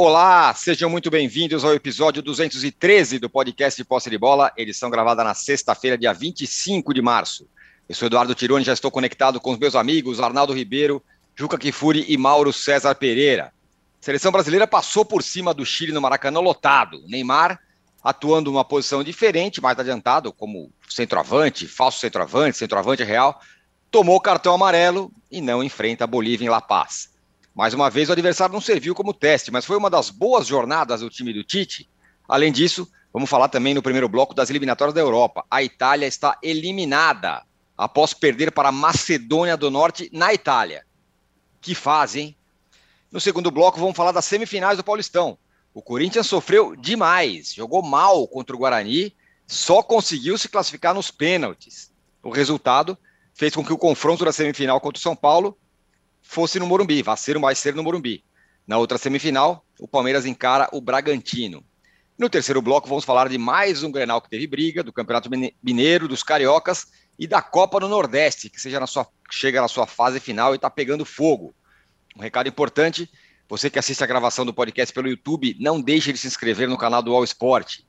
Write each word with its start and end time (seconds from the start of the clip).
Olá, 0.00 0.54
sejam 0.54 0.88
muito 0.88 1.10
bem-vindos 1.10 1.64
ao 1.64 1.74
episódio 1.74 2.22
213 2.22 3.18
do 3.18 3.28
podcast 3.28 3.76
de 3.76 3.84
Posse 3.84 4.08
de 4.08 4.16
Bola, 4.16 4.52
edição 4.56 4.88
gravada 4.88 5.24
na 5.24 5.34
sexta-feira, 5.34 5.98
dia 5.98 6.12
25 6.12 6.94
de 6.94 7.02
março. 7.02 7.48
Eu 7.88 7.96
sou 7.96 8.06
Eduardo 8.06 8.32
Tironi, 8.32 8.64
já 8.64 8.72
estou 8.72 8.92
conectado 8.92 9.40
com 9.40 9.50
os 9.50 9.58
meus 9.58 9.74
amigos 9.74 10.20
Arnaldo 10.20 10.52
Ribeiro, 10.52 11.02
Juca 11.34 11.58
Kifuri 11.58 12.04
e 12.08 12.16
Mauro 12.16 12.52
César 12.52 12.94
Pereira. 12.94 13.46
A 14.00 14.04
seleção 14.04 14.30
brasileira 14.30 14.68
passou 14.68 15.04
por 15.04 15.20
cima 15.20 15.52
do 15.52 15.66
Chile 15.66 15.90
no 15.90 16.00
Maracanã 16.00 16.38
lotado. 16.38 17.02
Neymar 17.08 17.58
atuando 18.00 18.52
numa 18.52 18.64
posição 18.64 19.02
diferente, 19.02 19.60
mais 19.60 19.80
adiantado, 19.80 20.32
como 20.32 20.70
centroavante, 20.88 21.66
falso 21.66 21.98
centroavante, 21.98 22.56
centroavante 22.56 23.02
real, 23.02 23.40
tomou 23.90 24.20
cartão 24.20 24.54
amarelo 24.54 25.10
e 25.28 25.40
não 25.40 25.60
enfrenta 25.60 26.04
a 26.04 26.06
Bolívia 26.06 26.46
em 26.46 26.50
La 26.50 26.60
Paz. 26.60 27.17
Mais 27.58 27.74
uma 27.74 27.90
vez, 27.90 28.08
o 28.08 28.12
adversário 28.12 28.52
não 28.52 28.60
serviu 28.60 28.94
como 28.94 29.12
teste, 29.12 29.50
mas 29.50 29.64
foi 29.64 29.76
uma 29.76 29.90
das 29.90 30.10
boas 30.10 30.46
jornadas 30.46 31.00
do 31.00 31.10
time 31.10 31.32
do 31.32 31.42
Tite. 31.42 31.90
Além 32.28 32.52
disso, 32.52 32.88
vamos 33.12 33.28
falar 33.28 33.48
também 33.48 33.74
no 33.74 33.82
primeiro 33.82 34.08
bloco 34.08 34.32
das 34.32 34.48
eliminatórias 34.48 34.94
da 34.94 35.00
Europa. 35.00 35.44
A 35.50 35.60
Itália 35.60 36.06
está 36.06 36.38
eliminada 36.40 37.44
após 37.76 38.14
perder 38.14 38.52
para 38.52 38.68
a 38.68 38.72
Macedônia 38.72 39.56
do 39.56 39.72
Norte 39.72 40.08
na 40.12 40.32
Itália. 40.32 40.86
Que 41.60 41.74
fase, 41.74 42.20
hein? 42.20 42.36
No 43.10 43.20
segundo 43.20 43.50
bloco, 43.50 43.80
vamos 43.80 43.96
falar 43.96 44.12
das 44.12 44.26
semifinais 44.26 44.76
do 44.76 44.84
Paulistão. 44.84 45.36
O 45.74 45.82
Corinthians 45.82 46.28
sofreu 46.28 46.76
demais, 46.76 47.52
jogou 47.52 47.82
mal 47.82 48.28
contra 48.28 48.54
o 48.54 48.58
Guarani, 48.60 49.12
só 49.48 49.82
conseguiu 49.82 50.38
se 50.38 50.48
classificar 50.48 50.94
nos 50.94 51.10
pênaltis. 51.10 51.92
O 52.22 52.30
resultado 52.30 52.96
fez 53.34 53.52
com 53.52 53.64
que 53.64 53.72
o 53.72 53.78
confronto 53.78 54.24
da 54.24 54.30
semifinal 54.30 54.80
contra 54.80 55.00
o 55.00 55.02
São 55.02 55.16
Paulo 55.16 55.58
fosse 56.28 56.58
no 56.58 56.66
Morumbi, 56.66 57.02
vai 57.02 57.16
ser, 57.16 57.38
vai 57.38 57.54
ser 57.54 57.74
no 57.74 57.82
Morumbi. 57.82 58.22
Na 58.66 58.76
outra 58.76 58.98
semifinal, 58.98 59.64
o 59.80 59.88
Palmeiras 59.88 60.26
encara 60.26 60.68
o 60.74 60.80
Bragantino. 60.80 61.64
No 62.18 62.28
terceiro 62.28 62.60
bloco, 62.60 62.86
vamos 62.86 63.06
falar 63.06 63.30
de 63.30 63.38
mais 63.38 63.82
um 63.82 63.90
Grenal 63.90 64.20
que 64.20 64.28
teve 64.28 64.46
briga, 64.46 64.82
do 64.82 64.92
Campeonato 64.92 65.30
Mineiro, 65.62 66.06
dos 66.06 66.22
Cariocas 66.22 66.88
e 67.18 67.26
da 67.26 67.40
Copa 67.40 67.80
do 67.80 67.88
Nordeste, 67.88 68.50
que 68.50 68.60
seja 68.60 68.78
na 68.78 68.86
sua, 68.86 69.08
chega 69.30 69.62
na 69.62 69.68
sua 69.68 69.86
fase 69.86 70.20
final 70.20 70.52
e 70.52 70.56
está 70.56 70.68
pegando 70.68 71.02
fogo. 71.02 71.54
Um 72.14 72.20
recado 72.20 72.46
importante, 72.46 73.10
você 73.48 73.70
que 73.70 73.78
assiste 73.78 74.04
a 74.04 74.06
gravação 74.06 74.44
do 74.44 74.52
podcast 74.52 74.92
pelo 74.92 75.08
YouTube, 75.08 75.56
não 75.58 75.80
deixe 75.80 76.12
de 76.12 76.18
se 76.18 76.26
inscrever 76.26 76.68
no 76.68 76.76
canal 76.76 77.02
do 77.02 77.14
All 77.14 77.24
Sport. 77.24 77.80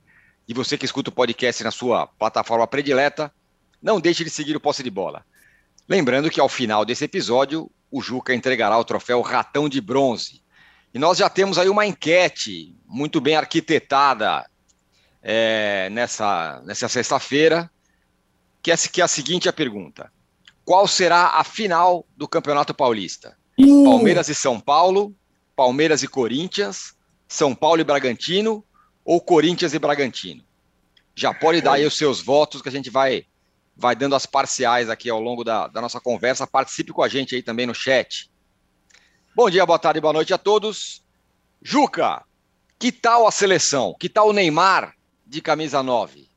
E 0.48 0.54
você 0.54 0.78
que 0.78 0.86
escuta 0.86 1.10
o 1.10 1.12
podcast 1.14 1.62
na 1.62 1.70
sua 1.70 2.06
plataforma 2.06 2.66
predileta, 2.66 3.30
não 3.82 4.00
deixe 4.00 4.24
de 4.24 4.30
seguir 4.30 4.56
o 4.56 4.60
Posse 4.60 4.82
de 4.82 4.90
Bola. 4.90 5.26
Lembrando 5.86 6.30
que 6.30 6.40
ao 6.40 6.48
final 6.48 6.86
desse 6.86 7.04
episódio, 7.04 7.70
o 7.90 8.00
Juca 8.00 8.34
entregará 8.34 8.78
o 8.78 8.84
troféu 8.84 9.20
Ratão 9.20 9.68
de 9.68 9.80
Bronze. 9.80 10.42
E 10.92 10.98
nós 10.98 11.18
já 11.18 11.28
temos 11.28 11.58
aí 11.58 11.68
uma 11.68 11.86
enquete 11.86 12.76
muito 12.86 13.20
bem 13.20 13.36
arquitetada 13.36 14.48
é, 15.22 15.88
nessa, 15.90 16.60
nessa 16.64 16.88
sexta-feira, 16.88 17.70
que 18.62 18.70
é, 18.70 18.76
que 18.76 19.00
é 19.00 19.04
a 19.04 19.08
seguinte 19.08 19.48
a 19.48 19.52
pergunta. 19.52 20.12
Qual 20.64 20.86
será 20.86 21.28
a 21.34 21.44
final 21.44 22.06
do 22.16 22.28
Campeonato 22.28 22.74
Paulista? 22.74 23.36
Uh. 23.58 23.84
Palmeiras 23.84 24.28
e 24.28 24.34
São 24.34 24.60
Paulo, 24.60 25.14
Palmeiras 25.54 26.02
e 26.02 26.08
Corinthians, 26.08 26.94
São 27.28 27.54
Paulo 27.54 27.80
e 27.80 27.84
Bragantino 27.84 28.64
ou 29.04 29.20
Corinthians 29.20 29.74
e 29.74 29.78
Bragantino? 29.78 30.44
Já 31.14 31.34
pode 31.34 31.60
dar 31.60 31.74
aí 31.74 31.84
os 31.84 31.96
seus 31.96 32.20
votos 32.20 32.62
que 32.62 32.68
a 32.68 32.72
gente 32.72 32.88
vai 32.88 33.26
vai 33.80 33.96
dando 33.96 34.14
as 34.14 34.26
parciais 34.26 34.90
aqui 34.90 35.08
ao 35.08 35.18
longo 35.18 35.42
da, 35.42 35.66
da 35.66 35.80
nossa 35.80 35.98
conversa. 35.98 36.46
Participe 36.46 36.92
com 36.92 37.02
a 37.02 37.08
gente 37.08 37.34
aí 37.34 37.42
também 37.42 37.66
no 37.66 37.74
chat. 37.74 38.30
Bom 39.34 39.48
dia, 39.48 39.64
boa 39.64 39.78
tarde, 39.78 40.00
boa 40.00 40.12
noite 40.12 40.34
a 40.34 40.38
todos. 40.38 41.02
Juca, 41.62 42.22
que 42.78 42.92
tal 42.92 43.26
a 43.26 43.30
seleção? 43.30 43.96
Que 43.98 44.08
tal 44.08 44.28
o 44.28 44.32
Neymar 44.34 44.94
de 45.26 45.40
camisa 45.40 45.82
9? 45.82 46.28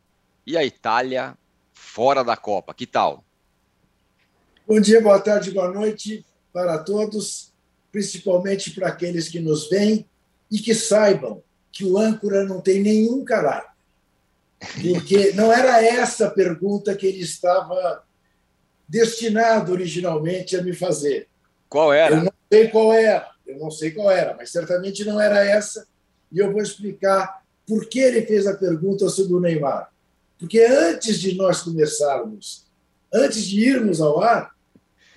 E 0.48 0.56
a 0.56 0.64
Itália 0.64 1.38
fora 1.74 2.24
da 2.24 2.38
Copa? 2.38 2.74
Que 2.74 2.88
tal? 2.88 3.26
Bom 4.66 4.80
dia, 4.80 5.02
boa 5.02 5.20
tarde, 5.20 5.52
boa 5.52 5.70
noite 5.70 6.26
para 6.54 6.78
todos, 6.78 7.52
principalmente 7.92 8.72
para 8.72 8.88
aqueles 8.88 9.28
que 9.28 9.42
nos 9.42 9.70
veem 9.70 10.08
e 10.50 10.60
que 10.60 10.74
saibam 10.74 11.44
que 11.74 11.84
o 11.84 11.98
âncora 11.98 12.46
não 12.46 12.62
tem 12.62 12.82
nenhum 12.82 13.26
caráter 13.26 13.73
porque 14.82 15.34
não 15.34 15.52
era 15.52 15.84
essa 15.84 16.28
a 16.28 16.32
pergunta 16.32 16.96
que 16.96 17.06
ele 17.06 17.22
estava 17.22 18.04
destinado 18.88 19.72
originalmente 19.72 20.56
a 20.56 20.62
me 20.62 20.74
fazer. 20.74 21.28
Qual 21.70 21.92
era? 21.92 22.16
Eu 22.16 22.24
não 22.24 22.34
sei 22.52 22.68
qual 22.68 22.94
era, 22.94 23.32
eu 23.46 23.58
não 23.58 23.72
sei 23.72 23.92
qual 23.92 24.12
era, 24.12 24.36
mas 24.36 24.52
certamente 24.52 25.04
não 25.04 25.20
era 25.20 25.44
essa, 25.44 25.88
e 26.32 26.40
eu 26.40 26.52
vou 26.52 26.62
explicar 26.62 27.42
por 27.66 27.88
que 27.88 28.00
ele 28.00 28.26
fez 28.26 28.46
a 28.46 28.56
pergunta 28.56 29.10
sobre 29.10 29.34
o 29.34 29.40
Neymar. 29.40 29.92
Porque 30.38 30.60
antes 30.60 31.20
de 31.20 31.36
nós 31.36 31.62
começarmos, 31.62 32.66
antes 33.14 33.46
de 33.46 33.62
irmos 33.62 34.02
ao 34.02 34.22
ar, 34.22 34.54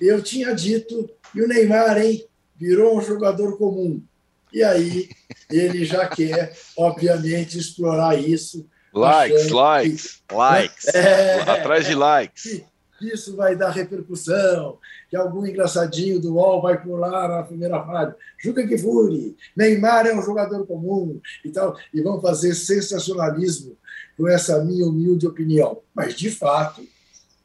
eu 0.00 0.22
tinha 0.22 0.54
dito, 0.54 1.10
e 1.34 1.42
o 1.42 1.48
Neymar, 1.48 1.98
hein, 1.98 2.24
virou 2.56 2.96
um 2.96 3.02
jogador 3.02 3.58
comum. 3.58 4.02
E 4.52 4.62
aí 4.62 5.08
ele 5.50 5.84
já 5.84 6.06
quer, 6.06 6.56
obviamente, 6.76 7.58
explorar 7.58 8.18
isso 8.18 8.66
Likes, 8.96 9.50
likes, 9.50 10.22
likes. 10.32 10.86
É, 10.94 11.40
atrás 11.42 11.86
de 11.86 11.94
likes. 11.94 12.62
Isso 13.00 13.36
vai 13.36 13.54
dar 13.54 13.70
repercussão, 13.70 14.78
que 15.10 15.16
algum 15.16 15.44
engraçadinho 15.44 16.18
do 16.18 16.34
UOL 16.34 16.62
vai 16.62 16.82
pular 16.82 17.28
na 17.28 17.42
primeira 17.42 17.84
fase. 17.84 18.14
Juca 18.38 18.66
que 18.66 18.78
fure, 18.78 19.36
Neymar 19.54 20.06
é 20.06 20.14
um 20.14 20.22
jogador 20.22 20.66
comum 20.66 21.20
e 21.44 21.50
tal, 21.50 21.76
e 21.92 22.00
vão 22.00 22.20
fazer 22.22 22.54
sensacionalismo 22.54 23.76
com 24.16 24.26
essa 24.26 24.64
minha 24.64 24.86
humilde 24.86 25.26
opinião. 25.26 25.82
Mas, 25.94 26.14
de 26.14 26.30
fato, 26.30 26.82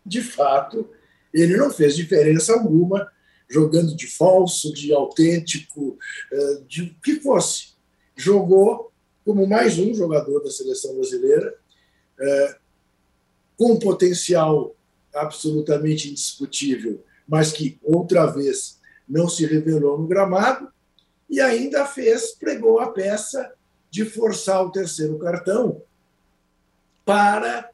de 0.05 0.21
fato, 0.21 0.89
ele 1.33 1.57
não 1.57 1.69
fez 1.69 1.97
diferença 1.97 2.53
alguma 2.53 3.11
jogando 3.49 3.93
de 3.93 4.07
falso, 4.07 4.73
de 4.73 4.93
autêntico, 4.93 5.97
eh, 6.31 6.61
de 6.65 6.83
o 6.83 6.95
que 7.03 7.19
fosse. 7.19 7.73
Jogou 8.15 8.90
como 9.25 9.47
mais 9.47 9.77
um 9.77 9.93
jogador 9.93 10.43
da 10.43 10.49
seleção 10.49 10.95
brasileira, 10.95 11.55
é, 12.19 12.55
com 13.57 13.77
potencial 13.77 14.75
absolutamente 15.13 16.09
indiscutível, 16.09 17.03
mas 17.27 17.51
que 17.51 17.79
outra 17.83 18.25
vez 18.25 18.79
não 19.07 19.27
se 19.27 19.45
revelou 19.45 19.97
no 19.97 20.07
gramado, 20.07 20.71
e 21.29 21.39
ainda 21.39 21.85
fez, 21.85 22.31
pregou 22.31 22.79
a 22.79 22.91
peça 22.91 23.53
de 23.89 24.03
forçar 24.03 24.65
o 24.65 24.71
terceiro 24.71 25.17
cartão 25.17 25.81
para 27.05 27.69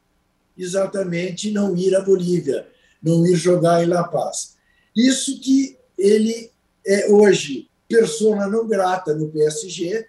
exatamente 0.56 1.50
não 1.50 1.76
ir 1.76 1.94
à 1.94 2.00
Bolívia, 2.00 2.68
não 3.02 3.26
ir 3.26 3.36
jogar 3.36 3.82
em 3.82 3.86
La 3.86 4.04
Paz. 4.04 4.56
Isso 4.94 5.40
que 5.40 5.78
ele 5.96 6.50
é 6.86 7.08
hoje 7.08 7.68
persona 7.88 8.46
não 8.46 8.66
grata 8.66 9.14
no 9.14 9.30
PSG, 9.30 10.06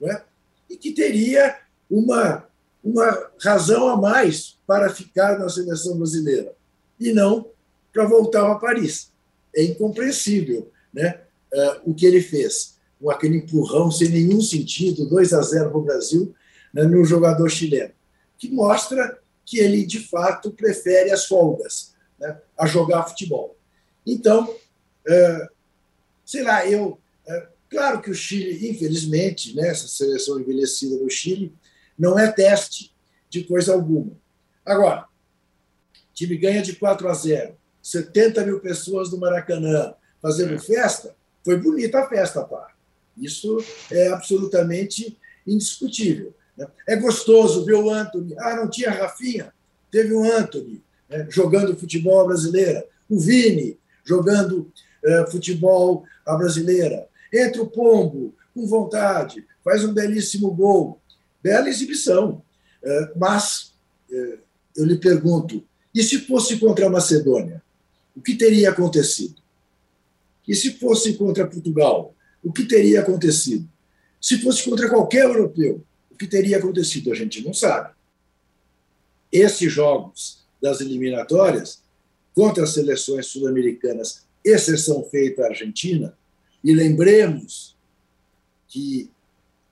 não 0.00 0.10
é? 0.10 0.24
E 0.68 0.76
que 0.76 0.92
teria 0.92 1.58
uma, 1.90 2.46
uma 2.82 3.30
razão 3.40 3.88
a 3.88 3.96
mais 3.96 4.58
para 4.66 4.92
ficar 4.92 5.38
na 5.38 5.48
seleção 5.48 5.96
brasileira 5.96 6.54
e 6.98 7.12
não 7.12 7.48
para 7.92 8.04
voltar 8.04 8.50
a 8.50 8.56
Paris. 8.56 9.12
É 9.54 9.62
incompreensível 9.62 10.70
né, 10.92 11.20
uh, 11.52 11.90
o 11.90 11.94
que 11.94 12.06
ele 12.06 12.20
fez, 12.20 12.78
com 13.00 13.10
aquele 13.10 13.38
empurrão 13.38 13.90
sem 13.90 14.08
nenhum 14.08 14.40
sentido, 14.40 15.08
2 15.08 15.32
a 15.32 15.42
0 15.42 15.70
para 15.70 15.78
o 15.78 15.82
Brasil, 15.82 16.34
né, 16.72 16.82
no 16.84 17.04
jogador 17.04 17.48
chileno, 17.48 17.92
que 18.38 18.50
mostra 18.50 19.18
que 19.44 19.58
ele, 19.58 19.86
de 19.86 20.00
fato, 20.00 20.50
prefere 20.50 21.10
as 21.12 21.26
folgas 21.26 21.94
né, 22.18 22.38
a 22.58 22.66
jogar 22.66 23.04
futebol. 23.04 23.56
Então, 24.04 24.44
uh, 24.44 25.48
sei 26.24 26.42
lá, 26.42 26.66
eu 26.66 26.98
uh, 27.28 27.55
Claro 27.68 28.00
que 28.00 28.10
o 28.10 28.14
Chile, 28.14 28.70
infelizmente, 28.70 29.54
né, 29.54 29.68
essa 29.68 29.88
seleção 29.88 30.40
envelhecida 30.40 30.96
do 30.98 31.10
Chile, 31.10 31.52
não 31.98 32.18
é 32.18 32.30
teste 32.30 32.94
de 33.28 33.44
coisa 33.44 33.72
alguma. 33.72 34.12
Agora, 34.64 35.02
o 35.02 36.14
time 36.14 36.36
ganha 36.36 36.62
de 36.62 36.76
4 36.76 37.08
a 37.08 37.14
0, 37.14 37.56
70 37.82 38.44
mil 38.44 38.60
pessoas 38.60 39.10
no 39.10 39.18
Maracanã 39.18 39.94
fazendo 40.22 40.54
é. 40.54 40.58
festa, 40.58 41.14
foi 41.44 41.56
bonita 41.56 42.00
a 42.00 42.08
festa, 42.08 42.42
pá. 42.42 42.72
Isso 43.16 43.58
é 43.90 44.08
absolutamente 44.08 45.16
indiscutível. 45.46 46.34
Né? 46.56 46.66
É 46.86 46.96
gostoso 46.96 47.64
ver 47.64 47.74
o 47.74 47.90
Anthony. 47.90 48.34
Ah, 48.38 48.56
não 48.56 48.68
tinha 48.68 48.90
Rafinha? 48.90 49.52
Teve 49.90 50.12
o 50.12 50.24
Anthony 50.24 50.82
né, 51.08 51.26
jogando 51.30 51.76
futebol 51.76 52.26
brasileira, 52.26 52.84
o 53.08 53.18
Vini 53.18 53.78
jogando 54.04 54.70
uh, 55.04 55.30
futebol 55.30 56.04
brasileira. 56.26 57.08
Entra 57.36 57.62
o 57.62 57.66
Pombo, 57.66 58.34
com 58.54 58.66
vontade, 58.66 59.46
faz 59.62 59.84
um 59.84 59.92
belíssimo 59.92 60.50
gol. 60.50 61.00
Bela 61.42 61.68
exibição. 61.68 62.42
É, 62.82 63.12
mas 63.16 63.74
é, 64.10 64.38
eu 64.76 64.84
lhe 64.84 64.96
pergunto: 64.96 65.62
e 65.94 66.02
se 66.02 66.20
fosse 66.20 66.58
contra 66.58 66.86
a 66.86 66.90
Macedônia? 66.90 67.62
O 68.14 68.20
que 68.22 68.34
teria 68.34 68.70
acontecido? 68.70 69.36
E 70.48 70.54
se 70.54 70.72
fosse 70.78 71.14
contra 71.14 71.46
Portugal? 71.46 72.14
O 72.42 72.52
que 72.52 72.64
teria 72.64 73.00
acontecido? 73.00 73.68
Se 74.20 74.38
fosse 74.38 74.64
contra 74.64 74.88
qualquer 74.88 75.24
europeu, 75.24 75.84
o 76.10 76.16
que 76.16 76.26
teria 76.26 76.56
acontecido? 76.56 77.12
A 77.12 77.14
gente 77.14 77.44
não 77.44 77.52
sabe. 77.52 77.94
Esses 79.30 79.70
jogos 79.70 80.46
das 80.62 80.80
eliminatórias 80.80 81.82
contra 82.34 82.64
as 82.64 82.70
seleções 82.70 83.26
sul-americanas, 83.26 84.26
exceção 84.44 85.02
feita 85.04 85.42
a 85.42 85.48
Argentina, 85.48 86.16
e 86.66 86.74
lembremos 86.74 87.76
que 88.66 89.08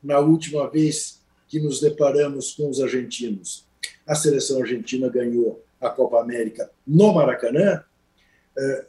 na 0.00 0.20
última 0.20 0.70
vez 0.70 1.20
que 1.48 1.58
nos 1.58 1.80
deparamos 1.80 2.52
com 2.52 2.70
os 2.70 2.80
argentinos, 2.80 3.66
a 4.06 4.14
seleção 4.14 4.60
argentina 4.60 5.08
ganhou 5.08 5.60
a 5.80 5.90
Copa 5.90 6.20
América 6.20 6.70
no 6.86 7.12
Maracanã, 7.12 7.82
eh, 8.56 8.86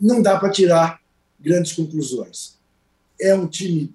não 0.00 0.22
dá 0.22 0.38
para 0.38 0.52
tirar 0.52 1.02
grandes 1.40 1.72
conclusões. 1.72 2.56
É 3.20 3.34
um 3.34 3.48
time 3.48 3.92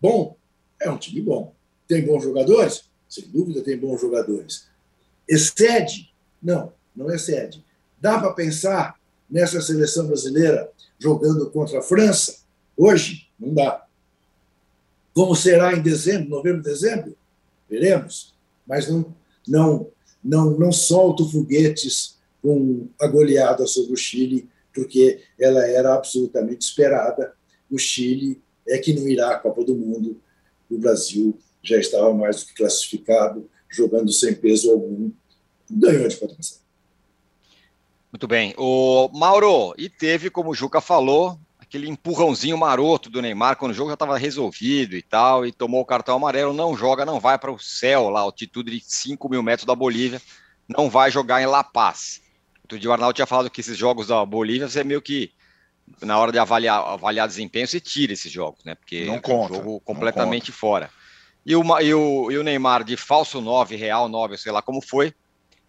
bom? 0.00 0.34
É 0.80 0.90
um 0.90 0.96
time 0.96 1.20
bom. 1.20 1.54
Tem 1.86 2.02
bons 2.02 2.24
jogadores? 2.24 2.84
Sem 3.10 3.28
dúvida 3.28 3.60
tem 3.60 3.76
bons 3.76 4.00
jogadores. 4.00 4.66
Excede? 5.28 6.10
Não, 6.42 6.72
não 6.96 7.14
excede. 7.14 7.62
Dá 8.00 8.18
para 8.18 8.32
pensar 8.32 8.98
nessa 9.32 9.62
seleção 9.62 10.06
brasileira 10.06 10.70
jogando 10.98 11.50
contra 11.50 11.78
a 11.78 11.82
França? 11.82 12.42
Hoje, 12.76 13.28
não 13.40 13.54
dá. 13.54 13.84
Como 15.14 15.34
será 15.34 15.74
em 15.74 15.80
dezembro, 15.80 16.28
novembro, 16.28 16.62
dezembro? 16.62 17.16
Veremos. 17.68 18.34
Mas 18.66 18.88
não, 18.88 19.14
não, 19.48 19.90
não, 20.22 20.50
não 20.58 20.70
solto 20.70 21.28
foguetes 21.28 22.18
com 22.42 22.88
a 23.00 23.06
goleada 23.06 23.66
sobre 23.66 23.94
o 23.94 23.96
Chile, 23.96 24.48
porque 24.74 25.22
ela 25.40 25.66
era 25.66 25.94
absolutamente 25.94 26.64
esperada. 26.64 27.32
O 27.70 27.78
Chile 27.78 28.42
é 28.68 28.78
que 28.78 28.92
não 28.92 29.08
irá 29.08 29.30
à 29.30 29.38
Copa 29.38 29.64
do 29.64 29.74
Mundo. 29.74 30.20
O 30.70 30.78
Brasil 30.78 31.38
já 31.62 31.78
estava 31.78 32.12
mais 32.12 32.40
do 32.40 32.46
que 32.48 32.54
classificado, 32.54 33.48
jogando 33.70 34.12
sem 34.12 34.34
peso 34.34 34.70
algum, 34.70 35.10
ganhou 35.70 36.06
de 36.06 36.16
4 36.16 36.36
Muito 38.12 38.28
bem. 38.28 38.54
O 38.58 39.08
Mauro, 39.14 39.74
e 39.78 39.88
teve, 39.88 40.28
como 40.28 40.50
o 40.50 40.54
Juca 40.54 40.82
falou, 40.82 41.40
aquele 41.58 41.88
empurrãozinho 41.88 42.58
maroto 42.58 43.08
do 43.08 43.22
Neymar 43.22 43.56
quando 43.56 43.72
o 43.72 43.74
jogo 43.74 43.88
já 43.88 43.94
estava 43.94 44.18
resolvido 44.18 44.94
e 44.94 45.00
tal, 45.00 45.46
e 45.46 45.50
tomou 45.50 45.80
o 45.80 45.86
cartão 45.86 46.16
amarelo, 46.16 46.52
não 46.52 46.76
joga, 46.76 47.06
não 47.06 47.18
vai 47.18 47.38
para 47.38 47.50
o 47.50 47.58
céu 47.58 48.10
lá, 48.10 48.20
altitude 48.20 48.70
de 48.70 48.84
5 48.84 49.30
mil 49.30 49.42
metros 49.42 49.64
da 49.64 49.74
Bolívia, 49.74 50.20
não 50.68 50.90
vai 50.90 51.10
jogar 51.10 51.40
em 51.40 51.46
La 51.46 51.64
Paz. 51.64 52.20
Outro 52.62 52.78
dia 52.78 52.90
o 52.90 52.92
Arnaldo 52.92 53.14
tinha 53.14 53.26
falado 53.26 53.50
que 53.50 53.62
esses 53.62 53.78
jogos 53.78 54.08
da 54.08 54.22
Bolívia, 54.26 54.68
você 54.68 54.84
meio 54.84 55.00
que, 55.00 55.32
na 56.02 56.18
hora 56.18 56.30
de 56.30 56.38
avaliar, 56.38 56.86
avaliar 56.86 57.26
desempenho, 57.26 57.66
você 57.66 57.80
tira 57.80 58.12
esses 58.12 58.30
jogos, 58.30 58.62
né? 58.62 58.74
Porque 58.74 59.06
não 59.06 59.14
é 59.14 59.34
um 59.34 59.48
jogo 59.48 59.80
completamente 59.80 60.52
fora. 60.52 60.90
E 61.46 61.56
o, 61.56 61.80
e, 61.80 61.94
o, 61.94 62.30
e 62.30 62.36
o 62.36 62.42
Neymar 62.42 62.84
de 62.84 62.98
falso 62.98 63.40
9, 63.40 63.74
real 63.76 64.06
9, 64.10 64.36
sei 64.36 64.52
lá 64.52 64.60
como 64.60 64.82
foi, 64.82 65.14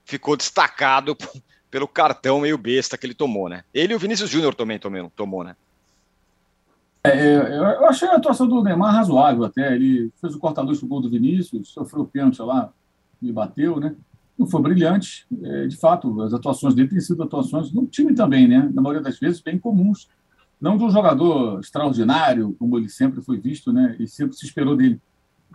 ficou 0.04 0.36
destacado 0.36 1.18
pelo 1.74 1.88
cartão 1.88 2.42
meio 2.42 2.56
besta 2.56 2.96
que 2.96 3.04
ele 3.04 3.16
tomou, 3.16 3.50
né? 3.50 3.64
Ele 3.74 3.94
e 3.94 3.96
o 3.96 4.00
Vinícius 4.00 4.30
Júnior 4.30 4.54
também 4.54 4.78
tomou, 4.78 5.12
tomou, 5.16 5.44
né? 5.44 5.56
É, 7.04 7.10
é, 7.10 7.58
eu 7.58 7.86
achei 7.88 8.08
a 8.08 8.14
atuação 8.14 8.48
do 8.48 8.62
Neymar 8.62 8.94
razoável 8.94 9.44
até. 9.44 9.74
Ele 9.74 10.12
fez 10.22 10.36
o 10.36 10.40
corta-luz 10.40 10.80
do 10.80 10.86
gol 10.86 11.02
do 11.02 11.10
Vinícius, 11.10 11.70
sofreu 11.70 12.04
o 12.04 12.08
pênalti 12.08 12.40
lá 12.44 12.72
e 13.20 13.32
bateu, 13.32 13.80
né? 13.80 13.96
Não 14.38 14.46
foi 14.46 14.62
brilhante. 14.62 15.26
É, 15.42 15.66
de 15.66 15.76
fato, 15.76 16.22
as 16.22 16.32
atuações 16.32 16.76
dele 16.76 16.90
têm 16.90 17.00
sido 17.00 17.24
atuações 17.24 17.72
no 17.72 17.88
time 17.88 18.14
também, 18.14 18.48
né? 18.48 18.70
Na 18.72 18.80
maioria 18.80 19.02
das 19.02 19.18
vezes, 19.18 19.42
bem 19.42 19.58
comuns. 19.58 20.08
Não 20.62 20.78
de 20.78 20.84
um 20.84 20.92
jogador 20.92 21.60
extraordinário, 21.60 22.56
como 22.60 22.78
ele 22.78 22.88
sempre 22.88 23.20
foi 23.24 23.40
visto, 23.40 23.74
né? 23.74 23.96
E 24.00 24.08
sempre 24.08 24.36
se 24.36 24.46
esperou 24.46 24.76
dele. 24.76 25.02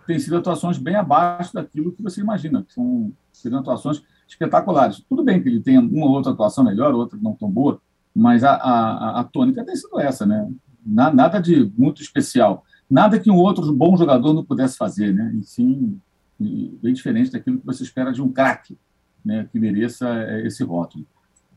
Tem 0.05 0.19
sido 0.19 0.35
atuações 0.35 0.77
bem 0.77 0.95
abaixo 0.95 1.53
daquilo 1.53 1.93
que 1.93 2.03
você 2.03 2.19
imagina. 2.19 2.65
São 2.67 3.09
atuações 3.53 4.03
espetaculares. 4.29 5.03
Tudo 5.09 5.23
bem 5.23 5.41
que 5.41 5.49
ele 5.49 5.59
tenha 5.59 5.81
uma 5.81 6.05
ou 6.05 6.11
outra 6.13 6.31
atuação 6.31 6.63
melhor, 6.63 6.93
outra 6.93 7.17
não 7.21 7.33
tão 7.33 7.49
boa, 7.49 7.81
mas 8.15 8.43
a, 8.43 8.53
a, 8.53 9.19
a 9.19 9.23
tônica 9.23 9.63
tem 9.65 9.75
sido 9.75 9.99
essa, 9.99 10.25
né? 10.25 10.47
nada 10.85 11.39
de 11.39 11.71
muito 11.77 12.01
especial. 12.01 12.63
Nada 12.89 13.19
que 13.19 13.29
um 13.29 13.35
outro 13.35 13.71
bom 13.73 13.95
jogador 13.95 14.33
não 14.33 14.43
pudesse 14.43 14.77
fazer, 14.77 15.13
né? 15.13 15.31
E 15.35 15.43
sim, 15.43 15.99
bem 16.39 16.93
diferente 16.93 17.31
daquilo 17.31 17.59
que 17.59 17.65
você 17.65 17.83
espera 17.83 18.11
de 18.11 18.21
um 18.21 18.31
craque, 18.31 18.77
né? 19.23 19.47
Que 19.51 19.59
mereça 19.59 20.07
é, 20.07 20.47
esse 20.47 20.63
rótulo. 20.63 21.05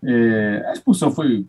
É, 0.02 0.64
a 0.66 0.72
expulsão 0.72 1.10
foi 1.10 1.46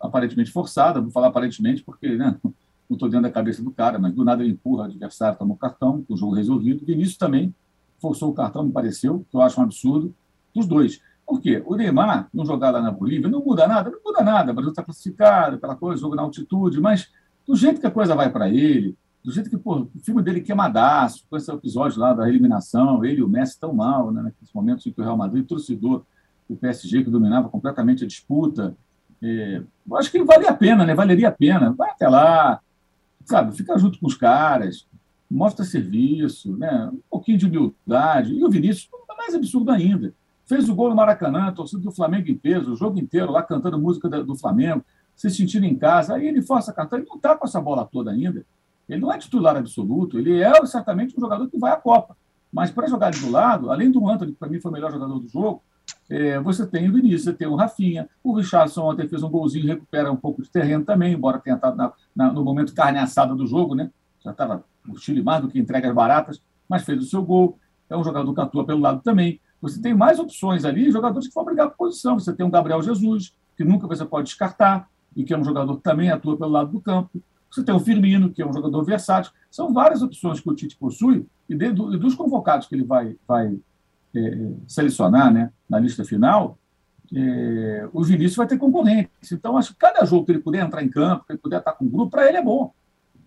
aparentemente 0.00 0.52
forçada, 0.52 1.00
vou 1.00 1.10
falar 1.10 1.28
aparentemente 1.28 1.82
porque 1.82 2.16
né, 2.16 2.36
não 2.44 2.52
estou 2.92 3.08
dentro 3.08 3.22
da 3.22 3.30
cabeça 3.30 3.62
do 3.62 3.70
cara, 3.70 3.98
mas 3.98 4.14
do 4.14 4.24
nada 4.24 4.42
ele 4.42 4.52
empurra 4.52 4.82
o 4.82 4.86
adversário, 4.86 5.38
toma 5.38 5.54
o 5.54 5.58
cartão, 5.58 6.04
o 6.08 6.16
jogo 6.16 6.34
resolvido. 6.34 6.84
Vinícius 6.86 7.16
também 7.16 7.54
forçou 7.98 8.30
o 8.30 8.34
cartão, 8.34 8.64
me 8.64 8.72
pareceu, 8.72 9.26
que 9.30 9.36
eu 9.36 9.40
acho 9.40 9.60
um 9.60 9.64
absurdo, 9.64 10.14
dos 10.54 10.66
dois. 10.66 11.00
Por 11.26 11.40
quê? 11.40 11.62
O 11.66 11.74
Neymar, 11.74 12.28
não 12.32 12.44
jogar 12.44 12.70
lá 12.70 12.80
na 12.80 12.90
Bolívia, 12.90 13.28
não 13.28 13.42
muda 13.42 13.66
nada, 13.66 13.90
não 13.90 13.98
muda 14.04 14.22
nada. 14.22 14.52
O 14.52 14.54
Brasil 14.54 14.70
está 14.70 14.82
classificado, 14.82 15.56
aquela 15.56 15.74
coisa, 15.74 16.00
jogo 16.00 16.14
na 16.14 16.22
altitude, 16.22 16.80
mas 16.80 17.10
do 17.46 17.56
jeito 17.56 17.80
que 17.80 17.86
a 17.86 17.90
coisa 17.90 18.14
vai 18.14 18.30
para 18.30 18.48
ele, 18.48 18.96
do 19.22 19.32
jeito 19.32 19.48
que 19.48 19.56
pô, 19.56 19.88
o 19.94 19.98
filme 20.04 20.22
dele 20.22 20.42
queimadaço, 20.42 21.24
com 21.28 21.36
esse 21.36 21.50
episódio 21.50 21.98
lá 21.98 22.12
da 22.12 22.28
eliminação, 22.28 23.04
ele 23.04 23.20
e 23.20 23.22
o 23.22 23.28
Messi 23.28 23.58
tão 23.58 23.72
mal, 23.72 24.12
né, 24.12 24.22
naqueles 24.22 24.52
momentos 24.52 24.86
em 24.86 24.92
que 24.92 25.00
o 25.00 25.04
Real 25.04 25.16
Madrid 25.16 25.46
torcedor 25.46 26.04
o 26.48 26.56
PSG 26.56 27.04
que 27.04 27.10
dominava 27.10 27.48
completamente 27.48 28.04
a 28.04 28.06
disputa. 28.06 28.76
É, 29.22 29.62
eu 29.88 29.96
acho 29.96 30.10
que 30.10 30.22
valia 30.22 30.50
a 30.50 30.54
pena, 30.54 30.84
né? 30.84 30.94
Valeria 30.94 31.28
a 31.28 31.32
pena. 31.32 31.72
Vai 31.72 31.90
até 31.90 32.06
lá, 32.06 32.60
sabe? 33.24 33.56
Fica 33.56 33.78
junto 33.78 33.98
com 33.98 34.06
os 34.06 34.14
caras, 34.14 34.86
mostra 35.30 35.64
serviço, 35.64 36.54
né? 36.56 36.90
Um 36.92 37.00
pouquinho 37.10 37.38
de 37.38 37.46
humildade. 37.46 38.34
E 38.34 38.44
o 38.44 38.50
Vinícius, 38.50 38.90
mais 39.16 39.34
absurdo 39.34 39.70
ainda. 39.70 40.12
Fez 40.46 40.68
o 40.68 40.74
gol 40.74 40.90
no 40.90 40.96
Maracanã, 40.96 41.52
torcida 41.52 41.82
do 41.82 41.92
Flamengo 41.92 42.28
em 42.28 42.36
peso, 42.36 42.72
o 42.72 42.76
jogo 42.76 42.98
inteiro 42.98 43.32
lá 43.32 43.42
cantando 43.42 43.78
música 43.78 44.08
do 44.08 44.36
Flamengo 44.36 44.84
se 45.16 45.30
sentindo 45.30 45.64
em 45.64 45.76
casa. 45.76 46.14
Aí 46.14 46.26
ele 46.26 46.42
força 46.42 46.70
a 46.70 46.74
cartão, 46.74 46.98
ele 46.98 47.08
não 47.08 47.16
está 47.16 47.36
com 47.36 47.46
essa 47.46 47.60
bola 47.60 47.88
toda 47.90 48.10
ainda. 48.10 48.44
Ele 48.88 49.00
não 49.00 49.12
é 49.12 49.18
titular 49.18 49.56
absoluto, 49.56 50.18
ele 50.18 50.42
é 50.42 50.66
certamente 50.66 51.16
um 51.16 51.20
jogador 51.20 51.48
que 51.48 51.58
vai 51.58 51.72
à 51.72 51.76
Copa. 51.76 52.16
Mas 52.52 52.70
para 52.70 52.86
jogar 52.86 53.10
do 53.10 53.30
lado, 53.30 53.70
além 53.70 53.90
do 53.90 54.08
Antony, 54.08 54.32
que 54.32 54.38
para 54.38 54.48
mim 54.48 54.60
foi 54.60 54.70
o 54.70 54.74
melhor 54.74 54.92
jogador 54.92 55.18
do 55.18 55.28
jogo, 55.28 55.62
é, 56.08 56.38
você 56.38 56.66
tem 56.66 56.88
o 56.88 56.92
Vinícius, 56.92 57.24
você 57.24 57.32
tem 57.32 57.48
o 57.48 57.54
Rafinha, 57.54 58.08
o 58.22 58.34
Richardson 58.34 58.82
ontem 58.82 59.08
fez 59.08 59.22
um 59.22 59.30
golzinho, 59.30 59.66
recupera 59.66 60.12
um 60.12 60.16
pouco 60.16 60.42
de 60.42 60.50
terreno 60.50 60.84
também, 60.84 61.14
embora 61.14 61.38
tenha 61.38 61.56
estado 61.56 61.76
na, 61.76 61.92
na, 62.14 62.32
no 62.32 62.44
momento 62.44 62.74
carne 62.74 62.98
assada 62.98 63.34
do 63.34 63.46
jogo, 63.46 63.74
né? 63.74 63.90
Já 64.22 64.30
estava 64.30 64.64
o 64.88 64.96
Chile 64.98 65.22
mais 65.22 65.42
do 65.42 65.48
que 65.48 65.58
entregas 65.58 65.94
baratas, 65.94 66.42
mas 66.68 66.84
fez 66.84 67.02
o 67.02 67.06
seu 67.06 67.22
gol. 67.22 67.58
É 67.88 67.96
um 67.96 68.04
jogador 68.04 68.32
que 68.34 68.40
atua 68.40 68.64
pelo 68.64 68.80
lado 68.80 69.00
também. 69.02 69.40
Você 69.64 69.80
tem 69.80 69.94
mais 69.94 70.18
opções 70.18 70.66
ali, 70.66 70.90
jogadores 70.90 71.26
que 71.26 71.34
vão 71.34 71.42
brigar 71.42 71.70
por 71.70 71.76
posição. 71.76 72.18
Você 72.18 72.34
tem 72.34 72.44
o 72.44 72.50
Gabriel 72.50 72.82
Jesus, 72.82 73.34
que 73.56 73.64
nunca 73.64 73.86
você 73.86 74.04
pode 74.04 74.26
descartar 74.26 74.86
e 75.16 75.24
que 75.24 75.32
é 75.32 75.38
um 75.38 75.42
jogador 75.42 75.76
que 75.76 75.82
também 75.82 76.10
atua 76.10 76.36
pelo 76.36 76.50
lado 76.50 76.70
do 76.70 76.80
campo. 76.82 77.10
Você 77.50 77.64
tem 77.64 77.74
o 77.74 77.80
Firmino, 77.80 78.30
que 78.30 78.42
é 78.42 78.46
um 78.46 78.52
jogador 78.52 78.84
versátil. 78.84 79.32
São 79.50 79.72
várias 79.72 80.02
opções 80.02 80.38
que 80.38 80.50
o 80.50 80.54
Tite 80.54 80.76
possui, 80.76 81.26
e, 81.48 81.54
de, 81.54 81.66
e 81.68 81.96
dos 81.96 82.14
convocados 82.14 82.66
que 82.66 82.74
ele 82.74 82.84
vai, 82.84 83.16
vai 83.26 83.58
é, 84.14 84.50
selecionar 84.68 85.32
né, 85.32 85.50
na 85.66 85.78
lista 85.78 86.04
final, 86.04 86.58
é, 87.14 87.88
o 87.90 88.02
Vinícius 88.02 88.36
vai 88.36 88.46
ter 88.46 88.58
concorrentes. 88.58 89.32
Então, 89.32 89.56
acho 89.56 89.72
que 89.72 89.78
cada 89.78 90.04
jogo 90.04 90.26
que 90.26 90.32
ele 90.32 90.40
puder 90.40 90.62
entrar 90.62 90.84
em 90.84 90.90
campo, 90.90 91.24
que 91.24 91.32
ele 91.32 91.38
puder 91.38 91.60
estar 91.60 91.72
com 91.72 91.86
o 91.86 91.88
grupo, 91.88 92.10
para 92.10 92.28
ele 92.28 92.36
é 92.36 92.42
bom. 92.42 92.70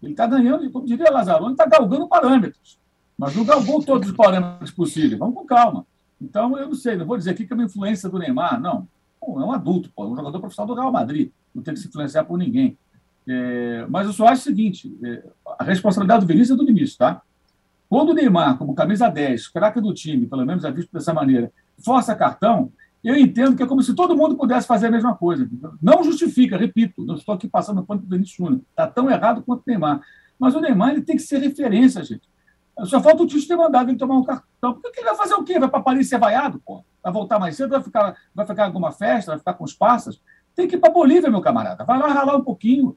Ele 0.04 0.12
está 0.12 0.28
ganhando, 0.28 0.70
como 0.70 0.86
diria 0.86 1.10
Lazzaroni, 1.10 1.54
está 1.54 1.66
galgando 1.66 2.08
parâmetros. 2.08 2.78
Mas 3.18 3.36
não 3.36 3.44
galgou 3.44 3.82
todos 3.82 4.10
os 4.10 4.16
parâmetros 4.16 4.70
possíveis. 4.70 5.18
Vamos 5.18 5.34
com 5.34 5.46
calma. 5.46 5.84
Então, 6.22 6.58
eu 6.58 6.68
não 6.68 6.76
sei, 6.76 6.96
não 6.96 7.06
vou 7.06 7.18
dizer 7.18 7.32
aqui 7.32 7.46
que 7.46 7.54
é 7.54 7.56
uma 7.56 7.66
influência 7.66 8.10
do 8.10 8.18
Neymar, 8.20 8.60
não. 8.60 8.88
Pô, 9.20 9.40
é 9.40 9.46
um 9.46 9.52
adulto, 9.52 9.92
pô, 9.96 10.06
é 10.06 10.08
um 10.08 10.16
jogador 10.16 10.40
profissional 10.40 10.68
do 10.74 10.80
Real 10.80 10.92
Madrid 10.92 11.32
não 11.58 11.64
tem 11.64 11.74
que 11.74 11.80
se 11.80 11.88
influenciar 11.88 12.24
por 12.24 12.38
ninguém. 12.38 12.78
É, 13.28 13.86
mas 13.90 14.08
eu 14.08 14.14
só 14.14 14.28
acho 14.28 14.42
o 14.42 14.44
seguinte: 14.44 14.96
é, 15.04 15.24
a 15.60 15.64
responsabilidade 15.64 16.22
do 16.22 16.28
Vinícius 16.28 16.58
é 16.58 16.62
do 16.62 16.66
Vinícius, 16.66 16.98
tá? 16.98 17.22
Quando 17.90 18.10
o 18.10 18.14
Neymar, 18.14 18.58
como 18.58 18.76
camisa 18.76 19.10
10, 19.10 19.48
craque 19.48 19.82
do 19.82 19.94
time, 19.94 20.28
pelo 20.28 20.46
menos 20.46 20.64
é 20.64 20.72
visto 20.72 20.92
dessa 20.92 21.14
maneira, 21.14 21.52
força 21.84 22.16
cartão, 22.16 22.72
eu 23.04 23.16
entendo 23.16 23.56
que 23.56 23.64
é 23.64 23.66
como 23.66 23.82
se 23.82 23.94
todo 23.94 24.16
mundo 24.16 24.36
pudesse 24.36 24.68
fazer 24.68 24.88
a 24.88 24.92
mesma 24.92 25.16
coisa. 25.16 25.50
Não 25.82 26.04
justifica, 26.04 26.58
repito, 26.58 27.06
não 27.06 27.16
estou 27.16 27.34
aqui 27.34 27.48
passando 27.48 27.84
pano 27.84 28.02
para 28.02 28.08
o 28.08 28.10
Vinícius 28.10 28.38
Júnior. 28.38 28.62
Está 28.70 28.88
tão 28.88 29.10
errado 29.10 29.42
quanto 29.42 29.62
o 29.62 29.64
Neymar. 29.66 30.02
Mas 30.38 30.54
o 30.54 30.60
Neymar 30.60 30.92
ele 30.92 31.02
tem 31.02 31.16
que 31.16 31.22
ser 31.22 31.40
referência, 31.40 32.04
gente. 32.04 32.28
Só 32.86 33.02
falta 33.02 33.24
o 33.24 33.28
Tite 33.28 33.48
ter 33.48 33.56
mandado 33.56 33.90
ele 33.90 33.98
tomar 33.98 34.18
um 34.18 34.24
cartão. 34.24 34.74
Porque 34.82 35.00
ele 35.00 35.08
vai 35.08 35.16
fazer 35.16 35.34
o 35.34 35.44
quê? 35.44 35.60
Vai 35.60 35.70
para 35.70 35.82
Paris 35.82 36.10
ser 36.10 36.20
vaiado, 36.20 36.62
pô? 36.66 36.84
Vai 37.04 37.12
voltar 37.12 37.40
mais 37.40 37.56
cedo, 37.56 37.72
vai 37.72 37.82
ficar, 37.82 38.16
vai 38.36 38.46
ficar 38.46 38.64
em 38.64 38.68
alguma 38.68 38.92
festa, 38.92 39.32
vai 39.32 39.40
ficar 39.40 39.54
com 39.54 39.64
os 39.64 39.74
passas. 39.74 40.22
Tem 40.56 40.68
que 40.68 40.76
ir 40.76 40.80
para 40.80 40.92
Bolívia, 40.92 41.30
meu 41.30 41.42
camarada. 41.42 41.84
Vai 41.84 41.98
lá 41.98 42.08
ralar 42.08 42.36
um 42.36 42.44
pouquinho. 42.44 42.96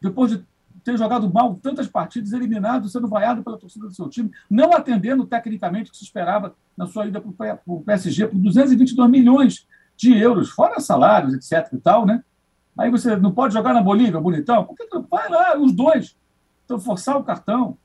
Depois 0.00 0.30
de 0.30 0.46
ter 0.84 0.96
jogado 0.96 1.32
mal 1.32 1.56
tantas 1.56 1.88
partidas, 1.88 2.32
eliminado, 2.32 2.88
sendo 2.88 3.08
vaiado 3.08 3.42
pela 3.42 3.58
torcida 3.58 3.88
do 3.88 3.94
seu 3.94 4.08
time, 4.08 4.30
não 4.48 4.72
atendendo 4.72 5.26
tecnicamente 5.26 5.88
o 5.88 5.92
que 5.92 5.98
se 5.98 6.04
esperava 6.04 6.54
na 6.76 6.86
sua 6.86 7.06
ida 7.06 7.20
para 7.20 7.60
o 7.66 7.82
PSG 7.82 8.28
por 8.28 8.38
222 8.38 9.10
milhões 9.10 9.66
de 9.96 10.16
euros, 10.16 10.50
fora 10.50 10.78
salários, 10.78 11.34
etc. 11.34 11.72
e 11.72 11.78
tal, 11.78 12.06
né? 12.06 12.22
Aí 12.78 12.90
você 12.90 13.16
não 13.16 13.32
pode 13.32 13.54
jogar 13.54 13.72
na 13.72 13.82
Bolívia, 13.82 14.20
bonitão? 14.20 14.64
Por 14.64 14.76
que 14.76 14.86
vai 15.10 15.28
lá, 15.28 15.58
os 15.58 15.72
dois? 15.72 16.16
Então, 16.64 16.78
forçar 16.78 17.16
o 17.16 17.24
cartão. 17.24 17.78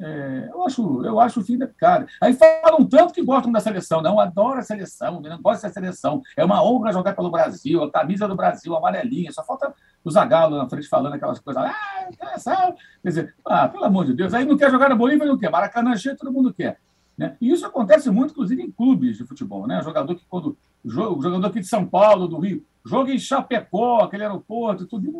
É, 0.00 0.48
eu, 0.52 0.62
acho, 0.62 1.04
eu 1.04 1.18
acho 1.18 1.40
o 1.40 1.44
fim 1.44 1.58
da 1.58 1.66
cara. 1.66 2.06
Aí 2.20 2.32
falam 2.32 2.84
tanto 2.84 3.12
que 3.12 3.22
gostam 3.22 3.50
da 3.50 3.58
seleção. 3.58 4.00
Não, 4.00 4.20
adoro 4.20 4.60
a 4.60 4.62
seleção, 4.62 5.20
não 5.20 5.42
gosto 5.42 5.62
da 5.62 5.70
seleção. 5.70 6.22
É 6.36 6.44
uma 6.44 6.62
honra 6.62 6.92
jogar 6.92 7.14
pelo 7.14 7.30
Brasil, 7.30 7.82
a 7.82 7.90
camisa 7.90 8.28
do 8.28 8.36
Brasil, 8.36 8.76
amarelinha. 8.76 9.32
Só 9.32 9.42
falta 9.42 9.74
o 10.04 10.10
Zagalo 10.10 10.56
na 10.56 10.68
frente 10.68 10.88
falando 10.88 11.14
aquelas 11.14 11.40
coisas. 11.40 11.64
Ah, 11.64 12.08
seleção. 12.16 12.74
Quer 13.02 13.08
dizer, 13.08 13.34
ah, 13.44 13.68
pelo 13.68 13.84
amor 13.84 14.06
de 14.06 14.14
Deus. 14.14 14.32
Aí 14.32 14.44
não 14.44 14.56
quer 14.56 14.70
jogar 14.70 14.88
na 14.88 14.94
Bolívia, 14.94 15.26
não 15.26 15.36
quer. 15.36 15.50
Maracanã 15.50 15.96
cheio, 15.96 16.16
todo 16.16 16.32
mundo 16.32 16.54
quer. 16.54 16.78
Né? 17.16 17.36
E 17.40 17.50
isso 17.50 17.66
acontece 17.66 18.08
muito, 18.08 18.30
inclusive, 18.30 18.62
em 18.62 18.70
clubes 18.70 19.16
de 19.16 19.24
futebol. 19.24 19.66
Né? 19.66 19.80
O 19.80 19.82
jogador 19.82 20.14
que, 20.14 20.24
quando. 20.28 20.56
O 20.84 20.90
jogador 20.90 21.44
aqui 21.44 21.58
de 21.58 21.66
São 21.66 21.84
Paulo, 21.84 22.28
do 22.28 22.38
Rio, 22.38 22.64
joga 22.86 23.12
em 23.12 23.18
Chapecó, 23.18 24.04
aquele 24.04 24.22
aeroporto, 24.22 24.86
tudo. 24.86 25.12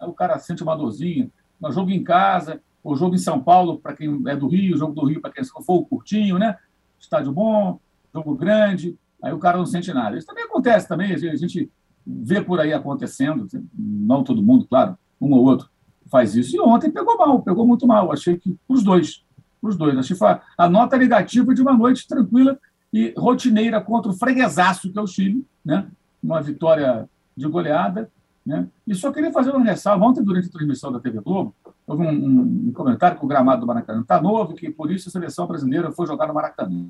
O 0.00 0.12
cara 0.14 0.38
sente 0.38 0.62
uma 0.62 0.74
dorzinha. 0.74 1.30
Jogo 1.70 1.90
em 1.90 2.02
casa 2.02 2.60
o 2.84 2.94
jogo 2.94 3.14
em 3.14 3.18
São 3.18 3.40
Paulo, 3.40 3.78
para 3.78 3.94
quem 3.94 4.22
é 4.26 4.36
do 4.36 4.46
Rio, 4.46 4.74
o 4.74 4.78
jogo 4.78 4.92
do 4.92 5.06
Rio, 5.06 5.20
para 5.20 5.32
quem 5.32 5.42
for 5.44 5.84
curtinho, 5.86 6.38
né? 6.38 6.56
Estádio 7.00 7.32
bom, 7.32 7.80
jogo 8.14 8.36
grande, 8.36 8.96
aí 9.22 9.32
o 9.32 9.38
cara 9.38 9.58
não 9.58 9.66
sente 9.66 9.92
nada. 9.92 10.16
Isso 10.16 10.26
também 10.26 10.44
acontece 10.44 10.86
também, 10.86 11.12
a 11.12 11.36
gente 11.36 11.70
vê 12.06 12.40
por 12.40 12.60
aí 12.60 12.72
acontecendo, 12.72 13.48
não 13.74 14.22
todo 14.22 14.42
mundo, 14.42 14.66
claro, 14.68 14.96
um 15.20 15.32
ou 15.32 15.44
outro 15.44 15.68
faz 16.14 16.36
isso. 16.36 16.54
E 16.54 16.60
ontem 16.60 16.90
pegou 16.90 17.16
mal, 17.16 17.42
pegou 17.42 17.66
muito 17.66 17.86
mal. 17.86 18.12
Achei 18.12 18.36
que 18.36 18.56
os 18.68 18.82
dois, 18.84 19.24
os 19.60 19.76
dois. 19.76 19.96
Achei 19.98 20.16
foi 20.16 20.38
a 20.56 20.68
nota 20.68 20.96
negativa 20.96 21.54
de 21.54 21.62
uma 21.62 21.72
noite 21.72 22.06
tranquila 22.06 22.58
e 22.92 23.12
rotineira 23.16 23.80
contra 23.80 24.10
o 24.10 24.14
freguesaço 24.14 24.92
que 24.92 24.98
é 24.98 25.02
o 25.02 25.06
Chile, 25.06 25.44
né? 25.64 25.88
Uma 26.22 26.40
vitória 26.40 27.08
de 27.36 27.48
goleada, 27.48 28.10
né? 28.46 28.68
E 28.86 28.94
só 28.94 29.10
queria 29.10 29.32
fazer 29.32 29.50
uma 29.50 29.64
ressalva. 29.64 30.04
Ontem, 30.04 30.22
durante 30.22 30.48
a 30.48 30.52
transmissão 30.52 30.92
da 30.92 31.00
TV 31.00 31.20
Globo, 31.20 31.54
houve 31.86 32.02
um, 32.02 32.40
um, 32.68 32.72
comentário 32.72 33.18
que 33.18 33.24
o 33.24 33.28
gramado 33.28 33.60
do 33.60 33.66
Maracanã 33.66 34.00
está 34.00 34.20
novo, 34.20 34.54
que 34.54 34.70
por 34.70 34.90
isso 34.90 35.08
a 35.08 35.12
seleção 35.12 35.46
brasileira 35.46 35.92
foi 35.92 36.06
jogar 36.06 36.26
no 36.26 36.34
Maracanã. 36.34 36.86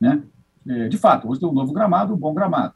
Né? 0.00 0.22
É, 0.66 0.88
de 0.88 0.96
fato, 0.96 1.28
hoje 1.28 1.40
tem 1.40 1.48
um 1.48 1.52
novo 1.52 1.72
gramado, 1.72 2.14
um 2.14 2.18
bom 2.18 2.32
gramado. 2.32 2.74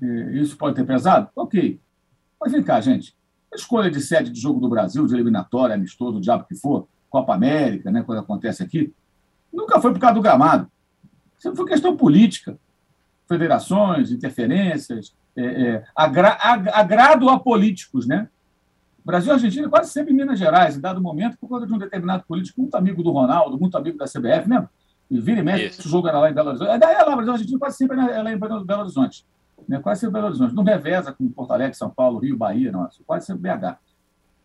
É, 0.00 0.06
isso 0.32 0.56
pode 0.56 0.76
ter 0.76 0.84
pesado? 0.84 1.28
Ok. 1.34 1.80
Mas 2.40 2.52
vem 2.52 2.62
cá, 2.62 2.80
gente. 2.80 3.14
A 3.52 3.56
escolha 3.56 3.90
de 3.90 4.00
sede 4.00 4.30
de 4.30 4.40
jogo 4.40 4.60
do 4.60 4.68
Brasil, 4.68 5.06
de 5.06 5.14
eliminatória, 5.14 5.74
amistoso, 5.74 6.18
o 6.18 6.20
diabo 6.20 6.44
que 6.44 6.54
for, 6.54 6.86
Copa 7.08 7.34
América, 7.34 7.90
né, 7.90 8.02
quando 8.04 8.20
acontece 8.20 8.62
aqui, 8.62 8.94
nunca 9.52 9.80
foi 9.80 9.92
por 9.92 9.98
causa 9.98 10.14
do 10.14 10.22
gramado. 10.22 10.70
Sempre 11.38 11.56
foi 11.56 11.66
questão 11.66 11.96
política. 11.96 12.56
Federações, 13.28 14.12
interferências, 14.12 15.14
é, 15.36 15.44
é, 15.44 15.84
agra, 15.94 16.36
agrado 16.72 17.28
a 17.28 17.38
políticos, 17.38 18.06
né? 18.06 18.28
Brasil 19.04 19.30
e 19.30 19.34
Argentina 19.34 19.68
quase 19.68 19.90
sempre 19.90 20.12
em 20.12 20.16
Minas 20.16 20.38
Gerais, 20.38 20.76
em 20.76 20.80
dado 20.80 21.00
momento, 21.00 21.38
por 21.38 21.48
conta 21.48 21.66
de 21.66 21.72
um 21.72 21.78
determinado 21.78 22.24
político 22.26 22.60
muito 22.60 22.74
amigo 22.74 23.02
do 23.02 23.10
Ronaldo, 23.10 23.58
muito 23.58 23.76
amigo 23.76 23.96
da 23.96 24.04
CBF, 24.04 24.48
né? 24.48 24.68
E 25.10 25.20
vira 25.20 25.40
e 25.40 25.42
mexe, 25.42 25.80
o 25.80 25.88
jogo 25.88 26.06
era 26.06 26.18
lá 26.20 26.30
em 26.30 26.34
Belo 26.34 26.50
Horizonte. 26.50 26.78
Daí 26.78 26.94
é 26.94 27.02
lá, 27.02 27.16
Brasil 27.16 27.32
e 27.32 27.34
Argentina 27.34 27.58
quase 27.58 27.76
sempre 27.76 27.98
é 27.98 28.22
lá 28.22 28.32
em 28.32 28.38
Belo 28.38 28.80
Horizonte. 28.80 29.26
Né? 29.68 29.80
Quase 29.80 30.00
sempre 30.00 30.14
Belo 30.14 30.26
Horizonte. 30.26 30.54
Não 30.54 30.62
reveza 30.62 31.12
com 31.12 31.28
Porto 31.28 31.52
Alegre, 31.52 31.76
São 31.76 31.90
Paulo, 31.90 32.18
Rio, 32.18 32.36
Bahia, 32.36 32.70
não. 32.70 32.88
Quase 33.06 33.26
sempre 33.26 33.42
BH. 33.42 33.76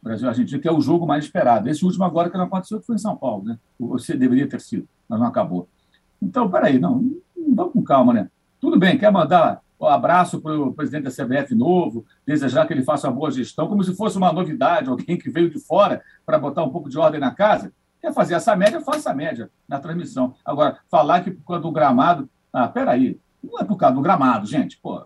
Brasil 0.01 0.27
e 0.27 0.29
Argentina, 0.29 0.61
que 0.61 0.67
é 0.67 0.71
o 0.71 0.81
jogo 0.81 1.05
mais 1.05 1.25
esperado. 1.25 1.69
Esse 1.69 1.85
último 1.85 2.03
agora 2.03 2.29
que 2.29 2.37
não 2.37 2.45
aconteceu, 2.45 2.79
que 2.79 2.85
foi 2.85 2.95
em 2.95 2.99
São 2.99 3.15
Paulo, 3.15 3.43
né? 3.43 3.59
Você 3.79 4.15
deveria 4.15 4.47
ter 4.47 4.61
sido, 4.61 4.87
mas 5.07 5.19
não 5.19 5.27
acabou. 5.27 5.67
Então, 6.21 6.49
peraí, 6.49 6.79
não, 6.79 7.01
não 7.35 7.55
vamos 7.55 7.73
com 7.73 7.83
calma, 7.83 8.13
né? 8.13 8.29
Tudo 8.59 8.79
bem, 8.79 8.97
quer 8.97 9.11
mandar 9.11 9.61
abraço 9.87 10.41
para 10.41 10.57
o 10.59 10.73
presidente 10.73 11.03
da 11.03 11.11
CBF 11.11 11.53
novo, 11.55 12.05
desejar 12.25 12.65
que 12.65 12.73
ele 12.73 12.83
faça 12.83 13.07
uma 13.07 13.15
boa 13.15 13.31
gestão, 13.31 13.67
como 13.67 13.83
se 13.83 13.95
fosse 13.95 14.17
uma 14.17 14.31
novidade, 14.31 14.89
alguém 14.89 15.17
que 15.17 15.29
veio 15.29 15.49
de 15.49 15.59
fora 15.59 16.01
para 16.25 16.39
botar 16.39 16.63
um 16.63 16.69
pouco 16.69 16.89
de 16.89 16.97
ordem 16.97 17.19
na 17.19 17.31
casa. 17.31 17.71
Quer 18.01 18.13
fazer 18.13 18.35
essa 18.35 18.55
média, 18.55 18.81
faça 18.81 19.11
a 19.11 19.13
média 19.13 19.49
na 19.67 19.79
transmissão. 19.79 20.35
Agora, 20.45 20.77
falar 20.89 21.21
que 21.21 21.31
por 21.31 21.45
causa 21.45 21.63
do 21.63 21.71
gramado. 21.71 22.29
Ah, 22.53 22.67
peraí, 22.67 23.19
não 23.43 23.59
é 23.59 23.63
por 23.63 23.77
causa 23.77 23.95
do 23.95 24.01
gramado, 24.01 24.45
gente. 24.45 24.77
Pô, 24.77 25.05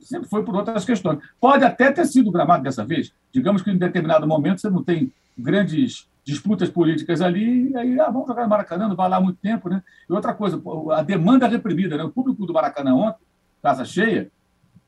sempre 0.00 0.28
foi 0.28 0.44
por 0.44 0.54
outras 0.54 0.84
questões. 0.84 1.18
Pode 1.40 1.64
até 1.64 1.90
ter 1.90 2.06
sido 2.06 2.30
gramado 2.30 2.62
dessa 2.62 2.84
vez. 2.84 3.12
Digamos 3.32 3.62
que 3.62 3.70
em 3.70 3.76
determinado 3.76 4.26
momento 4.26 4.60
você 4.60 4.70
não 4.70 4.82
tem 4.82 5.12
grandes 5.36 6.08
disputas 6.24 6.68
políticas 6.68 7.20
ali, 7.20 7.70
e 7.70 7.76
aí, 7.76 8.00
ah, 8.00 8.10
vamos 8.10 8.26
jogar 8.26 8.42
no 8.42 8.48
Maracanã, 8.48 8.88
não 8.88 8.96
vai 8.96 9.08
lá 9.08 9.20
muito 9.20 9.38
tempo, 9.38 9.68
né? 9.68 9.80
E 10.10 10.12
outra 10.12 10.34
coisa, 10.34 10.60
a 10.92 11.02
demanda 11.02 11.46
reprimida, 11.46 11.96
né? 11.96 12.02
O 12.02 12.10
público 12.10 12.44
do 12.44 12.52
Maracanã 12.52 12.94
ontem 12.94 13.25
casa 13.66 13.84
cheia, 13.84 14.30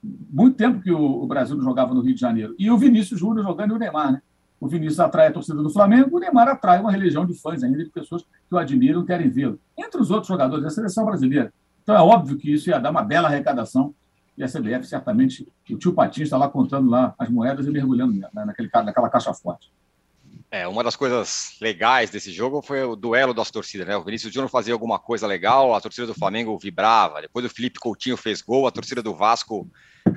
muito 0.03 0.57
tempo 0.57 0.81
que 0.81 0.93
o, 0.93 1.27
Brasil 1.27 1.57
não 1.57 1.65
jogava 1.65 1.93
no 1.93 2.01
Rio 2.01 2.15
de 2.15 2.21
Janeiro. 2.21 2.55
E 2.57 2.71
o 2.71 2.79
Vinícius 2.79 3.19
Júnior 3.19 3.45
jogando 3.45 3.73
e 3.73 3.75
o 3.75 3.79
Neymar, 3.79 4.13
né? 4.13 4.23
O 4.61 4.69
Vinícius 4.69 5.01
atrai 5.01 5.29
a 5.29 5.33
torcida 5.33 5.61
do 5.61 5.71
Flamengo, 5.71 6.17
o 6.17 6.21
Neymar 6.21 6.49
atrai 6.49 6.81
uma 6.81 6.93
religião 6.93 7.27
de 7.27 7.35
fãs 7.35 7.63
ainda, 7.65 7.79
de 7.79 7.91
pessoas 7.91 8.23
que 8.23 8.55
o 8.55 8.59
admiram, 8.59 9.05
querem 9.05 9.29
vê-lo. 9.29 9.59
Entre 9.77 10.01
os 10.01 10.13
outros 10.13 10.29
jogadores 10.29 10.63
da 10.63 10.71
seleção 10.71 11.05
brasileira. 11.05 11.53
Então 11.83 11.97
é 11.97 12.01
óbvio 12.01 12.37
que 12.37 12.53
isso 12.53 12.71
ia 12.71 12.79
dar 12.79 12.91
uma 12.91 13.03
bela 13.03 13.29
arrecadação 13.29 13.93
e 14.37 14.45
a 14.45 14.47
CBF 14.47 14.87
certamente, 14.87 15.49
o 15.69 15.77
tio 15.77 15.93
Patinho 15.93 16.23
está 16.23 16.37
lá 16.37 16.49
contando 16.49 16.89
lá 16.89 17.13
as 17.19 17.29
moedas 17.29 17.67
e 17.67 17.71
mergulhando 17.73 18.21
naquele, 18.33 18.71
naquela 18.73 19.11
caixa 19.11 19.35
forte. 19.35 19.73
É, 20.51 20.67
uma 20.67 20.83
das 20.83 20.97
coisas 20.97 21.57
legais 21.61 22.09
desse 22.09 22.33
jogo 22.33 22.63
foi 22.63 22.83
o 22.83 22.97
duelo 22.97 23.35
das 23.35 23.51
torcidas, 23.51 23.87
né? 23.87 23.97
O 23.97 24.03
Vinícius 24.03 24.33
Júnior 24.33 24.49
fazia 24.49 24.73
alguma 24.73 24.99
coisa 24.99 25.27
legal, 25.27 25.75
a 25.75 25.81
torcida 25.81 26.07
do 26.07 26.15
Flamengo 26.15 26.59
vibrava, 26.59 27.21
depois 27.21 27.45
o 27.45 27.51
Felipe 27.51 27.79
Coutinho 27.79 28.17
fez 28.17 28.41
gol, 28.41 28.67
a 28.67 28.71
torcida 28.71 29.03
do 29.03 29.15
Vasco 29.15 29.69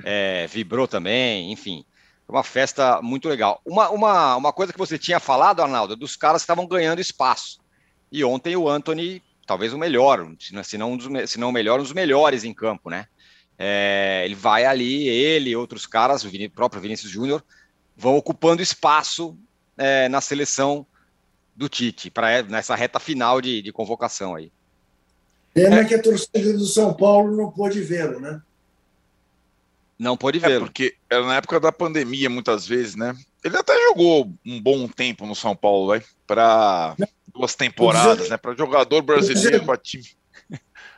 é, 0.02 0.46
vibrou 0.46 0.88
também, 0.88 1.52
enfim. 1.52 1.84
Uma 2.26 2.42
festa 2.42 3.02
muito 3.02 3.28
legal. 3.28 3.60
Uma, 3.62 3.90
uma, 3.90 4.36
uma 4.36 4.52
coisa 4.54 4.72
que 4.72 4.78
você 4.78 4.98
tinha 4.98 5.20
falado, 5.20 5.60
Arnaldo, 5.60 5.94
dos 5.94 6.16
caras 6.16 6.40
que 6.40 6.44
estavam 6.44 6.66
ganhando 6.66 7.00
espaço. 7.00 7.60
E 8.10 8.24
ontem 8.24 8.56
o 8.56 8.70
Anthony, 8.70 9.22
talvez 9.46 9.74
o 9.74 9.78
melhor, 9.78 10.26
se 10.38 10.78
não, 10.78 10.92
um 10.92 10.96
dos, 10.96 11.30
se 11.30 11.38
não 11.38 11.50
o 11.50 11.52
melhor, 11.52 11.78
um 11.78 11.82
dos 11.82 11.92
melhores 11.92 12.42
em 12.42 12.54
campo, 12.54 12.88
né? 12.88 13.06
É, 13.58 14.22
ele 14.24 14.34
vai 14.34 14.64
ali, 14.64 15.06
ele 15.06 15.50
e 15.50 15.56
outros 15.56 15.84
caras, 15.84 16.24
o 16.24 16.50
próprio 16.50 16.80
Vinícius 16.80 17.12
Júnior, 17.12 17.44
vão 17.94 18.16
ocupando 18.16 18.62
espaço 18.62 19.38
é, 19.76 20.08
na 20.08 20.20
seleção 20.20 20.86
do 21.54 21.68
Tite, 21.68 22.10
para 22.10 22.42
nessa 22.42 22.74
reta 22.74 22.98
final 22.98 23.40
de, 23.40 23.62
de 23.62 23.72
convocação 23.72 24.34
aí. 24.34 24.50
Pena 25.52 25.80
é. 25.80 25.84
que 25.84 25.94
a 25.94 26.02
torcida 26.02 26.52
do 26.54 26.64
São 26.64 26.94
Paulo 26.94 27.36
não 27.36 27.50
pôde 27.50 27.80
vê-lo, 27.82 28.18
né? 28.18 28.40
Não 29.98 30.16
pôde 30.16 30.38
vê-lo. 30.38 30.64
É 30.64 30.66
porque 30.66 30.94
era 31.10 31.24
na 31.24 31.36
época 31.36 31.60
da 31.60 31.70
pandemia, 31.70 32.30
muitas 32.30 32.66
vezes, 32.66 32.96
né? 32.96 33.14
Ele 33.44 33.56
até 33.56 33.74
jogou 33.88 34.32
um 34.44 34.60
bom 34.60 34.88
tempo 34.88 35.26
no 35.26 35.34
São 35.34 35.54
Paulo, 35.54 35.88
vai, 35.88 36.02
para 36.26 36.96
duas 37.34 37.54
temporadas, 37.54 38.16
dizendo, 38.16 38.30
né? 38.30 38.36
Para 38.38 38.56
jogador 38.56 39.02
brasileiro, 39.02 39.64
para 39.64 39.76
time. 39.76 40.06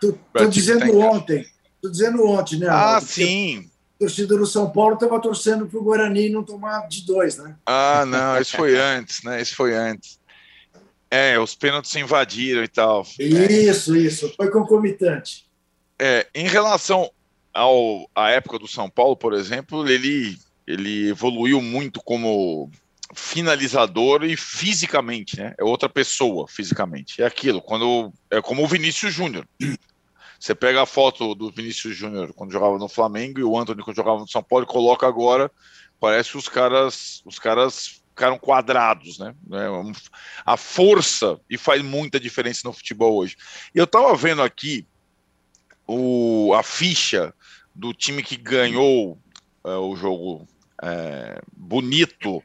Estou 0.02 0.48
dizendo 0.48 0.98
ontem. 0.98 1.44
Estou 1.76 1.90
dizendo 1.90 2.24
ontem, 2.26 2.58
né? 2.60 2.68
Ah, 2.70 3.00
sim 3.00 3.70
torcida 3.98 4.36
do 4.36 4.46
São 4.46 4.70
Paulo 4.70 4.94
estava 4.94 5.20
torcendo 5.20 5.66
para 5.66 5.78
o 5.78 5.82
Guarani 5.82 6.28
não 6.28 6.42
tomar 6.42 6.88
de 6.88 7.04
dois, 7.06 7.36
né? 7.36 7.56
Ah, 7.66 8.04
não, 8.06 8.40
isso 8.40 8.56
foi 8.56 8.76
antes, 8.78 9.22
né? 9.22 9.40
Isso 9.40 9.54
foi 9.54 9.74
antes. 9.74 10.18
É, 11.10 11.38
os 11.38 11.54
pênaltis 11.54 11.92
se 11.92 12.00
invadiram 12.00 12.64
e 12.64 12.68
tal. 12.68 13.06
Isso, 13.18 13.94
é. 13.94 13.98
isso, 13.98 14.32
foi 14.36 14.50
concomitante. 14.50 15.46
É, 15.98 16.26
em 16.34 16.48
relação 16.48 17.08
ao, 17.52 18.10
à 18.14 18.30
época 18.30 18.58
do 18.58 18.66
São 18.66 18.90
Paulo, 18.90 19.16
por 19.16 19.32
exemplo, 19.32 19.88
ele, 19.88 20.36
ele 20.66 21.08
evoluiu 21.08 21.62
muito 21.62 22.02
como 22.02 22.68
finalizador 23.14 24.24
e 24.24 24.36
fisicamente, 24.36 25.38
né? 25.38 25.54
É 25.56 25.62
outra 25.62 25.88
pessoa 25.88 26.48
fisicamente. 26.48 27.22
É 27.22 27.26
aquilo, 27.26 27.62
quando 27.62 28.12
é 28.28 28.42
como 28.42 28.64
o 28.64 28.66
Vinícius 28.66 29.14
Júnior. 29.14 29.46
Você 30.44 30.54
pega 30.54 30.82
a 30.82 30.84
foto 30.84 31.34
do 31.34 31.50
Vinícius 31.50 31.96
Júnior 31.96 32.34
quando 32.34 32.52
jogava 32.52 32.76
no 32.76 32.86
Flamengo 32.86 33.40
e 33.40 33.42
o 33.42 33.58
Antônio 33.58 33.82
quando 33.82 33.96
jogava 33.96 34.18
no 34.18 34.28
São 34.28 34.42
Paulo 34.42 34.66
e 34.66 34.68
coloca 34.68 35.06
agora, 35.06 35.50
parece 35.98 36.32
que 36.32 36.36
os 36.36 36.50
caras, 36.50 37.22
os 37.24 37.38
caras 37.38 38.02
ficaram 38.10 38.38
quadrados, 38.38 39.18
né? 39.18 39.34
É 39.52 40.12
a 40.44 40.54
força 40.58 41.40
e 41.48 41.56
faz 41.56 41.80
muita 41.80 42.20
diferença 42.20 42.60
no 42.64 42.74
futebol 42.74 43.16
hoje. 43.16 43.38
Eu 43.74 43.86
tava 43.86 44.14
vendo 44.14 44.42
aqui 44.42 44.86
o, 45.86 46.52
a 46.54 46.62
ficha 46.62 47.32
do 47.74 47.94
time 47.94 48.22
que 48.22 48.36
ganhou 48.36 49.18
é, 49.64 49.70
o 49.70 49.96
jogo 49.96 50.46
é, 50.82 51.40
bonito, 51.56 52.42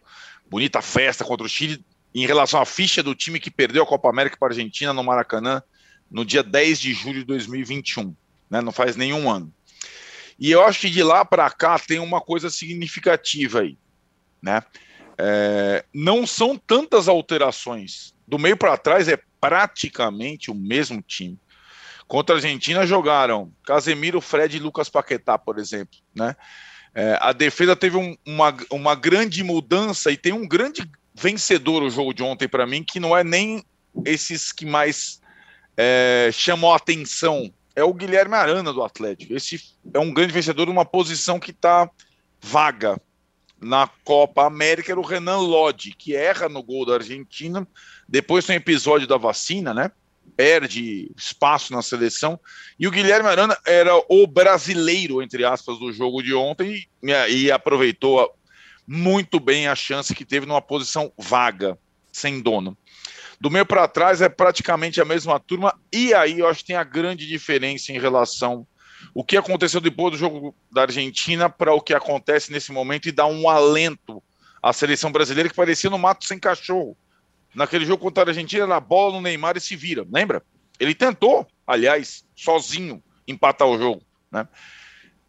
bonita 0.50 0.82
festa 0.82 1.26
contra 1.26 1.46
o 1.46 1.50
Chile, 1.50 1.84
em 2.16 2.26
relação 2.26 2.62
à 2.62 2.66
ficha 2.66 3.04
do 3.04 3.14
time 3.14 3.42
que 3.42 3.52
perdeu 3.52 3.84
a 3.84 3.86
Copa 3.86 4.08
América 4.08 4.38
para 4.40 4.48
a 4.48 4.52
Argentina 4.52 4.94
no 4.94 5.04
Maracanã 5.04 5.62
no 6.10 6.26
dia 6.26 6.44
10 6.44 6.80
de 6.80 6.94
julho 6.94 7.20
de 7.20 7.26
2021, 7.26 8.16
né? 8.50 8.62
não 8.62 8.72
faz 8.72 8.96
nenhum 8.96 9.30
ano. 9.30 9.54
E 10.40 10.52
eu 10.52 10.64
acho 10.64 10.82
que 10.82 10.90
de 10.90 11.04
lá 11.04 11.26
para 11.26 11.50
cá 11.50 11.78
tem 11.78 12.00
uma 12.00 12.22
coisa 12.22 12.50
significativa 12.50 13.60
aí. 13.60 13.78
Né? 14.42 14.64
É, 15.18 15.84
não 15.94 16.26
são 16.26 16.58
tantas 16.58 17.10
alterações. 17.10 18.14
Do 18.26 18.40
meio 18.40 18.56
para 18.56 18.78
trás 18.78 19.08
é 19.10 19.20
praticamente 19.42 20.50
o 20.50 20.56
mesmo 20.56 21.02
time. 21.02 21.38
Contra 22.08 22.36
a 22.36 22.38
Argentina 22.38 22.88
jogaram 22.88 23.52
Casemiro, 23.66 24.22
Fred 24.22 24.56
e 24.56 24.60
Lucas 24.60 24.90
Paquetá, 24.90 25.38
por 25.38 25.60
exemplo. 25.60 26.00
Né? 26.16 26.36
É, 26.96 27.18
a 27.22 27.34
defesa 27.34 27.76
teve 27.76 27.98
um, 27.98 28.18
uma, 28.26 28.56
uma 28.72 28.96
grande 28.96 29.44
mudança 29.44 30.10
e 30.10 30.18
tem 30.18 30.32
um 30.32 30.48
grande 30.48 30.90
vencedor 31.14 31.84
o 31.84 31.90
jogo 31.90 32.14
de 32.14 32.24
ontem 32.24 32.48
para 32.48 32.66
mim, 32.66 32.84
que 32.84 33.00
não 33.00 33.16
é 33.16 33.24
nem 33.24 33.64
esses 34.06 34.52
que 34.52 34.66
mais 34.66 35.22
é, 35.82 36.30
chamam 36.34 36.74
a 36.74 36.76
atenção. 36.76 37.50
É 37.74 37.82
o 37.82 37.94
Guilherme 37.94 38.36
Arana 38.36 38.74
do 38.74 38.84
Atlético. 38.84 39.34
Esse 39.34 39.64
é 39.94 39.98
um 39.98 40.14
grande 40.14 40.34
vencedor 40.34 40.68
numa 40.68 40.84
posição 40.84 41.40
que 41.40 41.52
está 41.52 41.90
vaga 42.42 43.00
na 43.62 43.90
Copa 44.04 44.46
América. 44.46 44.92
Era 44.92 45.00
o 45.00 45.06
Renan 45.06 45.38
Lodi, 45.38 45.96
que 45.98 46.14
erra 46.14 46.50
no 46.50 46.62
gol 46.62 46.86
da 46.86 46.96
Argentina. 46.96 47.66
Depois 48.10 48.46
tem 48.46 48.58
episódio 48.58 49.08
da 49.08 49.16
vacina, 49.16 49.74
né? 49.74 49.90
Perde 50.36 51.10
espaço 51.16 51.72
na 51.72 51.82
seleção. 51.82 52.38
E 52.78 52.86
o 52.86 52.92
Guilherme 52.92 53.30
Arana 53.30 53.58
era 53.66 53.94
o 54.10 54.28
brasileiro, 54.28 55.22
entre 55.22 55.46
aspas, 55.46 55.80
do 55.80 55.94
jogo 55.94 56.22
de 56.22 56.34
ontem 56.34 56.86
e, 57.02 57.12
e 57.30 57.52
aproveitou 57.52 58.30
muito 58.86 59.40
bem 59.40 59.70
a 59.70 59.76
chance 59.76 60.14
que 60.14 60.26
teve 60.26 60.46
numa 60.46 60.62
posição 60.62 61.14
vaga, 61.18 61.78
sem 62.12 62.42
dono. 62.42 62.78
Do 63.40 63.50
meio 63.50 63.66
para 63.66 63.88
trás 63.88 64.22
é 64.22 64.28
praticamente 64.28 65.00
a 65.00 65.06
mesma 65.06 65.40
turma, 65.40 65.74
e 65.94 66.14
aí 66.14 66.40
eu 66.40 66.48
acho 66.48 66.60
que 66.60 66.68
tem 66.68 66.76
a 66.76 66.84
grande 66.84 67.26
diferença 67.26 67.92
em 67.92 68.00
relação 68.00 68.68
o 69.14 69.24
que 69.24 69.38
aconteceu 69.38 69.80
depois 69.82 70.12
do 70.12 70.18
jogo 70.18 70.56
da 70.72 70.82
Argentina 70.82 71.50
para 71.50 71.74
o 71.74 71.82
que 71.82 71.94
acontece 71.94 72.52
nesse 72.52 72.72
momento 72.72 73.08
e 73.08 73.12
dá 73.12 73.26
um 73.26 73.50
alento 73.50 74.22
à 74.62 74.74
seleção 74.74 75.12
brasileira 75.12 75.50
que 75.50 75.56
parecia 75.56 75.90
no 75.90 75.98
mato 75.98 76.26
sem 76.26 76.40
cachorro. 76.40 76.98
Naquele 77.56 77.86
jogo 77.86 78.04
contra 78.04 78.24
a 78.24 78.28
Argentina, 78.28 78.68
na 78.68 78.80
bola 78.80 79.16
no 79.16 79.22
Neymar 79.22 79.58
e 79.58 79.62
se 79.62 79.76
vira, 79.76 80.06
lembra? 80.12 80.44
Ele 80.80 80.94
tentou, 80.94 81.48
aliás, 81.66 82.24
sozinho, 82.36 83.04
empatar 83.28 83.68
o 83.68 83.78
jogo, 83.78 84.02
né? 84.32 84.48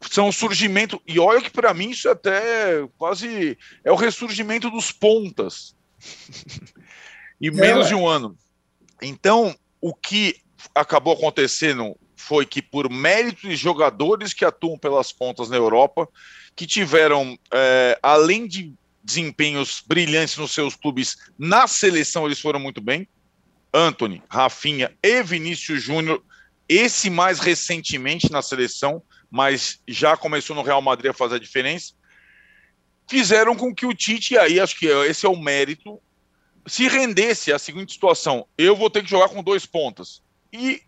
São 0.01 0.29
o 0.29 0.33
surgimento, 0.33 1.01
e 1.07 1.19
olha 1.19 1.43
que 1.43 1.51
para 1.51 1.75
mim 1.75 1.91
isso 1.91 2.09
é 2.09 2.13
até 2.13 2.89
quase 2.97 3.57
é 3.85 3.93
o 3.93 3.97
ressurgimento 3.97 4.71
dos 4.71 4.91
pontas. 4.91 5.77
e 7.41 7.49
é, 7.49 7.51
menos 7.51 7.89
de 7.89 7.95
um 7.95 8.07
ano. 8.07 8.37
Então, 9.01 9.55
o 9.81 9.95
que 9.95 10.37
acabou 10.75 11.15
acontecendo 11.15 11.97
foi 12.17 12.45
que, 12.45 12.61
por 12.61 12.91
mérito 12.91 13.49
de 13.49 13.57
jogadores 13.57 14.35
que 14.35 14.45
atuam 14.45 14.79
pelas 14.79 15.11
pontas 15.11 15.49
na 15.49 15.57
Europa, 15.57 16.09
que 16.55 16.67
tiveram, 16.67 17.39
é, 17.53 17.99
além 18.03 18.47
de 18.47 18.75
desempenhos 19.03 19.83
brilhantes 19.87 20.37
nos 20.37 20.53
seus 20.53 20.77
clubes, 20.77 21.17
na 21.39 21.67
seleção 21.67 22.27
eles 22.27 22.41
foram 22.41 22.61
muito 22.61 22.81
bem. 22.81 23.09
Anthony, 23.73 24.23
Rafinha 24.29 24.95
e 25.03 25.23
Vinícius 25.23 25.83
Júnior, 25.83 26.23
esse 26.69 27.09
mais 27.09 27.41
recentemente 27.41 28.31
na 28.31 28.43
seleção, 28.43 29.03
mas 29.31 29.81
já 29.89 30.17
começou 30.17 30.55
no 30.55 30.63
Real 30.63 30.83
Madrid 30.83 31.11
a 31.11 31.15
fazer 31.15 31.37
a 31.37 31.41
diferença. 31.41 31.95
Fizeram 33.09 33.57
com 33.57 33.75
que 33.75 33.87
o 33.87 33.95
Tite, 33.95 34.35
e 34.35 34.39
aí 34.39 34.61
acho 34.61 34.79
que 34.79 34.87
esse 34.87 35.25
é 35.25 35.29
o 35.29 35.41
mérito, 35.41 36.01
se 36.67 36.89
rendesse 36.89 37.53
à 37.53 37.59
seguinte 37.59 37.93
situação: 37.93 38.47
eu 38.57 38.77
vou 38.77 38.91
ter 38.91 39.03
que 39.03 39.11
jogar 39.11 39.29
com 39.29 39.43
dois 39.43 39.67
pontas. 39.67 40.23
E 40.53 40.83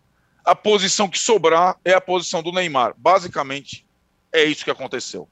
a 0.45 0.55
posição 0.55 1.09
que 1.09 1.19
sobrar 1.19 1.79
é 1.85 1.95
a 1.95 2.01
posição 2.01 2.43
do 2.43 2.53
Neymar. 2.53 2.95
Basicamente, 2.97 3.87
é 4.33 4.45
isso 4.45 4.65
que 4.65 4.71
aconteceu. 4.71 5.29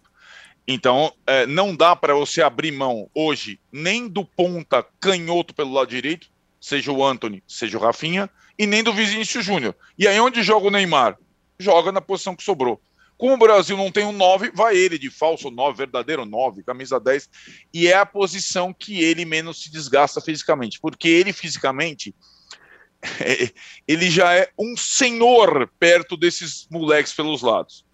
Então, 0.66 1.12
é, 1.26 1.46
não 1.46 1.74
dá 1.74 1.96
para 1.96 2.14
você 2.14 2.42
abrir 2.42 2.70
mão 2.70 3.10
hoje 3.14 3.58
nem 3.72 4.06
do 4.06 4.24
ponta 4.24 4.86
canhoto 5.00 5.52
pelo 5.52 5.72
lado 5.72 5.88
direito, 5.88 6.28
seja 6.60 6.92
o 6.92 7.04
Anthony, 7.04 7.42
seja 7.46 7.76
o 7.76 7.80
Rafinha, 7.80 8.30
e 8.58 8.66
nem 8.66 8.82
do 8.82 8.92
Vinícius 8.92 9.44
Júnior. 9.44 9.74
E 9.98 10.06
aí, 10.06 10.20
onde 10.20 10.42
joga 10.42 10.68
o 10.68 10.70
Neymar? 10.70 11.18
Joga 11.58 11.90
na 11.90 12.00
posição 12.00 12.36
que 12.36 12.42
sobrou. 12.44 12.80
Como 13.20 13.34
o 13.34 13.36
Brasil 13.36 13.76
não 13.76 13.92
tem 13.92 14.06
um 14.06 14.12
9, 14.12 14.50
vai 14.54 14.74
ele 14.74 14.98
de 14.98 15.10
falso 15.10 15.50
9, 15.50 15.76
verdadeiro 15.76 16.24
9, 16.24 16.62
camisa 16.62 16.98
10, 16.98 17.28
e 17.70 17.86
é 17.86 17.94
a 17.94 18.06
posição 18.06 18.72
que 18.72 19.04
ele 19.04 19.26
menos 19.26 19.62
se 19.62 19.70
desgasta 19.70 20.22
fisicamente, 20.22 20.80
porque 20.80 21.06
ele 21.06 21.30
fisicamente 21.30 22.14
ele 23.86 24.10
já 24.10 24.34
é 24.34 24.48
um 24.58 24.74
senhor 24.74 25.70
perto 25.78 26.16
desses 26.16 26.66
moleques 26.70 27.12
pelos 27.12 27.42
lados. 27.42 27.84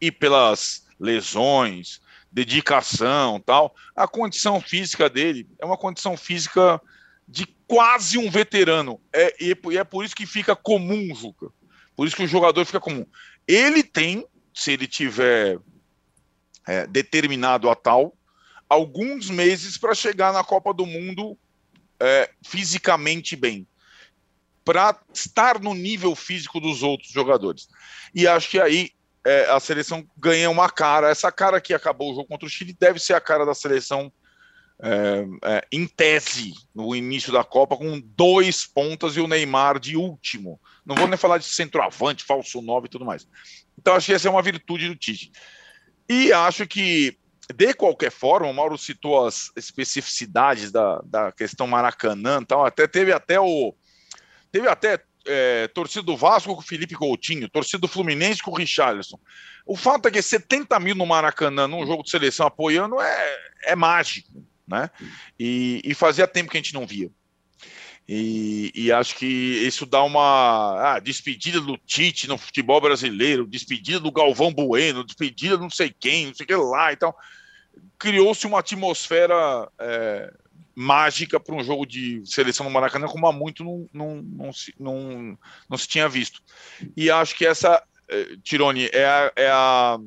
E 0.00 0.10
pelas 0.10 0.86
lesões, 0.98 2.00
dedicação, 2.32 3.38
tal, 3.40 3.74
a 3.94 4.08
condição 4.08 4.58
física 4.58 5.10
dele 5.10 5.46
é 5.60 5.66
uma 5.66 5.76
condição 5.76 6.16
física 6.16 6.80
de 7.28 7.46
quase 7.66 8.16
um 8.16 8.30
veterano. 8.30 8.98
É, 9.12 9.36
e 9.38 9.76
é 9.76 9.84
por 9.84 10.02
isso 10.02 10.16
que 10.16 10.24
fica 10.24 10.56
comum, 10.56 11.14
Juca. 11.14 11.48
Por 11.94 12.06
isso 12.06 12.16
que 12.16 12.24
o 12.24 12.28
jogador 12.28 12.64
fica 12.64 12.80
comum. 12.80 13.04
Ele 13.46 13.82
tem, 13.82 14.26
se 14.54 14.72
ele 14.72 14.86
tiver 14.86 15.58
é, 16.66 16.86
determinado 16.86 17.68
a 17.70 17.74
tal, 17.74 18.16
alguns 18.68 19.28
meses 19.28 19.76
para 19.76 19.94
chegar 19.94 20.32
na 20.32 20.44
Copa 20.44 20.72
do 20.72 20.86
Mundo 20.86 21.36
é, 22.00 22.30
fisicamente 22.42 23.36
bem 23.36 23.66
para 24.64 24.96
estar 25.12 25.60
no 25.60 25.74
nível 25.74 26.14
físico 26.14 26.60
dos 26.60 26.82
outros 26.82 27.10
jogadores. 27.10 27.68
E 28.14 28.26
acho 28.26 28.48
que 28.48 28.60
aí 28.60 28.90
é, 29.24 29.50
a 29.50 29.60
seleção 29.60 30.06
ganha 30.16 30.50
uma 30.50 30.70
cara. 30.70 31.10
Essa 31.10 31.30
cara 31.30 31.60
que 31.60 31.74
acabou 31.74 32.12
o 32.12 32.14
jogo 32.14 32.28
contra 32.28 32.46
o 32.46 32.50
Chile 32.50 32.76
deve 32.78 32.98
ser 32.98 33.14
a 33.14 33.20
cara 33.20 33.44
da 33.44 33.54
seleção 33.54 34.12
é, 34.80 35.24
é, 35.44 35.66
em 35.70 35.86
tese 35.86 36.54
no 36.74 36.94
início 36.94 37.32
da 37.32 37.44
Copa, 37.44 37.76
com 37.76 38.00
dois 38.00 38.66
pontas 38.66 39.16
e 39.16 39.20
o 39.20 39.28
Neymar 39.28 39.78
de 39.78 39.96
último. 39.96 40.60
Não 40.84 40.96
vou 40.96 41.06
nem 41.06 41.16
falar 41.16 41.38
de 41.38 41.44
centroavante, 41.44 42.24
falso 42.24 42.60
9 42.60 42.86
e 42.86 42.90
tudo 42.90 43.04
mais. 43.04 43.26
Então, 43.78 43.94
acho 43.94 44.06
que 44.06 44.14
essa 44.14 44.28
é 44.28 44.30
uma 44.30 44.42
virtude 44.42 44.88
do 44.88 44.96
Tite. 44.96 45.32
E 46.08 46.32
acho 46.32 46.66
que, 46.66 47.16
de 47.54 47.74
qualquer 47.74 48.10
forma, 48.10 48.48
o 48.48 48.54
Mauro 48.54 48.76
citou 48.78 49.26
as 49.26 49.50
especificidades 49.56 50.70
da, 50.70 51.00
da 51.04 51.32
questão 51.32 51.66
Maracanã, 51.66 52.42
tal, 52.42 52.64
até 52.64 52.86
teve 52.86 53.12
até 53.12 53.40
o 53.40 53.74
Teve 54.52 54.68
até 54.68 55.02
é, 55.26 55.66
torcida 55.68 56.02
do 56.02 56.16
Vasco 56.16 56.54
com 56.54 56.60
Felipe 56.60 56.94
Coutinho, 56.94 57.48
torcida 57.48 57.78
do 57.78 57.88
Fluminense 57.88 58.42
com 58.42 58.50
o 58.50 58.56
Richarlison. 58.56 59.18
O 59.64 59.74
fato 59.74 60.06
é 60.06 60.10
que 60.10 60.20
70 60.20 60.78
mil 60.78 60.94
no 60.94 61.06
Maracanã 61.06 61.66
num 61.66 61.86
jogo 61.86 62.02
de 62.02 62.10
seleção 62.10 62.46
apoiando 62.46 63.00
é, 63.00 63.38
é 63.64 63.74
mágico, 63.74 64.44
né? 64.68 64.90
E, 65.40 65.80
e 65.82 65.94
fazia 65.94 66.28
tempo 66.28 66.50
que 66.50 66.58
a 66.58 66.60
gente 66.60 66.74
não 66.74 66.86
via. 66.86 67.10
E, 68.08 68.72
e, 68.74 68.92
acho 68.92 69.16
que 69.16 69.26
isso 69.26 69.86
dá 69.86 70.02
uma 70.02 70.94
ah, 70.94 70.98
despedida 70.98 71.60
do 71.60 71.78
Tite 71.78 72.28
no 72.28 72.36
futebol 72.36 72.80
brasileiro, 72.80 73.46
despedida 73.46 74.00
do 74.00 74.10
Galvão 74.10 74.52
Bueno, 74.52 75.04
despedida 75.04 75.56
não 75.56 75.70
sei 75.70 75.94
quem, 75.98 76.26
não 76.26 76.34
sei 76.34 76.44
o 76.44 76.46
que 76.46 76.56
lá 76.56 76.92
e 76.92 76.96
tal. 76.96 77.16
Criou-se 77.98 78.46
uma 78.46 78.58
atmosfera 78.58 79.70
é, 79.78 80.32
mágica 80.74 81.38
para 81.38 81.54
um 81.54 81.62
jogo 81.62 81.86
de 81.86 82.22
seleção 82.24 82.64
no 82.64 82.72
Maracanã, 82.72 83.06
como 83.06 83.26
há 83.26 83.32
muito 83.32 83.64
não, 83.64 83.88
não, 83.92 84.22
não, 84.22 84.52
se, 84.52 84.74
não, 84.78 85.38
não 85.68 85.78
se 85.78 85.86
tinha 85.86 86.08
visto. 86.08 86.42
E 86.96 87.10
acho 87.10 87.36
que 87.36 87.46
essa, 87.46 87.82
eh, 88.08 88.36
Tirone, 88.42 88.88
é 88.92 89.04
a, 89.04 89.32
é 89.36 89.48
a 89.50 89.98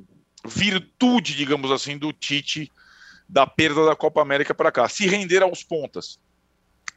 virtude, 0.46 1.36
digamos 1.36 1.72
assim, 1.72 1.98
do 1.98 2.12
Tite 2.12 2.72
da 3.28 3.48
perda 3.48 3.86
da 3.86 3.96
Copa 3.96 4.22
América 4.22 4.54
para 4.54 4.72
cá, 4.72 4.88
se 4.88 5.08
render 5.08 5.42
aos 5.42 5.64
pontas. 5.64 6.20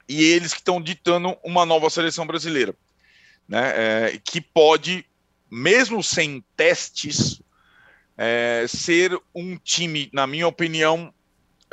E 0.09 0.23
eles 0.25 0.53
que 0.53 0.61
estão 0.61 0.81
ditando 0.81 1.37
uma 1.45 1.67
nova 1.67 1.91
seleção 1.91 2.27
brasileira, 2.27 2.75
né, 3.47 3.73
é, 3.75 4.21
que 4.25 4.41
pode, 4.41 5.05
mesmo 5.51 6.03
sem 6.03 6.43
testes, 6.57 7.43
é, 8.17 8.65
ser 8.69 9.19
um 9.35 9.57
time, 9.57 10.09
na 10.13 10.27
minha 10.27 10.49
opinião, 10.49 11.13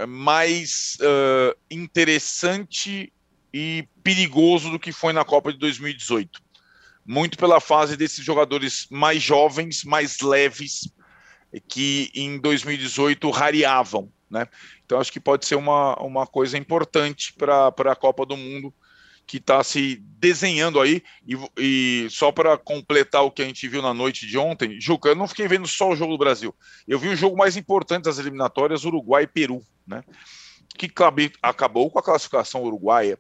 mais 0.08 0.98
uh, 1.00 1.58
interessante 1.72 3.14
e 3.54 3.88
perigoso 4.04 4.70
do 4.70 4.80
que 4.80 4.92
foi 4.92 5.14
na 5.14 5.24
Copa 5.24 5.54
de 5.54 5.58
2018. 5.60 6.44
Muito 7.06 7.38
pela 7.38 7.62
fase 7.62 7.96
desses 7.96 8.26
jogadores 8.26 8.88
mais 8.90 9.24
jovens, 9.24 9.84
mais 9.84 10.20
leves, 10.20 10.92
que 11.68 12.12
em 12.14 12.38
2018 12.40 13.30
rareavam. 13.30 14.12
Né? 14.30 14.48
Então, 14.86 15.00
acho 15.00 15.12
que 15.12 15.20
pode 15.20 15.46
ser 15.46 15.56
uma, 15.56 15.96
uma 16.02 16.28
coisa 16.28 16.58
importante 16.58 17.34
para 17.34 17.68
a 17.68 17.96
Copa 17.96 18.26
do 18.26 18.38
Mundo 18.38 18.74
que 19.28 19.38
está 19.38 19.64
se 19.64 19.96
desenhando 20.20 20.80
aí. 20.80 21.02
E, 21.28 21.36
e 21.58 22.08
só 22.12 22.32
para 22.32 22.58
completar 22.58 23.24
o 23.24 23.32
que 23.32 23.42
a 23.42 23.46
gente 23.46 23.68
viu 23.68 23.82
na 23.82 23.94
noite 23.94 24.28
de 24.28 24.38
ontem, 24.38 24.80
Juca, 24.80 25.10
eu 25.10 25.16
não 25.16 25.28
fiquei 25.28 25.48
vendo 25.48 25.68
só 25.68 25.90
o 25.90 25.96
jogo 25.96 26.14
do 26.14 26.20
Brasil. 26.20 26.54
Eu 26.88 27.00
vi 27.00 27.10
o 27.10 27.16
jogo 27.16 27.36
mais 27.36 27.58
importante 27.58 28.04
das 28.04 28.20
eliminatórias, 28.20 28.86
Uruguai 28.86 29.24
e 29.24 29.28
Peru 29.28 29.66
né? 29.86 30.04
que 30.78 30.92
acabou 31.42 31.90
com 31.90 32.00
a 32.00 32.04
classificação 32.04 32.64
uruguaia. 32.64 33.18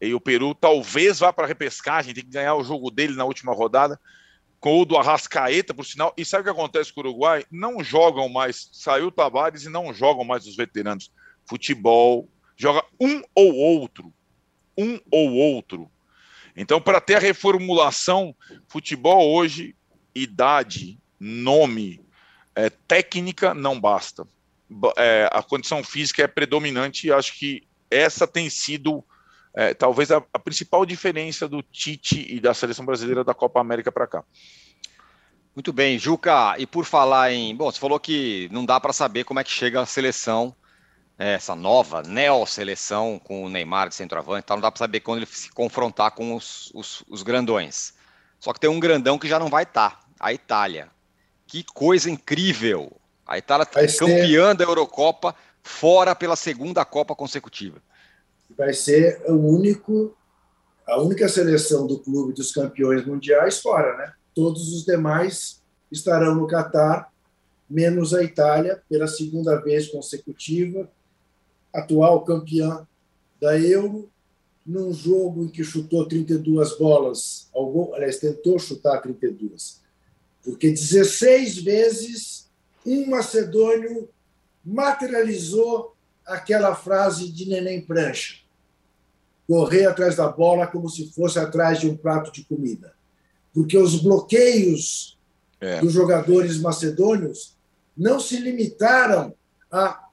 E 0.00 0.14
o 0.14 0.20
Peru 0.20 0.54
talvez 0.54 1.18
vá 1.18 1.32
para 1.32 1.44
a 1.44 1.48
repescagem, 1.48 2.14
tem 2.14 2.24
que 2.24 2.30
ganhar 2.30 2.54
o 2.54 2.64
jogo 2.64 2.90
dele 2.90 3.14
na 3.14 3.24
última 3.24 3.52
rodada, 3.52 4.00
com 4.60 4.80
o 4.80 4.84
do 4.84 4.96
Arrascaeta, 4.96 5.74
por 5.74 5.84
sinal. 5.84 6.12
E 6.16 6.24
sabe 6.24 6.42
o 6.42 6.44
que 6.44 6.50
acontece 6.50 6.92
com 6.92 7.00
o 7.00 7.04
Uruguai? 7.04 7.44
Não 7.50 7.82
jogam 7.82 8.28
mais, 8.28 8.68
saiu 8.72 9.06
o 9.06 9.10
Tavares 9.10 9.64
e 9.64 9.70
não 9.70 9.92
jogam 9.92 10.24
mais 10.24 10.46
os 10.46 10.54
veteranos. 10.54 11.10
Futebol, 11.46 12.28
joga 12.56 12.84
um 13.00 13.22
ou 13.34 13.54
outro. 13.54 14.12
Um 14.76 15.00
ou 15.10 15.32
outro. 15.32 15.90
Então, 16.54 16.80
para 16.80 17.00
ter 17.00 17.14
a 17.14 17.20
reformulação, 17.20 18.34
futebol 18.68 19.32
hoje, 19.32 19.74
idade, 20.14 20.98
nome, 21.18 22.00
é, 22.54 22.68
técnica 22.68 23.54
não 23.54 23.80
basta 23.80 24.26
é, 24.96 25.28
a 25.32 25.42
condição 25.42 25.82
física 25.82 26.22
é 26.22 26.26
predominante 26.26 27.06
e 27.06 27.12
acho 27.12 27.38
que 27.38 27.62
essa 27.90 28.26
tem 28.26 28.48
sido 28.48 29.04
é, 29.54 29.74
talvez 29.74 30.10
a, 30.10 30.22
a, 30.32 30.38
principal 30.38 30.86
diferença 30.86 31.48
do 31.48 31.62
Tite 31.62 32.26
e 32.28 32.40
da 32.40 32.54
seleção 32.54 32.84
brasileira 32.84 33.24
da 33.24 33.34
Copa 33.34 33.60
América 33.60 33.90
para 33.90 34.06
cá. 34.06 34.24
Muito 35.54 35.72
bem, 35.72 35.98
Juca. 35.98 36.54
E 36.58 36.66
por 36.66 36.84
falar 36.84 37.32
em. 37.32 37.54
Bom, 37.54 37.70
você 37.70 37.78
falou 37.78 37.98
que 37.98 38.48
não 38.52 38.64
dá 38.64 38.78
para 38.80 38.92
saber 38.92 39.24
como 39.24 39.40
é 39.40 39.44
que 39.44 39.50
chega 39.50 39.80
a 39.80 39.86
seleção, 39.86 40.54
é, 41.18 41.34
essa 41.34 41.56
nova 41.56 42.02
neo-seleção 42.02 43.18
com 43.18 43.44
o 43.44 43.48
Neymar 43.48 43.88
de 43.88 43.94
centroavante, 43.94 44.44
então 44.44 44.56
não 44.56 44.62
dá 44.62 44.70
para 44.70 44.78
saber 44.78 45.00
quando 45.00 45.18
ele 45.18 45.26
se 45.26 45.50
confrontar 45.50 46.12
com 46.12 46.34
os, 46.34 46.70
os, 46.74 47.02
os, 47.08 47.22
grandões. 47.22 47.92
Só 48.38 48.52
que 48.52 48.60
tem 48.60 48.70
um 48.70 48.80
grandão 48.80 49.18
que 49.18 49.28
já 49.28 49.38
não 49.38 49.48
vai 49.48 49.64
estar, 49.64 49.90
tá, 49.90 50.06
a 50.18 50.32
Itália. 50.32 50.88
Que 51.46 51.64
coisa 51.64 52.08
incrível! 52.08 52.96
A 53.26 53.36
Itália 53.36 53.66
tá 53.66 53.80
campeã 53.98 54.54
da 54.54 54.64
Eurocopa, 54.64 55.34
fora 55.62 56.14
pela 56.14 56.36
segunda 56.36 56.84
Copa 56.84 57.14
consecutiva. 57.14 57.82
Vai 58.56 58.72
ser 58.72 59.22
o 59.28 59.34
único, 59.34 60.14
a 60.86 61.00
única 61.00 61.28
seleção 61.28 61.86
do 61.86 61.98
clube 61.98 62.32
dos 62.32 62.52
campeões 62.52 63.04
mundiais 63.06 63.60
fora, 63.60 63.96
né? 63.96 64.12
Todos 64.34 64.72
os 64.72 64.84
demais 64.84 65.62
estarão 65.90 66.34
no 66.34 66.46
Catar, 66.46 67.12
menos 67.68 68.12
a 68.12 68.22
Itália, 68.22 68.82
pela 68.88 69.06
segunda 69.06 69.56
vez 69.56 69.88
consecutiva, 69.88 70.90
atual 71.72 72.24
campeã 72.24 72.86
da 73.40 73.58
Euro, 73.58 74.10
num 74.66 74.92
jogo 74.92 75.44
em 75.44 75.48
que 75.48 75.64
chutou 75.64 76.06
32 76.06 76.76
bolas, 76.76 77.50
aliás, 77.94 78.18
tentou 78.18 78.58
chutar 78.58 79.00
32, 79.00 79.80
porque 80.44 80.70
16 80.70 81.62
vezes 81.62 82.50
um 82.84 83.08
macedônio 83.08 84.08
materializou 84.64 85.96
aquela 86.26 86.74
frase 86.74 87.30
de 87.30 87.48
neném 87.48 87.80
prancha. 87.80 88.36
Correr 89.46 89.86
atrás 89.86 90.16
da 90.16 90.28
bola 90.28 90.66
como 90.66 90.88
se 90.88 91.10
fosse 91.12 91.38
atrás 91.38 91.80
de 91.80 91.88
um 91.88 91.96
prato 91.96 92.32
de 92.32 92.44
comida 92.44 92.94
porque 93.52 93.76
os 93.76 94.00
bloqueios 94.00 95.18
é. 95.60 95.80
dos 95.80 95.92
jogadores 95.92 96.58
macedônios 96.58 97.56
não 97.96 98.20
se 98.20 98.38
limitaram 98.38 99.34
a 99.70 100.08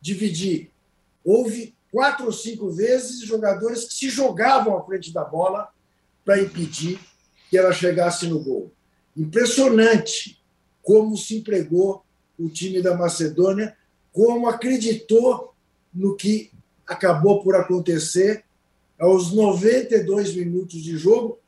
dividir. 0.00 0.70
Houve 1.24 1.74
quatro 1.90 2.26
ou 2.26 2.32
cinco 2.32 2.70
vezes 2.70 3.20
jogadores 3.20 3.84
que 3.84 3.94
se 3.94 4.10
jogavam 4.10 4.76
à 4.76 4.84
frente 4.84 5.12
da 5.12 5.24
bola 5.24 5.68
para 6.24 6.40
impedir 6.40 6.98
que 7.48 7.56
ela 7.56 7.72
chegasse 7.72 8.26
no 8.26 8.40
gol. 8.40 8.72
Impressionante 9.16 10.40
como 10.82 11.16
se 11.16 11.36
empregou 11.36 12.04
o 12.38 12.48
time 12.48 12.82
da 12.82 12.96
Macedônia, 12.96 13.76
como 14.12 14.48
acreditou 14.48 15.54
no 15.92 16.14
que 16.14 16.50
acabou 16.86 17.42
por 17.42 17.56
acontecer 17.56 18.44
aos 18.98 19.32
92 19.32 20.34
minutos 20.36 20.82
de 20.82 20.96
jogo, 20.96 21.38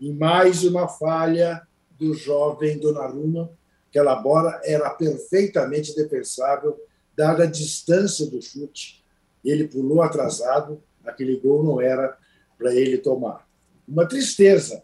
e 0.00 0.12
mais 0.12 0.64
uma 0.64 0.88
falha 0.88 1.66
do 1.98 2.14
jovem 2.14 2.78
Donnarumma, 2.78 3.50
aquela 3.88 4.16
bola 4.16 4.60
era 4.64 4.88
perfeitamente 4.90 5.94
defensável, 5.94 6.80
dada 7.16 7.44
a 7.44 7.46
distância 7.46 8.26
do 8.26 8.40
chute. 8.40 9.04
Ele 9.44 9.68
pulou 9.68 10.02
atrasado, 10.02 10.82
aquele 11.04 11.36
gol 11.36 11.62
não 11.62 11.80
era 11.80 12.16
para 12.56 12.74
ele 12.74 12.98
tomar. 12.98 13.46
Uma 13.86 14.06
tristeza 14.06 14.82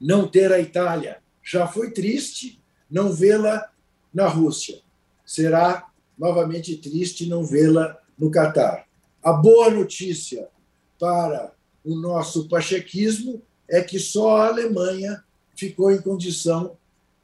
não 0.00 0.26
ter 0.26 0.50
a 0.52 0.58
Itália. 0.58 1.18
Já 1.42 1.66
foi 1.66 1.90
triste 1.90 2.62
não 2.90 3.12
vê-la 3.12 3.70
na 4.12 4.26
Rússia. 4.26 4.80
Será 5.24 5.89
novamente 6.20 6.76
triste 6.76 7.26
não 7.26 7.42
vê-la 7.42 7.98
no 8.18 8.30
Catar. 8.30 8.86
A 9.22 9.32
boa 9.32 9.70
notícia 9.70 10.48
para 10.98 11.54
o 11.82 11.96
nosso 11.96 12.46
pachequismo 12.46 13.40
é 13.66 13.80
que 13.80 13.98
só 13.98 14.36
a 14.36 14.48
Alemanha 14.48 15.24
ficou 15.56 15.90
em 15.90 16.00
condição 16.00 16.76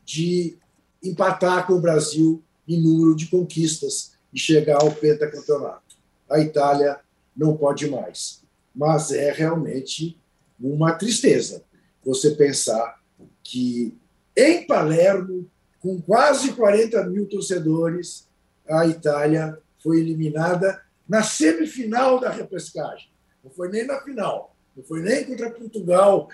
de 0.03 0.57
empatar 1.05 1.67
com 1.67 1.75
o 1.75 1.81
Brasil 1.81 2.43
em 2.67 2.81
número 2.81 3.15
de 3.15 3.27
conquistas 3.27 4.13
e 4.33 4.39
chegar 4.39 4.81
ao 4.81 4.91
pentacampeonato. 4.91 5.97
A 6.29 6.41
Itália 6.41 6.99
não 7.37 7.55
pode 7.55 7.91
mais. 7.91 8.43
Mas 8.75 9.13
é 9.13 9.31
realmente 9.31 10.19
uma 10.59 10.93
tristeza 10.93 11.63
você 12.03 12.31
pensar 12.31 12.99
que 13.43 13.95
em 14.35 14.67
Palermo, 14.67 15.47
com 15.81 16.01
quase 16.01 16.53
40 16.53 17.05
mil 17.09 17.27
torcedores, 17.27 18.27
a 18.69 18.87
Itália 18.87 19.59
foi 19.83 20.01
eliminada 20.01 20.83
na 21.09 21.23
semifinal 21.23 22.19
da 22.19 22.31
repescagem. 22.31 23.09
Não 23.43 23.51
foi 23.51 23.69
nem 23.69 23.87
na 23.87 24.01
final. 24.01 24.55
Não 24.77 24.83
foi 24.83 25.01
nem 25.01 25.25
contra 25.25 25.51
Portugal, 25.51 26.29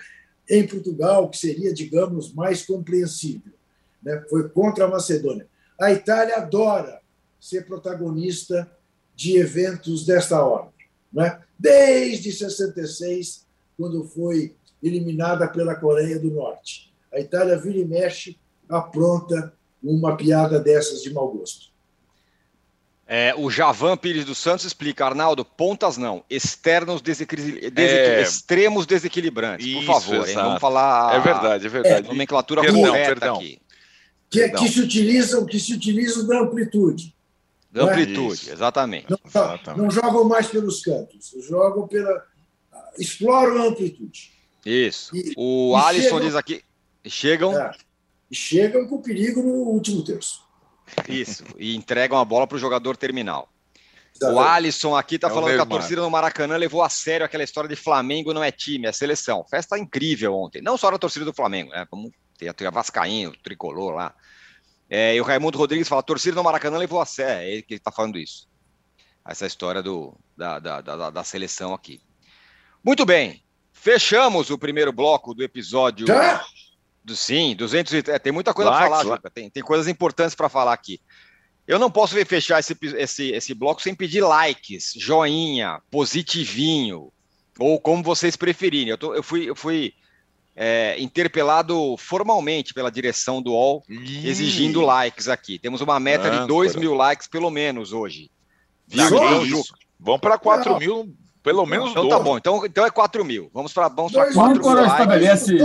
em 0.49 0.67
Portugal, 0.67 1.29
que 1.29 1.37
seria, 1.37 1.73
digamos, 1.73 2.33
mais 2.33 2.65
compreensível. 2.65 3.53
Né? 4.01 4.23
Foi 4.29 4.49
contra 4.49 4.85
a 4.85 4.89
Macedônia. 4.89 5.47
A 5.79 5.91
Itália 5.91 6.37
adora 6.37 7.01
ser 7.39 7.65
protagonista 7.65 8.69
de 9.15 9.37
eventos 9.37 10.05
desta 10.05 10.43
ordem. 10.43 10.73
Né? 11.11 11.39
Desde 11.57 12.31
66, 12.31 13.45
quando 13.77 14.03
foi 14.05 14.55
eliminada 14.81 15.47
pela 15.47 15.75
Coreia 15.75 16.19
do 16.19 16.31
Norte. 16.31 16.93
A 17.13 17.19
Itália 17.19 17.57
vira 17.57 17.77
e 17.77 17.85
mexe, 17.85 18.37
apronta 18.67 19.53
uma 19.81 20.17
piada 20.17 20.59
dessas 20.59 21.01
de 21.01 21.13
mau 21.13 21.31
gosto. 21.31 21.72
É, 23.15 23.31
o 23.37 23.47
Javan 23.47 23.95
Pires 23.95 24.25
dos 24.25 24.39
Santos 24.39 24.65
explica, 24.65 25.05
Arnaldo, 25.05 25.45
pontas 25.45 25.97
não, 25.97 26.25
externos 26.27 26.99
desequil... 26.99 27.59
é... 27.77 28.23
extremos 28.23 28.87
desequilibrantes, 28.87 29.67
Isso, 29.67 29.85
por 29.85 30.01
favor, 30.01 30.27
hein, 30.27 30.33
vamos 30.33 30.59
falar. 30.59 31.15
É 31.15 31.19
verdade, 31.19 31.67
é 31.67 31.69
verdade. 31.69 32.07
É, 32.07 32.09
nomenclatura 32.09 32.61
perdão, 32.61 32.81
correta 32.81 33.09
perdão. 33.09 33.35
aqui. 33.35 33.61
Que, 34.31 34.49
que, 34.49 34.67
se 34.67 34.79
utilizam, 34.79 35.45
que 35.45 35.59
se 35.59 35.75
utilizam 35.75 36.25
da 36.25 36.39
amplitude. 36.39 37.15
Da 37.71 37.81
é? 37.81 37.83
amplitude, 37.83 38.49
exatamente. 38.49 39.05
Não, 39.07 39.19
exatamente. 39.23 39.79
não 39.79 39.91
jogam 39.91 40.23
mais 40.23 40.47
pelos 40.47 40.81
cantos, 40.81 41.35
jogam 41.47 41.87
pela. 41.87 42.25
exploram 42.97 43.61
a 43.61 43.67
amplitude. 43.67 44.31
Isso. 44.65 45.15
E, 45.15 45.33
o 45.37 45.77
e 45.77 45.83
Alisson 45.83 46.01
chegam, 46.07 46.19
diz 46.19 46.35
aqui. 46.35 46.63
Chegam. 47.05 47.55
É, 47.55 47.73
chegam 48.31 48.87
com 48.87 49.03
perigo 49.03 49.43
no 49.43 49.69
último 49.69 50.03
terço. 50.03 50.42
Isso, 51.07 51.43
e 51.57 51.75
entregam 51.75 52.17
a 52.17 52.25
bola 52.25 52.45
para 52.45 52.55
o 52.55 52.59
jogador 52.59 52.97
terminal. 52.97 53.49
O 54.21 54.39
Alisson 54.39 54.95
aqui 54.95 55.15
está 55.15 55.27
é 55.27 55.31
falando 55.31 55.55
que 55.55 55.61
a 55.61 55.65
torcida 55.65 56.01
no 56.01 56.09
Maracanã 56.09 56.55
levou 56.55 56.83
a 56.83 56.89
sério 56.89 57.25
aquela 57.25 57.43
história 57.43 57.67
de 57.67 57.75
Flamengo 57.75 58.33
não 58.33 58.43
é 58.43 58.51
time, 58.51 58.87
é 58.87 58.91
seleção. 58.91 59.43
Festa 59.49 59.77
incrível 59.77 60.35
ontem. 60.35 60.61
Não 60.61 60.77
só 60.77 60.89
a 60.89 60.99
torcida 60.99 61.25
do 61.25 61.33
Flamengo, 61.33 61.71
né? 61.71 61.85
Como 61.89 62.11
tem 62.37 62.47
a, 62.49 62.69
Vascaíno, 62.69 63.31
o 63.31 63.37
tricolor 63.37 63.93
lá. 63.93 64.13
É, 64.89 65.15
e 65.15 65.21
o 65.21 65.23
Raimundo 65.23 65.57
Rodrigues 65.57 65.87
fala: 65.87 66.01
a 66.01 66.03
torcida 66.03 66.35
no 66.35 66.43
Maracanã 66.43 66.77
levou 66.77 67.01
a 67.01 67.05
sério. 67.05 67.41
É 67.41 67.51
ele 67.51 67.61
que 67.63 67.73
está 67.73 67.91
falando 67.91 68.17
isso. 68.17 68.47
Essa 69.25 69.47
história 69.47 69.81
do, 69.81 70.15
da, 70.37 70.59
da, 70.59 70.81
da, 70.81 71.09
da, 71.09 71.23
seleção 71.23 71.73
aqui. 71.73 72.01
Muito 72.83 73.05
bem. 73.05 73.41
Fechamos 73.71 74.49
o 74.49 74.57
primeiro 74.57 74.91
bloco 74.91 75.33
do 75.33 75.43
episódio. 75.43 76.05
Já? 76.05 76.43
Sim, 77.09 77.55
200 77.55 77.93
é, 77.93 78.19
tem 78.19 78.31
muita 78.31 78.53
coisa 78.53 78.71
para 78.71 78.89
falar, 78.89 79.19
Tem, 79.33 79.49
tem 79.49 79.63
coisas 79.63 79.87
importantes 79.87 80.35
para 80.35 80.47
falar 80.47 80.73
aqui. 80.73 81.01
Eu 81.67 81.79
não 81.79 81.89
posso 81.89 82.15
fechar 82.25 82.59
esse, 82.59 82.77
esse, 82.97 83.31
esse 83.31 83.53
bloco 83.53 83.81
sem 83.81 83.95
pedir 83.95 84.21
likes, 84.21 84.93
joinha, 84.95 85.81
positivinho, 85.89 87.11
ou 87.57 87.79
como 87.79 88.03
vocês 88.03 88.35
preferirem. 88.35 88.89
Eu, 88.89 88.97
tô, 88.97 89.13
eu 89.13 89.23
fui, 89.23 89.49
eu 89.49 89.55
fui 89.55 89.93
é, 90.55 90.95
interpelado 90.99 91.95
formalmente 91.97 92.73
pela 92.73 92.91
direção 92.91 93.41
do 93.41 93.51
UOL, 93.51 93.83
Ih. 93.89 94.27
exigindo 94.27 94.81
likes 94.81 95.27
aqui. 95.27 95.57
Temos 95.57 95.81
uma 95.81 95.99
meta 95.99 96.29
de 96.29 96.47
2 96.47 96.75
mil 96.75 96.93
likes, 96.93 97.27
pelo 97.27 97.49
menos, 97.49 97.93
hoje. 97.93 98.29
Viu? 98.87 99.63
Vamos 99.99 100.21
para 100.21 100.37
4 100.37 100.77
mil 100.79 101.15
pelo 101.43 101.65
menos 101.65 101.91
então 101.91 102.07
tá 102.07 102.19
bom, 102.19 102.37
então, 102.37 102.65
então 102.65 102.85
é 102.85 102.89
4 102.89 103.25
mil. 103.25 103.51
Vamos 103.53 103.73
para 103.73 103.89
vamos 103.89 104.13
4 104.13 104.33
mil. 104.33 104.85
estabelece 104.85 105.57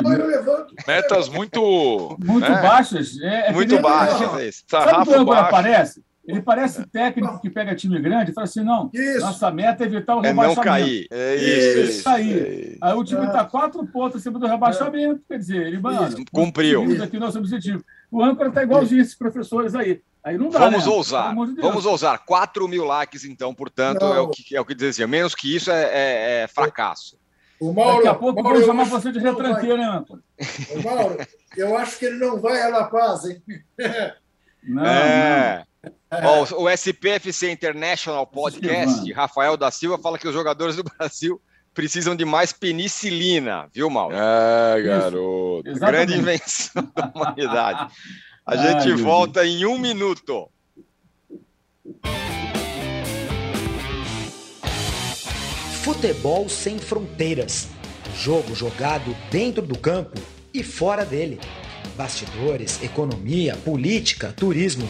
metas 0.86 1.28
muito. 1.28 2.16
Muito 2.18 2.50
né? 2.50 2.60
baixas. 2.60 3.16
É, 3.20 3.50
é 3.50 3.52
muito 3.52 3.78
baixas. 3.78 4.34
É 4.40 4.48
isso. 4.48 4.64
Sabe 4.66 5.06
quando 5.06 5.32
aparece? 5.32 6.02
Ele 6.28 6.42
parece 6.42 6.84
técnico 6.86 7.40
que 7.40 7.48
pega 7.48 7.74
time 7.74 7.98
grande 8.00 8.32
e 8.32 8.34
fala 8.34 8.44
assim: 8.44 8.62
não, 8.62 8.90
isso. 8.92 9.20
nossa 9.20 9.50
meta 9.50 9.84
é 9.84 9.86
evitar 9.86 10.14
o 10.16 10.20
rebaixamento. 10.20 10.60
É 10.60 10.64
não 10.64 10.78
cair. 10.78 11.06
É 11.10 11.34
isso. 11.36 11.78
isso. 11.78 12.02
Sair. 12.02 12.78
Aí 12.82 12.94
o 12.94 13.02
time 13.02 13.24
está 13.24 13.46
quatro 13.46 13.86
pontos 13.86 14.20
acima 14.20 14.38
do 14.38 14.46
rebaixamento, 14.46 15.22
quer 15.26 15.38
dizer, 15.38 15.66
ele, 15.68 15.78
mano, 15.80 16.22
cumpriu. 16.30 16.84
aqui 17.02 17.18
nosso 17.18 17.38
objetivo. 17.38 17.82
O 18.10 18.22
âncora 18.22 18.50
está 18.50 18.62
igualzinho 18.62 19.00
esses 19.00 19.14
professores 19.14 19.74
aí. 19.74 20.02
Aí 20.22 20.36
não 20.36 20.50
dá, 20.50 20.58
Vamos 20.58 20.86
né? 20.86 20.92
ousar. 20.92 21.34
De 21.34 21.60
Vamos 21.60 21.86
ousar. 21.86 22.18
4 22.18 22.68
mil 22.68 22.84
likes, 22.84 23.24
então, 23.24 23.54
portanto, 23.54 24.04
é 24.04 24.20
o, 24.20 24.28
que, 24.28 24.56
é 24.56 24.60
o 24.60 24.64
que 24.64 24.74
dizia. 24.74 25.06
Menos 25.06 25.34
que 25.34 25.54
isso 25.54 25.70
é, 25.70 25.84
é, 25.84 26.42
é 26.42 26.48
fracasso. 26.48 27.18
O 27.60 27.72
Mauro, 27.72 27.96
Daqui 27.96 28.08
a 28.08 28.14
pouco 28.14 28.42
Mauro, 28.42 28.58
vou 28.58 28.66
chamar 28.66 28.84
você 28.84 29.10
de 29.10 29.18
retranqueiro, 29.18 29.76
né, 29.76 29.84
Antônio? 29.84 30.22
O 30.70 30.82
Mauro, 30.82 31.18
eu 31.56 31.76
acho 31.76 31.98
que 31.98 32.04
ele 32.04 32.18
não 32.18 32.40
vai 32.40 32.62
a 32.62 32.68
La 32.68 32.84
Paz, 32.84 33.24
hein? 33.24 33.42
Não, 34.62 34.84
é. 34.84 35.64
não. 36.10 36.42
o 36.42 36.70
SPFC 36.70 37.50
International 37.50 38.26
Podcast, 38.26 39.12
Rafael 39.12 39.56
da 39.56 39.70
Silva, 39.70 39.98
fala 39.98 40.18
que 40.18 40.28
os 40.28 40.34
jogadores 40.34 40.76
do 40.76 40.84
Brasil 40.98 41.40
precisam 41.74 42.14
de 42.14 42.24
mais 42.24 42.52
penicilina, 42.52 43.68
viu, 43.72 43.88
Mauro? 43.88 44.14
É, 44.16 44.82
garoto. 44.82 45.62
Grande 45.78 46.18
invenção 46.18 46.92
da 46.94 47.10
humanidade. 47.14 47.92
A 48.50 48.56
gente 48.56 48.94
volta 49.02 49.44
em 49.44 49.66
um 49.66 49.76
minuto. 49.76 50.48
Futebol 55.82 56.48
sem 56.48 56.78
fronteiras. 56.78 57.68
Jogo 58.16 58.54
jogado 58.54 59.14
dentro 59.30 59.60
do 59.60 59.76
campo 59.76 60.18
e 60.54 60.62
fora 60.62 61.04
dele. 61.04 61.38
Bastidores, 61.94 62.82
economia, 62.82 63.54
política, 63.54 64.32
turismo. 64.34 64.88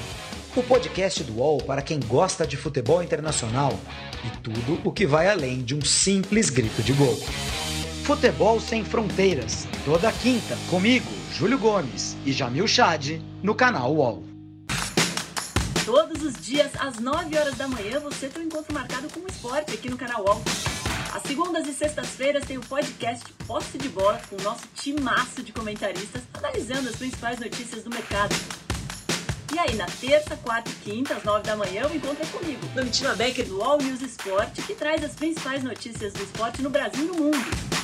O 0.55 0.63
podcast 0.63 1.25
do 1.25 1.39
UOL 1.39 1.59
para 1.59 1.83
quem 1.83 1.99
gosta 1.99 2.47
de 2.47 2.57
futebol 2.57 3.03
internacional 3.03 3.77
e 4.25 4.39
tudo 4.39 4.81
o 4.85 4.93
que 4.93 5.05
vai 5.05 5.27
além 5.27 5.65
de 5.65 5.75
um 5.75 5.81
simples 5.81 6.49
grito 6.49 6.81
de 6.81 6.93
gol. 6.93 7.17
Futebol 8.05 8.61
Sem 8.61 8.85
Fronteiras, 8.85 9.67
toda 9.85 10.13
quinta, 10.13 10.57
comigo, 10.71 11.18
Júlio 11.33 11.59
Gomes 11.59 12.17
e 12.25 12.33
Jamil 12.33 12.67
Chad, 12.67 13.21
no 13.43 13.55
canal 13.55 13.95
UOL. 13.95 14.25
Todos 15.85 16.23
os 16.23 16.35
dias, 16.45 16.71
às 16.79 16.99
9 16.99 17.39
horas 17.39 17.57
da 17.57 17.69
manhã, 17.69 18.01
você 18.01 18.29
tem 18.29 18.43
um 18.43 18.47
encontro 18.47 18.75
marcado 18.75 19.09
com 19.09 19.21
o 19.21 19.27
esporte 19.27 19.73
aqui 19.73 19.89
no 19.89 19.97
canal 19.97 20.25
UOL. 20.25 20.43
Às 21.15 21.23
segundas 21.23 21.67
e 21.67 21.73
sextas-feiras 21.73 22.45
tem 22.45 22.59
o 22.59 22.61
podcast 22.61 23.25
Posse 23.47 23.79
de 23.79 23.89
Bola 23.89 24.21
com 24.29 24.37
o 24.37 24.43
nosso 24.43 24.67
timaço 24.75 25.43
de 25.43 25.53
comentaristas 25.53 26.23
analisando 26.35 26.89
as 26.89 26.97
principais 26.97 27.39
notícias 27.39 27.85
do 27.85 27.91
mercado. 27.91 28.35
E 29.55 29.59
aí, 29.59 29.75
na 29.77 29.87
terça, 29.87 30.37
quarta 30.37 30.71
e 30.71 30.75
quinta, 30.75 31.15
às 31.15 31.25
nove 31.25 31.45
da 31.45 31.57
manhã, 31.57 31.83
eu 31.83 31.95
encontro 31.95 32.27
comigo, 32.27 32.67
Domitila 32.75 33.15
Becker, 33.15 33.47
do 33.47 33.63
All 33.63 33.79
News 33.79 34.03
Esporte, 34.03 34.61
que 34.63 34.75
traz 34.75 35.03
as 35.03 35.15
principais 35.15 35.63
notícias 35.63 36.13
do 36.13 36.23
esporte 36.23 36.61
no 36.61 36.69
Brasil 36.69 37.05
e 37.05 37.07
no 37.07 37.15
mundo. 37.15 37.78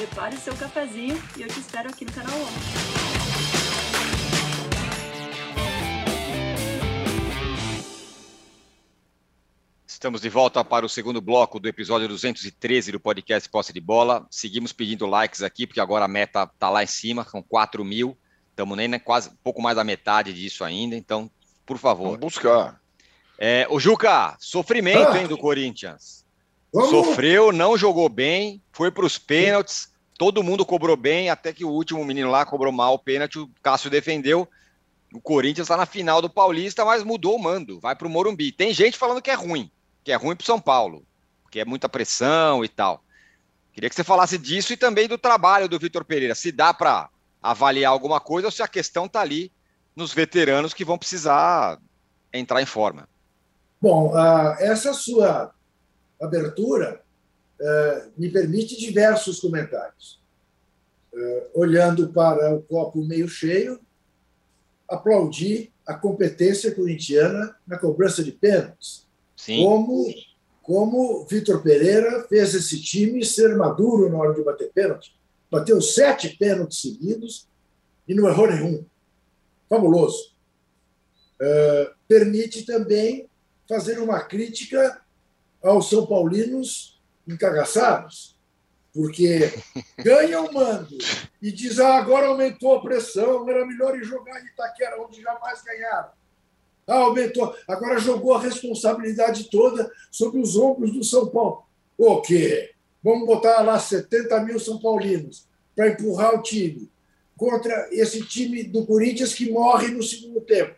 Prepare 0.00 0.34
o 0.34 0.40
seu 0.40 0.56
cafezinho 0.56 1.22
e 1.36 1.42
eu 1.42 1.48
te 1.48 1.60
espero 1.60 1.90
aqui 1.90 2.06
no 2.06 2.12
canal 2.12 2.34
11. 2.34 2.50
Estamos 9.86 10.22
de 10.22 10.30
volta 10.30 10.64
para 10.64 10.86
o 10.86 10.88
segundo 10.88 11.20
bloco 11.20 11.60
do 11.60 11.68
episódio 11.68 12.08
213 12.08 12.92
do 12.92 12.98
podcast 12.98 13.46
Posse 13.50 13.74
de 13.74 13.80
Bola. 13.82 14.26
Seguimos 14.30 14.72
pedindo 14.72 15.04
likes 15.04 15.42
aqui, 15.42 15.66
porque 15.66 15.80
agora 15.80 16.06
a 16.06 16.08
meta 16.08 16.44
está 16.44 16.70
lá 16.70 16.82
em 16.82 16.86
cima, 16.86 17.22
com 17.22 17.42
4 17.42 17.84
mil. 17.84 18.16
Estamos 18.48 18.78
nem 18.78 18.88
né, 18.88 18.98
quase 18.98 19.28
um 19.28 19.36
pouco 19.44 19.60
mais 19.60 19.76
da 19.76 19.84
metade 19.84 20.32
disso 20.32 20.64
ainda, 20.64 20.96
então, 20.96 21.30
por 21.66 21.76
favor. 21.76 22.04
Vamos 22.04 22.20
buscar. 22.20 22.80
É, 23.38 23.66
o 23.68 23.78
Juca, 23.78 24.34
sofrimento, 24.40 25.12
ah, 25.12 25.20
hein, 25.20 25.26
do 25.26 25.36
Corinthians. 25.36 26.19
Vamos. 26.72 26.90
Sofreu, 26.90 27.52
não 27.52 27.76
jogou 27.76 28.08
bem, 28.08 28.62
foi 28.72 28.90
para 28.90 29.04
os 29.04 29.18
pênaltis, 29.18 29.92
todo 30.16 30.42
mundo 30.42 30.64
cobrou 30.64 30.96
bem, 30.96 31.30
até 31.30 31.52
que 31.52 31.64
o 31.64 31.70
último 31.70 32.04
menino 32.04 32.30
lá 32.30 32.44
cobrou 32.46 32.72
mal 32.72 32.94
o 32.94 32.98
pênalti, 32.98 33.38
o 33.38 33.50
Cássio 33.62 33.90
defendeu. 33.90 34.48
O 35.12 35.20
Corinthians 35.20 35.64
está 35.64 35.76
na 35.76 35.86
final 35.86 36.22
do 36.22 36.30
Paulista, 36.30 36.84
mas 36.84 37.02
mudou 37.02 37.34
o 37.34 37.42
mando, 37.42 37.80
vai 37.80 37.96
para 37.96 38.06
o 38.06 38.10
Morumbi. 38.10 38.52
Tem 38.52 38.72
gente 38.72 38.96
falando 38.96 39.20
que 39.20 39.30
é 39.30 39.34
ruim, 39.34 39.68
que 40.04 40.12
é 40.12 40.14
ruim 40.14 40.36
para 40.36 40.46
São 40.46 40.60
Paulo, 40.60 41.04
que 41.50 41.58
é 41.58 41.64
muita 41.64 41.88
pressão 41.88 42.64
e 42.64 42.68
tal. 42.68 43.02
Queria 43.72 43.88
que 43.88 43.96
você 43.96 44.04
falasse 44.04 44.38
disso 44.38 44.72
e 44.72 44.76
também 44.76 45.08
do 45.08 45.18
trabalho 45.18 45.68
do 45.68 45.78
Vitor 45.78 46.04
Pereira. 46.04 46.34
Se 46.34 46.52
dá 46.52 46.72
para 46.72 47.08
avaliar 47.42 47.90
alguma 47.90 48.20
coisa 48.20 48.46
ou 48.46 48.52
se 48.52 48.62
a 48.62 48.68
questão 48.68 49.06
está 49.06 49.20
ali 49.20 49.50
nos 49.96 50.12
veteranos 50.12 50.74
que 50.74 50.84
vão 50.84 50.98
precisar 50.98 51.78
entrar 52.32 52.62
em 52.62 52.66
forma. 52.66 53.08
Bom, 53.80 54.12
uh, 54.12 54.54
essa 54.58 54.92
sua 54.92 55.52
abertura 56.20 57.00
uh, 57.60 58.10
me 58.16 58.28
permite 58.30 58.78
diversos 58.78 59.40
comentários. 59.40 60.20
Uh, 61.12 61.60
olhando 61.60 62.12
para 62.12 62.54
o 62.54 62.62
copo 62.62 63.04
meio 63.04 63.28
cheio, 63.28 63.80
aplaudi 64.88 65.72
a 65.86 65.94
competência 65.94 66.74
corintiana 66.74 67.56
na 67.66 67.78
cobrança 67.78 68.22
de 68.22 68.32
pênaltis. 68.32 69.06
Sim. 69.36 69.64
Como, 69.64 70.06
como 70.62 71.26
Vitor 71.26 71.62
Pereira 71.62 72.26
fez 72.28 72.54
esse 72.54 72.80
time 72.80 73.24
ser 73.24 73.56
maduro 73.56 74.10
na 74.10 74.18
hora 74.18 74.34
de 74.34 74.44
bater 74.44 74.70
pênalti 74.72 75.18
bateu 75.50 75.80
sete 75.80 76.36
pênaltis 76.36 76.80
seguidos 76.80 77.48
e 78.06 78.14
não 78.14 78.28
errou 78.28 78.48
nenhum. 78.48 78.84
Fabuloso. 79.68 80.32
Uh, 81.40 81.92
permite 82.06 82.64
também 82.64 83.28
fazer 83.68 83.98
uma 83.98 84.20
crítica 84.20 85.00
aos 85.62 85.88
São 85.88 86.06
Paulinos 86.06 87.00
encagaçados, 87.26 88.36
porque 88.92 89.52
ganha 89.98 90.40
o 90.40 90.52
mando 90.52 90.96
e 91.40 91.52
diz: 91.52 91.78
ah, 91.78 91.96
agora 91.96 92.28
aumentou 92.28 92.74
a 92.74 92.82
pressão, 92.82 93.48
era 93.48 93.66
melhor 93.66 93.96
ir 93.96 94.04
jogar 94.04 94.40
em 94.40 94.46
Itaquera, 94.46 95.00
onde 95.00 95.20
jamais 95.20 95.62
ganharam. 95.62 96.10
Ah, 96.86 97.00
aumentou, 97.00 97.54
agora 97.68 97.98
jogou 97.98 98.34
a 98.34 98.40
responsabilidade 98.40 99.48
toda 99.50 99.90
sobre 100.10 100.40
os 100.40 100.56
ombros 100.56 100.92
do 100.92 101.04
São 101.04 101.28
Paulo. 101.28 101.64
O 101.96 102.20
quê? 102.20 102.72
Vamos 103.02 103.26
botar 103.26 103.62
lá 103.62 103.78
70 103.78 104.40
mil 104.44 104.58
São 104.58 104.78
Paulinos 104.78 105.46
para 105.76 105.88
empurrar 105.88 106.34
o 106.34 106.42
time 106.42 106.90
contra 107.36 107.88
esse 107.90 108.22
time 108.26 108.64
do 108.64 108.84
Corinthians 108.84 109.32
que 109.32 109.50
morre 109.50 109.88
no 109.88 110.02
segundo 110.02 110.42
tempo. 110.42 110.74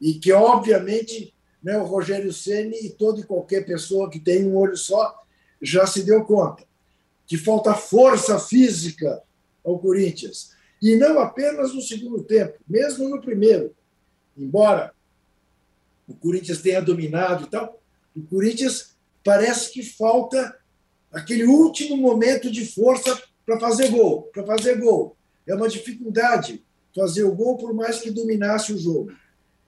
E 0.00 0.14
que, 0.14 0.30
obviamente, 0.32 1.34
né, 1.62 1.76
o 1.78 1.84
Rogério 1.84 2.32
Ceni 2.32 2.86
e 2.86 2.90
toda 2.90 3.20
e 3.20 3.24
qualquer 3.24 3.64
pessoa 3.64 4.10
que 4.10 4.20
tem 4.20 4.46
um 4.46 4.56
olho 4.56 4.76
só 4.76 5.22
já 5.60 5.86
se 5.86 6.02
deu 6.02 6.24
conta 6.24 6.68
que 7.28 7.36
falta 7.36 7.74
força 7.74 8.40
física 8.40 9.22
ao 9.62 9.78
Corinthians. 9.78 10.52
E 10.80 10.96
não 10.96 11.20
apenas 11.20 11.74
no 11.74 11.82
segundo 11.82 12.24
tempo, 12.24 12.58
mesmo 12.66 13.06
no 13.06 13.20
primeiro. 13.20 13.76
Embora 14.34 14.94
o 16.08 16.14
Corinthians 16.14 16.62
tenha 16.62 16.80
dominado 16.80 17.44
e 17.44 17.50
tal, 17.50 17.78
o 18.16 18.22
Corinthians 18.22 18.96
parece 19.22 19.70
que 19.70 19.82
falta 19.82 20.56
aquele 21.12 21.44
último 21.44 21.98
momento 21.98 22.50
de 22.50 22.64
força 22.64 23.22
para 23.44 23.60
fazer 23.60 23.90
gol, 23.90 24.22
para 24.32 24.46
fazer 24.46 24.80
gol. 24.80 25.14
É 25.46 25.54
uma 25.54 25.68
dificuldade 25.68 26.64
fazer 26.96 27.24
o 27.24 27.34
gol 27.34 27.58
por 27.58 27.74
mais 27.74 28.00
que 28.00 28.10
dominasse 28.10 28.72
o 28.72 28.78
jogo. 28.78 29.12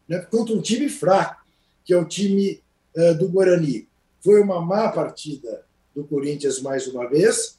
Né? 0.09 0.18
Contra 0.18 0.55
um 0.55 0.62
time 0.62 0.88
fraco, 0.88 1.39
que 1.85 1.93
é 1.93 1.97
o 1.97 2.05
time 2.05 2.62
uh, 2.97 3.14
do 3.16 3.29
Guarani. 3.29 3.88
Foi 4.21 4.40
uma 4.40 4.61
má 4.61 4.90
partida 4.90 5.64
do 5.95 6.05
Corinthians 6.05 6.61
mais 6.61 6.87
uma 6.87 7.09
vez. 7.09 7.59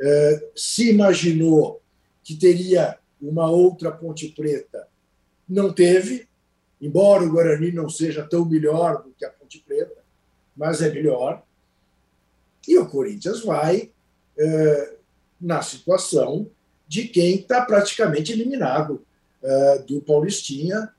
Uh, 0.00 0.48
se 0.54 0.90
imaginou 0.90 1.80
que 2.22 2.36
teria 2.36 2.98
uma 3.20 3.50
outra 3.50 3.90
Ponte 3.90 4.28
Preta, 4.28 4.86
não 5.48 5.72
teve, 5.72 6.28
embora 6.80 7.24
o 7.24 7.30
Guarani 7.30 7.72
não 7.72 7.88
seja 7.88 8.24
tão 8.24 8.44
melhor 8.44 9.02
do 9.02 9.10
que 9.10 9.24
a 9.24 9.30
Ponte 9.30 9.58
Preta, 9.66 10.02
mas 10.56 10.80
é 10.82 10.92
melhor. 10.92 11.42
E 12.66 12.78
o 12.78 12.86
Corinthians 12.86 13.42
vai 13.42 13.90
é, 14.38 14.94
na 15.40 15.62
situação 15.62 16.48
de 16.86 17.08
quem 17.08 17.36
está 17.36 17.64
praticamente 17.64 18.32
eliminado 18.32 19.02
do 19.86 20.00
Paulistinha 20.00 20.92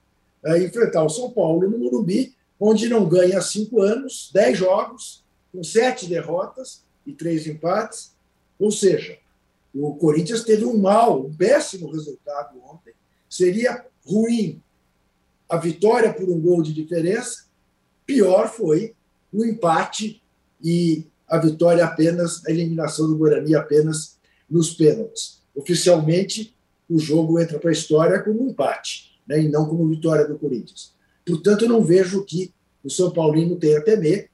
é, 0.44 0.64
enfrentar 0.64 1.04
o 1.04 1.10
São 1.10 1.30
Paulo 1.32 1.70
no 1.70 1.78
Morumbi, 1.78 2.34
onde 2.60 2.90
não 2.90 3.08
ganha 3.08 3.38
há 3.38 3.42
cinco 3.42 3.82
anos, 3.82 4.30
dez 4.34 4.58
jogos, 4.58 5.24
com 5.52 5.64
sete 5.64 6.08
derrotas 6.08 6.84
e 7.06 7.14
três 7.14 7.48
empates. 7.48 8.14
Ou 8.60 8.72
seja, 8.72 9.18
o 9.74 9.96
Corinthians 9.96 10.44
teve 10.44 10.66
um 10.66 10.78
mau, 10.78 11.26
um 11.26 11.34
péssimo 11.34 11.92
resultado 11.92 12.60
ontem. 12.64 12.94
Seria 13.30 13.86
ruim 14.06 14.62
a 15.48 15.58
vitória 15.58 16.14
por 16.14 16.30
um 16.30 16.40
gol 16.40 16.62
de 16.62 16.74
diferença. 16.74 17.46
Pior 18.06 18.50
foi 18.50 18.96
o 19.32 19.46
empate 19.46 20.22
e 20.62 21.06
a 21.28 21.38
vitória 21.38 21.86
apenas, 21.86 22.46
a 22.46 22.52
eliminação 22.52 23.08
do 23.08 23.18
Guarani 23.18 23.56
apenas 23.56 24.18
nos 24.50 24.74
pênaltis. 24.74 25.42
Oficialmente, 25.56 26.56
o 26.90 26.98
jogo 26.98 27.40
entra 27.40 27.60
para 27.60 27.70
a 27.70 27.74
história 27.74 28.22
como 28.22 28.44
um 28.44 28.50
empate, 28.50 29.22
né, 29.28 29.42
e 29.42 29.48
não 29.48 29.68
como 29.68 29.88
vitória 29.88 30.28
do 30.28 30.40
Corinthians. 30.40 30.94
Portanto, 31.30 31.66
eu 31.66 31.70
não 31.70 31.84
vejo 31.84 32.26
que 32.26 32.52
o 32.84 32.90
São 32.90 33.12
Paulino 33.12 33.56
tenha 33.56 33.78
a 33.78 33.84
temer. 33.84 34.32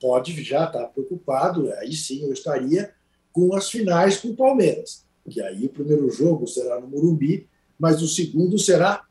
Pode 0.00 0.42
já 0.42 0.64
estar 0.64 0.86
preocupado, 0.86 1.70
aí 1.74 1.92
sim 1.92 2.24
eu 2.24 2.32
estaria 2.32 2.94
com 3.32 3.54
as 3.54 3.70
finais 3.70 4.16
com 4.16 4.28
o 4.28 4.36
Palmeiras, 4.36 5.04
que 5.28 5.40
aí 5.42 5.66
o 5.66 5.68
primeiro 5.68 6.10
jogo 6.10 6.46
será 6.46 6.80
no 6.80 6.88
Morumbi, 6.88 7.46
mas 7.78 8.00
o 8.00 8.08
segundo 8.08 8.58
será, 8.58 9.04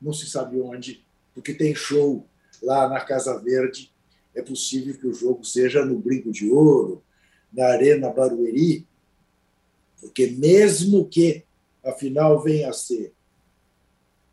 não 0.00 0.12
se 0.12 0.28
sabe 0.28 0.60
onde, 0.60 1.04
porque 1.34 1.52
tem 1.52 1.74
show 1.74 2.24
lá 2.62 2.88
na 2.88 3.00
Casa 3.00 3.38
Verde 3.38 3.90
é 4.34 4.42
possível 4.42 4.96
que 4.96 5.06
o 5.06 5.14
jogo 5.14 5.44
seja 5.44 5.84
no 5.84 5.98
Brinco 5.98 6.30
de 6.30 6.48
Ouro, 6.48 7.02
na 7.52 7.66
Arena 7.66 8.10
Barueri, 8.10 8.86
porque 10.00 10.28
mesmo 10.28 11.08
que 11.08 11.44
a 11.84 11.92
final 11.92 12.40
venha 12.40 12.68
a 12.68 12.72
ser 12.72 13.12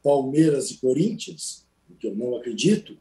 Palmeiras 0.04 0.70
e 0.70 0.78
Corinthians, 0.78 1.65
o 1.90 1.96
que 1.96 2.08
eu 2.08 2.16
não 2.16 2.36
acredito, 2.36 2.98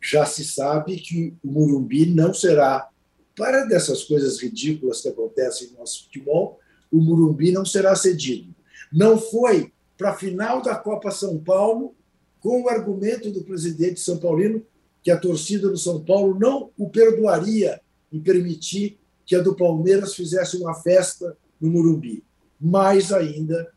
já 0.00 0.26
se 0.26 0.44
sabe 0.44 0.96
que 0.96 1.34
o 1.42 1.50
Murumbi 1.50 2.06
não 2.06 2.34
será 2.34 2.88
para 3.36 3.64
dessas 3.64 4.04
coisas 4.04 4.40
ridículas 4.40 5.00
que 5.00 5.08
acontecem 5.08 5.70
no 5.70 5.78
nosso 5.78 6.04
futebol, 6.04 6.60
o 6.92 7.00
Murumbi 7.00 7.50
não 7.50 7.64
será 7.64 7.96
cedido. 7.96 8.54
Não 8.92 9.18
foi 9.18 9.72
para 9.96 10.10
a 10.10 10.14
final 10.14 10.62
da 10.62 10.76
Copa 10.76 11.10
São 11.10 11.38
Paulo, 11.38 11.94
com 12.40 12.62
o 12.62 12.68
argumento 12.68 13.30
do 13.30 13.42
presidente 13.42 14.00
São 14.00 14.18
Paulino 14.18 14.64
que 15.02 15.10
a 15.10 15.18
torcida 15.18 15.68
do 15.68 15.76
São 15.76 16.02
Paulo 16.02 16.38
não 16.38 16.70
o 16.78 16.88
perdoaria 16.88 17.80
em 18.12 18.20
permitir 18.20 18.98
que 19.26 19.34
a 19.34 19.40
do 19.40 19.54
Palmeiras 19.54 20.14
fizesse 20.14 20.56
uma 20.56 20.74
festa 20.74 21.36
no 21.60 21.70
Murumbi. 21.70 22.24
Mais 22.60 23.12
ainda, 23.12 23.70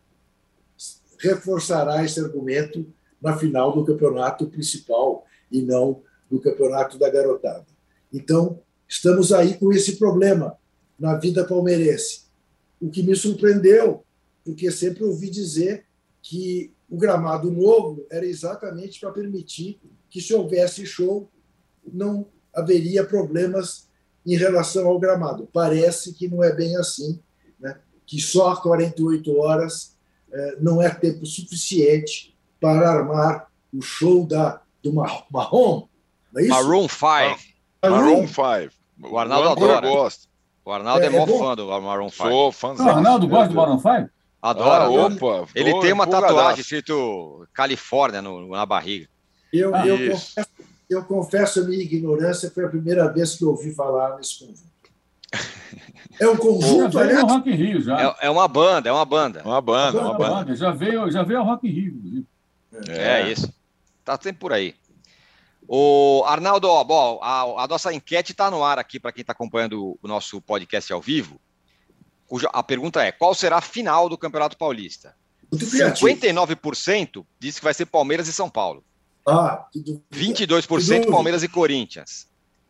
reforçará 1.19 2.03
esse 2.03 2.19
argumento 2.19 2.85
na 3.21 3.37
final 3.37 3.73
do 3.73 3.85
campeonato 3.85 4.47
principal 4.47 5.25
e 5.51 5.61
não 5.61 6.01
do 6.29 6.39
campeonato 6.39 6.97
da 6.97 7.09
garotada. 7.09 7.65
Então, 8.11 8.59
estamos 8.87 9.31
aí 9.33 9.55
com 9.55 9.71
esse 9.71 9.97
problema 9.97 10.57
na 10.99 11.15
vida 11.15 11.45
palmeirense. 11.45 12.27
O 12.79 12.89
que 12.89 13.03
me 13.03 13.15
surpreendeu, 13.15 14.03
porque 14.43 14.71
sempre 14.71 15.03
ouvi 15.03 15.29
dizer 15.29 15.85
que 16.21 16.73
o 16.89 16.97
gramado 16.97 17.51
novo 17.51 18.05
era 18.09 18.25
exatamente 18.25 18.99
para 18.99 19.11
permitir 19.11 19.79
que, 20.09 20.21
se 20.21 20.33
houvesse 20.33 20.85
show, 20.85 21.29
não 21.85 22.27
haveria 22.53 23.03
problemas 23.03 23.87
em 24.25 24.35
relação 24.35 24.87
ao 24.87 24.99
gramado. 24.99 25.47
Parece 25.51 26.13
que 26.13 26.27
não 26.27 26.43
é 26.43 26.53
bem 26.53 26.75
assim, 26.77 27.19
né? 27.59 27.79
que 28.05 28.21
só 28.21 28.55
48 28.55 29.35
horas 29.37 29.95
é, 30.31 30.57
não 30.59 30.81
é 30.81 30.89
tempo 30.89 31.25
suficiente 31.25 32.36
para 32.59 32.89
armar 32.89 33.47
o 33.73 33.81
show 33.81 34.25
da, 34.25 34.61
do 34.83 34.93
Marrom. 34.93 35.87
Não 36.33 36.41
é 36.41 36.43
isso? 36.43 36.53
Maroon 36.53 36.87
5. 36.87 37.01
Maroon 37.83 38.27
5. 38.27 39.11
O 39.11 39.17
Arnaldo 39.17 39.49
adora. 39.49 39.87
Gosta. 39.87 40.27
O 40.65 40.71
Arnaldo 40.71 41.03
é, 41.03 41.07
é 41.07 41.09
mó 41.09 41.23
é 41.23 41.39
fã 41.39 41.55
do 41.55 41.67
Maroon 41.67 42.09
5. 42.09 42.29
Sou 42.29 42.51
fã. 42.51 42.73
O 42.73 42.89
Arnaldo 42.89 43.27
gosta 43.27 43.49
do 43.49 43.55
Maroon 43.55 43.79
5? 43.79 44.09
Adora. 44.41 44.85
Ah, 44.85 44.89
opa, 44.89 45.47
Ele 45.55 45.79
tem 45.79 45.93
uma 45.93 46.07
tatuagem 46.07 46.61
escrito 46.61 47.47
Califórnia 47.53 48.21
no, 48.21 48.49
na 48.49 48.65
barriga. 48.65 49.07
Eu, 49.51 49.73
ah, 49.73 49.87
eu, 49.87 50.11
confesso, 50.11 50.49
eu 50.89 51.03
confesso 51.05 51.59
a 51.61 51.63
minha 51.63 51.81
ignorância, 51.81 52.51
foi 52.51 52.65
a 52.65 52.69
primeira 52.69 53.11
vez 53.11 53.35
que 53.35 53.43
eu 53.43 53.49
ouvi 53.49 53.73
falar 53.73 54.17
nesse 54.17 54.39
conjunto. 54.39 54.77
É 56.19 56.27
um 56.27 56.35
conjunto, 56.35 56.97
aliás. 56.97 57.19
É 57.19 57.21
Rock 57.21 57.49
in 57.49 57.53
Rio 57.53 57.79
já. 57.79 58.01
É, 58.01 58.25
é, 58.25 58.29
uma 58.29 58.47
banda, 58.47 58.89
é 58.89 58.91
uma 58.91 59.05
banda. 59.05 59.43
Uma 59.45 59.61
banda, 59.61 59.99
uma, 59.99 60.17
banda. 60.17 60.35
banda. 60.35 60.55
Já 60.55 60.71
veio, 60.71 61.11
já 61.11 61.21
veio 61.21 61.39
ao 61.41 61.45
Rock 61.45 61.67
in 61.67 61.71
Rio. 61.71 62.25
É, 62.87 63.21
é 63.21 63.31
isso. 63.31 63.51
Tá 64.03 64.17
sempre 64.21 64.39
por 64.39 64.53
aí. 64.53 64.75
O 65.67 66.23
Arnaldo, 66.25 66.69
ó, 66.69 66.83
bom, 66.83 67.19
a, 67.21 67.63
a 67.63 67.67
nossa 67.67 67.93
enquete 67.93 68.31
está 68.31 68.49
no 68.49 68.63
ar 68.63 68.79
aqui 68.79 68.99
para 68.99 69.11
quem 69.11 69.21
está 69.21 69.33
acompanhando 69.33 69.99
o 70.01 70.07
nosso 70.07 70.39
podcast 70.41 70.91
ao 70.93 71.01
vivo. 71.01 71.39
Cuja, 72.25 72.49
a 72.53 72.63
pergunta 72.63 73.03
é: 73.03 73.11
qual 73.11 73.33
será 73.33 73.57
a 73.57 73.61
final 73.61 74.07
do 74.07 74.17
Campeonato 74.17 74.57
Paulista? 74.57 75.15
59% 75.53 77.25
diz 77.39 77.57
que 77.57 77.63
vai 77.63 77.73
ser 77.73 77.85
Palmeiras 77.85 78.27
e 78.27 78.33
São 78.33 78.49
Paulo. 78.49 78.83
Ah, 79.25 79.65
que 79.71 80.01
22% 80.13 81.05
que 81.05 81.11
Palmeiras 81.11 81.43
e 81.43 81.47
Corinthians. 81.47 82.27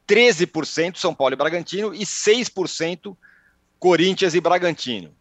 13% 0.07 0.97
São 0.97 1.13
Paulo 1.13 1.33
e 1.33 1.37
Bragantino 1.37 1.93
e 1.93 1.99
6% 1.99 3.15
Corinthians 3.77 4.33
e 4.33 4.41
Bragantino. 4.41 5.15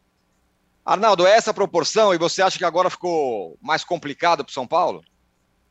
Arnaldo, 0.87 1.27
é 1.27 1.33
essa 1.33 1.53
proporção 1.53 2.14
e 2.14 2.18
você 2.18 2.40
acha 2.40 2.57
que 2.57 2.64
agora 2.64 2.88
ficou 2.88 3.59
mais 3.61 3.83
complicado 3.83 4.44
para 4.44 4.51
o 4.51 4.55
São 4.55 4.68
Paulo? 4.68 5.03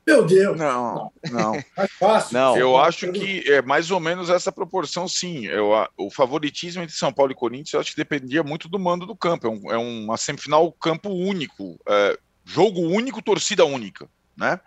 Meu 0.06 0.26
Deus! 0.26 0.58
Não, 0.58 1.10
não. 1.32 1.54
Mais 1.76 1.92
fácil. 1.94 2.34
Não. 2.34 2.58
Eu 2.58 2.78
acho 2.78 3.10
que 3.14 3.50
é 3.50 3.62
mais 3.62 3.90
ou 3.90 4.00
menos 4.00 4.30
essa 4.30 4.52
proporção, 4.52 5.08
sim. 5.08 5.46
Eu, 5.46 5.72
o 5.98 6.12
favoritismo 6.12 6.84
entre 6.84 6.94
São 6.94 7.14
Paulo 7.14 7.32
e 7.32 7.36
Corinthians, 7.36 7.74
eu 7.74 7.80
acho 7.80 7.92
que 7.92 7.98
dependia 7.98 8.44
muito 8.44 8.68
do 8.68 8.78
mando 8.78 9.06
do 9.06 9.16
campo. 9.16 9.48
É, 9.48 9.50
um, 9.50 9.72
é 9.72 9.78
uma 9.78 10.18
semifinal 10.18 10.70
campo 10.74 11.10
único, 11.10 11.80
é, 11.88 12.20
jogo 12.44 12.82
único, 12.82 13.22
torcida 13.22 13.66
única, 13.66 14.08
né? 14.38 14.60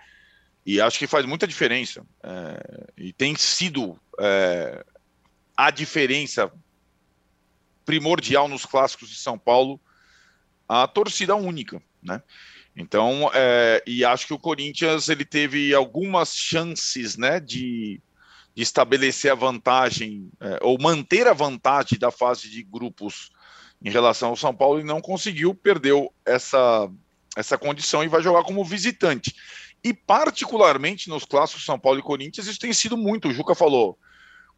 E 0.65 0.81
acho 0.81 0.99
que 0.99 1.07
faz 1.07 1.27
muita 1.27 1.47
diferença. 1.47 2.05
É, 2.23 2.87
e 2.97 3.13
tem 3.13 3.37
sido 3.37 4.01
é, 4.19 4.83
a 5.55 5.71
diferença 5.71 6.51
primordial 7.85 8.49
nos 8.49 8.65
clássicos 8.67 9.11
de 9.11 9.17
São 9.17 9.39
Paulo 9.39 9.79
a 10.69 10.87
torcida 10.87 11.35
única, 11.35 11.83
né? 12.03 12.23
Então, 12.77 13.31
é, 13.35 13.83
e 13.87 14.05
acho 14.05 14.27
que 14.27 14.35
o 14.35 14.39
Corinthians 14.39 15.09
ele 15.09 15.25
teve 15.25 15.75
algumas 15.75 16.37
chances, 16.37 17.17
né, 17.17 17.41
de, 17.41 18.01
de 18.55 18.63
estabelecer 18.63 19.33
a 19.33 19.35
vantagem 19.35 20.31
é, 20.41 20.59
ou 20.63 20.81
manter 20.81 21.27
a 21.27 21.33
vantagem 21.33 21.99
da 21.99 22.13
fase 22.13 22.49
de 22.49 22.63
grupos 22.63 23.31
em 23.83 23.91
relação 23.91 24.29
ao 24.29 24.37
São 24.37 24.55
Paulo 24.55 24.79
e 24.79 24.85
não 24.85 25.01
conseguiu, 25.01 25.55
perdeu 25.55 26.13
essa 26.25 26.89
essa 27.37 27.57
condição 27.57 28.03
e 28.03 28.09
vai 28.09 28.21
jogar 28.21 28.43
como 28.43 28.65
visitante. 28.65 29.33
E 29.85 29.95
particularmente 29.95 31.09
nos 31.09 31.25
clássicos 31.25 31.65
São 31.65 31.79
Paulo 31.79 32.01
e 32.01 32.03
Corinthians 32.03 32.49
isso 32.49 32.59
tem 32.59 32.73
sido 32.73 32.97
muito. 32.97 33.29
O 33.29 33.33
Juca 33.33 33.55
falou. 33.55 33.97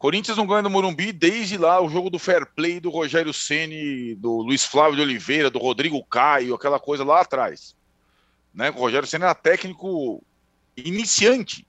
Corinthians 0.01 0.35
não 0.35 0.47
ganha 0.47 0.63
no 0.63 0.69
Morumbi 0.71 1.11
desde 1.11 1.59
lá 1.59 1.79
o 1.79 1.87
jogo 1.87 2.09
do 2.09 2.17
fair 2.17 2.43
play 2.55 2.79
do 2.79 2.89
Rogério 2.89 3.31
Ceni, 3.31 4.15
do 4.15 4.37
Luiz 4.37 4.65
Flávio 4.65 4.95
de 4.95 5.03
Oliveira, 5.03 5.47
do 5.47 5.59
Rodrigo 5.59 6.03
Caio, 6.03 6.55
aquela 6.55 6.79
coisa 6.79 7.03
lá 7.03 7.21
atrás. 7.21 7.75
Né? 8.51 8.71
O 8.71 8.79
Rogério 8.79 9.07
Senna 9.07 9.25
era 9.25 9.35
técnico 9.35 10.23
iniciante. 10.75 11.67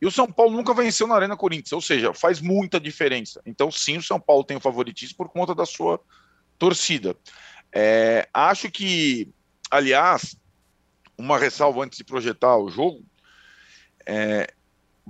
E 0.00 0.06
o 0.06 0.10
São 0.12 0.30
Paulo 0.30 0.56
nunca 0.56 0.72
venceu 0.72 1.08
na 1.08 1.16
Arena 1.16 1.36
Corinthians, 1.36 1.72
ou 1.72 1.80
seja, 1.80 2.14
faz 2.14 2.40
muita 2.40 2.78
diferença. 2.78 3.42
Então, 3.44 3.72
sim, 3.72 3.96
o 3.96 4.02
São 4.04 4.20
Paulo 4.20 4.44
tem 4.44 4.56
o 4.56 4.60
favoritismo 4.60 5.16
por 5.16 5.28
conta 5.28 5.52
da 5.52 5.66
sua 5.66 6.00
torcida. 6.60 7.16
É, 7.72 8.28
acho 8.32 8.70
que, 8.70 9.32
aliás, 9.68 10.36
uma 11.18 11.36
ressalva 11.36 11.82
antes 11.82 11.98
de 11.98 12.04
projetar 12.04 12.56
o 12.56 12.70
jogo, 12.70 13.04
é, 14.06 14.46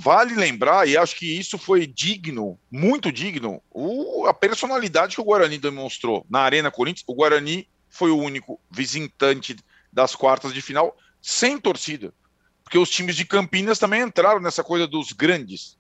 vale 0.00 0.37
lembrar, 0.37 0.87
e 0.87 0.96
acho 0.96 1.16
que 1.16 1.26
isso 1.26 1.58
foi 1.58 1.84
digno, 1.84 2.56
muito 2.70 3.11
digno, 3.11 3.61
o, 3.68 4.26
a 4.26 4.32
personalidade 4.32 5.16
que 5.16 5.20
o 5.20 5.24
Guarani 5.24 5.58
demonstrou 5.58 6.24
na 6.30 6.40
Arena 6.40 6.70
Corinthians. 6.70 7.04
O 7.08 7.14
Guarani 7.16 7.68
foi 7.88 8.12
o 8.12 8.16
único 8.16 8.61
visitante 8.70 9.56
das 9.92 10.14
quartas 10.14 10.54
de 10.54 10.62
final 10.62 10.96
sem 11.20 11.58
torcida, 11.58 12.14
porque 12.62 12.78
os 12.78 12.88
times 12.88 13.16
de 13.16 13.24
Campinas 13.24 13.80
também 13.80 14.02
entraram 14.02 14.38
nessa 14.38 14.62
coisa 14.62 14.87
dos 14.87 15.11
grandes. 15.11 15.76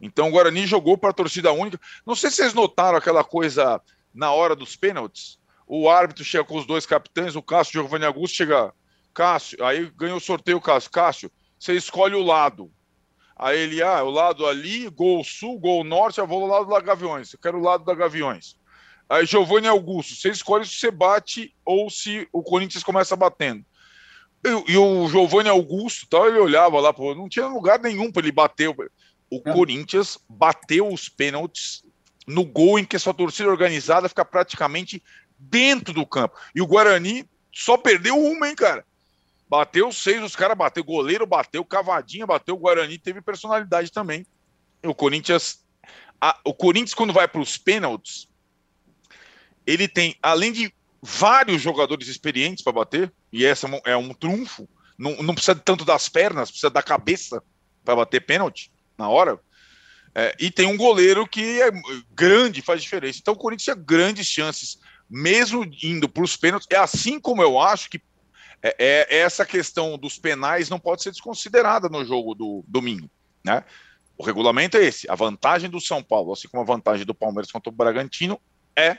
Então 0.00 0.28
o 0.28 0.30
Guarani 0.30 0.64
jogou 0.64 0.96
para 0.96 1.10
a 1.10 1.14
torcida 1.14 1.50
única. 1.50 1.80
Não 2.06 2.14
sei 2.14 2.30
se 2.30 2.36
vocês 2.36 2.54
notaram 2.54 2.98
aquela 2.98 3.24
coisa 3.24 3.82
na 4.14 4.30
hora 4.30 4.54
dos 4.54 4.76
pênaltis. 4.76 5.40
O 5.66 5.90
árbitro 5.90 6.22
chega 6.22 6.44
com 6.44 6.56
os 6.56 6.66
dois 6.66 6.86
capitães, 6.86 7.34
o 7.34 7.42
Cássio 7.42 7.80
e 7.80 7.82
Giovanni 7.82 8.04
Augusto 8.04 8.36
chega. 8.36 8.72
Cássio, 9.12 9.64
aí 9.64 9.90
ganhou 9.96 10.18
o 10.18 10.20
sorteio, 10.20 10.60
Cássio. 10.60 10.90
Cássio, 10.90 11.32
você 11.58 11.72
escolhe 11.72 12.14
o 12.14 12.22
lado. 12.22 12.70
Aí 13.38 13.58
ele, 13.58 13.82
ah, 13.82 14.02
o 14.02 14.10
lado 14.10 14.46
ali, 14.46 14.88
gol 14.88 15.22
sul, 15.22 15.58
gol 15.58 15.84
norte, 15.84 16.18
eu 16.18 16.26
vou 16.26 16.40
do 16.40 16.46
lado 16.46 16.66
da 16.66 16.80
Gaviões. 16.80 17.32
Eu 17.32 17.38
quero 17.38 17.58
o 17.58 17.62
lado 17.62 17.84
da 17.84 17.94
Gaviões. 17.94 18.56
Aí, 19.08 19.26
Giovanni 19.26 19.68
Augusto, 19.68 20.14
você 20.14 20.30
escolhe 20.30 20.64
se 20.64 20.74
você 20.74 20.90
bate 20.90 21.54
ou 21.64 21.90
se 21.90 22.26
o 22.32 22.42
Corinthians 22.42 22.82
começa 22.82 23.14
batendo. 23.14 23.64
E, 24.44 24.72
e 24.72 24.76
o 24.78 25.06
Giovanni 25.08 25.50
Augusto, 25.50 26.06
tal, 26.08 26.26
ele 26.26 26.38
olhava 26.38 26.80
lá, 26.80 26.92
pô, 26.92 27.14
não 27.14 27.28
tinha 27.28 27.46
lugar 27.46 27.78
nenhum 27.78 28.10
para 28.10 28.22
ele 28.22 28.32
bater. 28.32 28.68
O 28.68 29.42
é. 29.44 29.52
Corinthians 29.52 30.18
bateu 30.28 30.88
os 30.88 31.08
pênaltis 31.08 31.84
no 32.26 32.44
gol 32.44 32.78
em 32.78 32.84
que 32.84 32.96
a 32.96 32.98
sua 32.98 33.14
torcida 33.14 33.50
organizada 33.50 34.08
fica 34.08 34.24
praticamente 34.24 35.02
dentro 35.38 35.92
do 35.92 36.06
campo. 36.06 36.36
E 36.54 36.62
o 36.62 36.66
Guarani 36.66 37.28
só 37.52 37.76
perdeu 37.76 38.18
uma, 38.18 38.48
hein, 38.48 38.56
cara? 38.56 38.84
Bateu 39.48 39.92
seis, 39.92 40.22
os 40.22 40.34
caras 40.34 40.58
bateu, 40.58 40.82
goleiro 40.82 41.26
bateu, 41.26 41.64
cavadinha 41.64 42.26
bateu, 42.26 42.56
Guarani 42.56 42.98
teve 42.98 43.20
personalidade 43.20 43.92
também. 43.92 44.26
O 44.84 44.94
Corinthians, 44.94 45.64
a, 46.20 46.38
o 46.44 46.52
Corinthians 46.52 46.94
quando 46.94 47.12
vai 47.12 47.28
para 47.28 47.40
os 47.40 47.56
pênaltis, 47.56 48.28
ele 49.64 49.86
tem, 49.86 50.16
além 50.20 50.52
de 50.52 50.72
vários 51.00 51.62
jogadores 51.62 52.08
experientes 52.08 52.64
para 52.64 52.72
bater, 52.72 53.12
e 53.32 53.44
essa 53.44 53.68
é 53.84 53.96
um 53.96 54.12
trunfo, 54.12 54.68
não, 54.98 55.22
não, 55.22 55.34
precisa 55.34 55.54
tanto 55.54 55.84
das 55.84 56.08
pernas, 56.08 56.50
precisa 56.50 56.70
da 56.70 56.82
cabeça 56.82 57.42
para 57.84 57.96
bater 57.96 58.24
pênalti 58.24 58.72
na 58.98 59.08
hora. 59.08 59.38
É, 60.14 60.34
e 60.40 60.50
tem 60.50 60.66
um 60.66 60.76
goleiro 60.76 61.26
que 61.26 61.60
é 61.60 61.70
grande, 62.10 62.62
faz 62.62 62.82
diferença. 62.82 63.18
Então 63.20 63.34
o 63.34 63.36
Corinthians 63.36 63.64
tinha 63.64 63.76
grandes 63.76 64.26
chances, 64.26 64.78
mesmo 65.08 65.64
indo 65.82 66.08
para 66.08 66.24
os 66.24 66.36
pênaltis. 66.36 66.66
É 66.70 66.76
assim 66.76 67.20
como 67.20 67.42
eu 67.42 67.60
acho 67.60 67.90
que 67.90 68.00
é, 68.66 68.74
é, 68.78 69.18
essa 69.18 69.44
questão 69.44 69.98
dos 69.98 70.18
penais 70.18 70.68
não 70.68 70.78
pode 70.78 71.02
ser 71.02 71.10
desconsiderada 71.10 71.88
no 71.88 72.04
jogo 72.04 72.34
do 72.34 72.64
domingo. 72.66 73.10
Né? 73.44 73.62
O 74.16 74.24
regulamento 74.24 74.76
é 74.76 74.84
esse. 74.84 75.08
A 75.10 75.14
vantagem 75.14 75.68
do 75.68 75.80
São 75.80 76.02
Paulo, 76.02 76.32
assim 76.32 76.48
como 76.48 76.62
a 76.62 76.66
vantagem 76.66 77.04
do 77.04 77.14
Palmeiras 77.14 77.50
contra 77.50 77.70
o 77.70 77.74
Bragantino, 77.74 78.40
é 78.74 78.98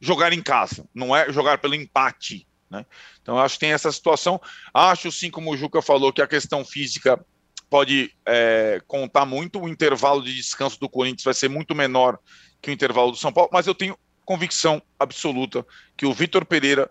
jogar 0.00 0.32
em 0.32 0.42
casa, 0.42 0.86
não 0.94 1.16
é 1.16 1.32
jogar 1.32 1.58
pelo 1.58 1.74
empate. 1.74 2.46
Né? 2.70 2.84
Então, 3.22 3.38
acho 3.38 3.54
que 3.54 3.60
tem 3.60 3.72
essa 3.72 3.90
situação. 3.90 4.40
Acho, 4.72 5.10
sim, 5.10 5.30
como 5.30 5.50
o 5.50 5.56
Juca 5.56 5.80
falou, 5.80 6.12
que 6.12 6.22
a 6.22 6.26
questão 6.26 6.64
física 6.64 7.24
pode 7.70 8.12
é, 8.26 8.80
contar 8.86 9.24
muito. 9.24 9.60
O 9.60 9.68
intervalo 9.68 10.22
de 10.22 10.34
descanso 10.34 10.78
do 10.78 10.88
Corinthians 10.88 11.24
vai 11.24 11.34
ser 11.34 11.48
muito 11.48 11.74
menor 11.74 12.18
que 12.60 12.70
o 12.70 12.72
intervalo 12.72 13.10
do 13.10 13.16
São 13.16 13.32
Paulo, 13.32 13.50
mas 13.52 13.66
eu 13.66 13.74
tenho 13.74 13.98
convicção 14.24 14.82
absoluta 14.98 15.64
que 15.96 16.04
o 16.04 16.12
Vitor 16.12 16.44
Pereira, 16.44 16.90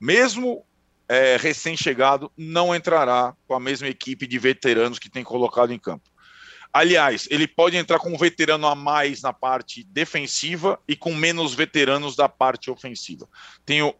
mesmo 0.00 0.64
é, 1.10 1.36
recém-chegado, 1.36 2.30
não 2.36 2.72
entrará 2.72 3.34
com 3.48 3.52
a 3.52 3.58
mesma 3.58 3.88
equipe 3.88 4.28
de 4.28 4.38
veteranos 4.38 4.96
que 4.96 5.10
tem 5.10 5.24
colocado 5.24 5.72
em 5.72 5.78
campo. 5.78 6.08
Aliás, 6.72 7.26
ele 7.32 7.48
pode 7.48 7.76
entrar 7.76 7.98
com 7.98 8.14
um 8.14 8.16
veterano 8.16 8.64
a 8.68 8.76
mais 8.76 9.20
na 9.20 9.32
parte 9.32 9.82
defensiva 9.82 10.78
e 10.86 10.94
com 10.94 11.12
menos 11.12 11.52
veteranos 11.52 12.14
da 12.14 12.28
parte 12.28 12.70
ofensiva. 12.70 13.28
Tenho 13.66 13.92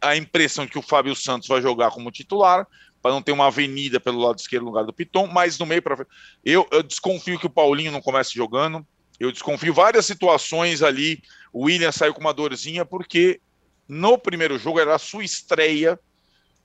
a 0.00 0.16
impressão 0.16 0.66
que 0.66 0.76
o 0.76 0.82
Fábio 0.82 1.14
Santos 1.14 1.46
vai 1.46 1.62
jogar 1.62 1.92
como 1.92 2.10
titular, 2.10 2.66
para 3.00 3.12
não 3.12 3.22
ter 3.22 3.30
uma 3.30 3.46
avenida 3.46 4.00
pelo 4.00 4.18
lado 4.18 4.40
esquerdo 4.40 4.64
no 4.64 4.70
lugar 4.70 4.84
do 4.84 4.92
Piton, 4.92 5.28
mas 5.28 5.56
no 5.60 5.64
meio 5.64 5.80
para 5.80 6.04
eu, 6.44 6.66
eu 6.72 6.82
desconfio 6.82 7.38
que 7.38 7.46
o 7.46 7.50
Paulinho 7.50 7.92
não 7.92 8.02
comece 8.02 8.34
jogando. 8.34 8.84
Eu 9.20 9.30
desconfio 9.30 9.72
várias 9.72 10.06
situações 10.06 10.82
ali. 10.82 11.22
O 11.52 11.66
William 11.66 11.92
saiu 11.92 12.12
com 12.12 12.20
uma 12.20 12.34
dorzinha 12.34 12.84
porque 12.84 13.40
no 13.86 14.18
primeiro 14.18 14.58
jogo 14.58 14.80
era 14.80 14.96
a 14.96 14.98
sua 14.98 15.22
estreia 15.22 15.96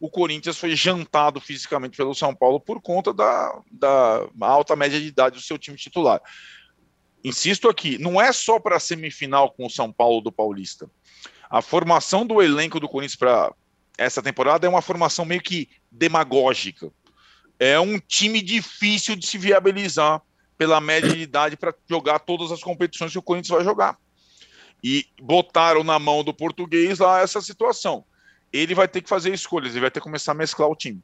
o 0.04 0.10
Corinthians 0.10 0.58
foi 0.58 0.76
jantado 0.76 1.40
fisicamente 1.40 1.96
pelo 1.96 2.14
São 2.14 2.36
Paulo 2.36 2.60
por 2.60 2.82
conta 2.82 3.14
da, 3.14 3.58
da 3.72 4.28
alta 4.42 4.76
média 4.76 5.00
de 5.00 5.08
idade 5.08 5.38
do 5.38 5.42
seu 5.42 5.58
time 5.58 5.78
titular. 5.78 6.22
Insisto 7.24 7.70
aqui, 7.70 7.98
não 7.98 8.22
é 8.22 8.34
só 8.34 8.60
para 8.60 8.76
a 8.76 8.82
semifinal 8.82 9.54
com 9.54 9.66
o 9.66 9.70
São 9.70 9.94
Paulo 9.94 10.20
do 10.20 10.30
Paulista. 10.30 10.92
A 11.50 11.62
formação 11.62 12.28
do 12.28 12.42
elenco 12.42 12.82
do 12.82 12.90
Corinthians 12.90 13.16
para 13.16 13.54
essa 13.98 14.22
temporada 14.22 14.68
é 14.68 14.70
uma 14.70 14.82
formação 14.82 15.24
meio 15.24 15.42
que 15.42 15.70
demagógica. 15.90 16.92
É 17.58 17.80
um 17.80 17.98
time 17.98 18.42
difícil 18.42 19.16
de 19.16 19.26
se 19.26 19.38
viabilizar 19.38 20.22
pela 20.58 20.82
média 20.82 21.14
de 21.14 21.22
idade 21.22 21.56
para 21.56 21.74
jogar 21.90 22.20
todas 22.20 22.52
as 22.52 22.62
competições 22.62 23.14
que 23.14 23.20
o 23.20 23.24
Corinthians 23.24 23.56
vai 23.56 23.64
jogar. 23.64 23.98
E 24.84 25.06
botaram 25.22 25.82
na 25.82 25.98
mão 25.98 26.26
do 26.26 26.34
português 26.34 27.00
lá 27.00 27.22
essa 27.22 27.40
situação 27.40 28.04
ele 28.54 28.76
vai 28.76 28.88
ter 28.88 29.02
que 29.02 29.10
fazer 29.10 29.34
escolhas, 29.34 29.72
ele 29.72 29.82
vai 29.82 29.92
ter 29.92 30.00
que 30.00 30.06
começar 30.06 30.32
a 30.32 30.36
mesclar 30.36 30.70
o 30.70 30.76
time. 30.76 31.02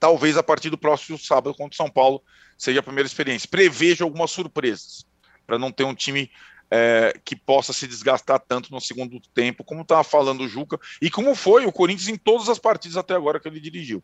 Talvez 0.00 0.36
a 0.36 0.42
partir 0.42 0.68
do 0.68 0.76
próximo 0.76 1.16
sábado 1.16 1.54
contra 1.54 1.72
o 1.72 1.76
São 1.76 1.88
Paulo 1.88 2.20
seja 2.58 2.80
a 2.80 2.82
primeira 2.82 3.06
experiência. 3.06 3.48
Prevejo 3.48 4.04
algumas 4.04 4.30
surpresas, 4.32 5.06
para 5.46 5.58
não 5.58 5.70
ter 5.70 5.84
um 5.84 5.94
time 5.94 6.30
é, 6.70 7.18
que 7.24 7.36
possa 7.36 7.72
se 7.72 7.86
desgastar 7.86 8.40
tanto 8.40 8.72
no 8.72 8.80
segundo 8.80 9.20
tempo, 9.32 9.62
como 9.62 9.82
estava 9.82 10.02
falando 10.02 10.42
o 10.42 10.48
Juca, 10.48 10.78
e 11.00 11.08
como 11.08 11.34
foi 11.34 11.64
o 11.64 11.72
Corinthians 11.72 12.08
em 12.08 12.16
todas 12.16 12.48
as 12.48 12.58
partidas 12.58 12.96
até 12.96 13.14
agora 13.14 13.38
que 13.38 13.48
ele 13.48 13.60
dirigiu. 13.60 14.02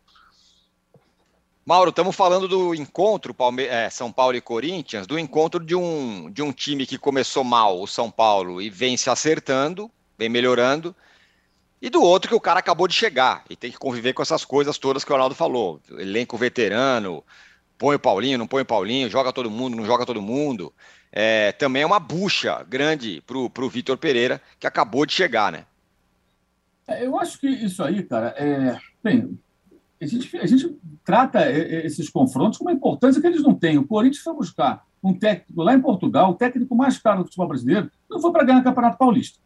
Mauro, 1.67 1.91
estamos 1.91 2.17
falando 2.17 2.49
do 2.49 2.75
encontro 2.75 3.35
Palme 3.35 3.65
é, 3.65 3.91
São 3.91 4.11
Paulo 4.11 4.37
e 4.37 4.41
Corinthians, 4.41 5.07
do 5.07 5.19
encontro 5.19 5.65
de 5.65 5.75
um, 5.75 6.31
de 6.31 6.43
um 6.43 6.53
time 6.53 6.87
que 6.87 6.99
começou 6.99 7.45
mal, 7.45 7.81
o 7.81 7.87
São 7.87 8.11
Paulo, 8.11 8.63
e 8.63 8.71
vem 8.71 8.97
se 8.97 9.11
acertando, 9.11 9.91
vem 10.19 10.29
melhorando, 10.29 10.97
e 11.81 11.89
do 11.89 12.03
outro 12.03 12.29
que 12.29 12.35
o 12.35 12.41
cara 12.41 12.61
acabou 12.61 12.87
de 12.87 12.95
chegar 12.95 13.45
e 13.49 13.57
tem 13.57 13.71
que 13.71 13.79
conviver 13.79 14.13
com 14.13 14.23
essas 14.23 14.45
coisas 14.45 14.77
todas 14.77 15.03
que 15.03 15.11
o 15.11 15.15
Ronaldo 15.15 15.35
falou. 15.35 15.81
Elenco 15.91 16.37
veterano, 16.37 17.25
põe 17.79 17.97
o 17.97 17.99
Paulinho, 17.99 18.39
não 18.39 18.47
põe 18.47 18.63
o 18.63 18.67
Paulinho, 18.67 19.09
joga 19.09 19.33
todo 19.33 19.51
mundo, 19.51 19.77
não 19.77 19.87
joga 19.87 20.05
todo 20.05 20.21
mundo. 20.21 20.73
É, 21.11 21.53
também 21.53 21.83
é 21.83 21.87
uma 21.87 21.99
bucha 21.99 22.63
grande 22.69 23.23
pro, 23.27 23.49
pro 23.49 23.69
Vitor 23.69 23.97
Pereira, 23.97 24.41
que 24.59 24.67
acabou 24.67 25.07
de 25.07 25.15
chegar, 25.15 25.51
né? 25.51 25.65
É, 26.87 27.05
eu 27.07 27.19
acho 27.19 27.39
que 27.41 27.49
isso 27.49 27.83
aí, 27.83 28.03
cara, 28.03 28.35
é. 28.37 28.79
Bem, 29.03 29.39
a 30.01 30.07
gente, 30.07 30.37
a 30.37 30.47
gente 30.47 30.77
trata 31.03 31.51
esses 31.51 32.11
confrontos 32.11 32.59
com 32.59 32.65
uma 32.65 32.73
importância 32.73 33.21
que 33.21 33.27
eles 33.27 33.43
não 33.43 33.55
têm. 33.55 33.79
O 33.79 33.87
Corinthians 33.87 34.23
foi 34.23 34.35
buscar 34.35 34.85
um 35.03 35.15
técnico 35.15 35.63
lá 35.63 35.75
em 35.75 35.81
Portugal, 35.81 36.31
o 36.31 36.35
técnico 36.35 36.77
mais 36.77 36.99
caro 36.99 37.21
do 37.21 37.25
futebol 37.25 37.49
brasileiro, 37.49 37.91
não 38.09 38.21
foi 38.21 38.31
para 38.31 38.45
ganhar 38.45 38.61
o 38.61 38.65
Campeonato 38.65 38.99
Paulista 38.99 39.39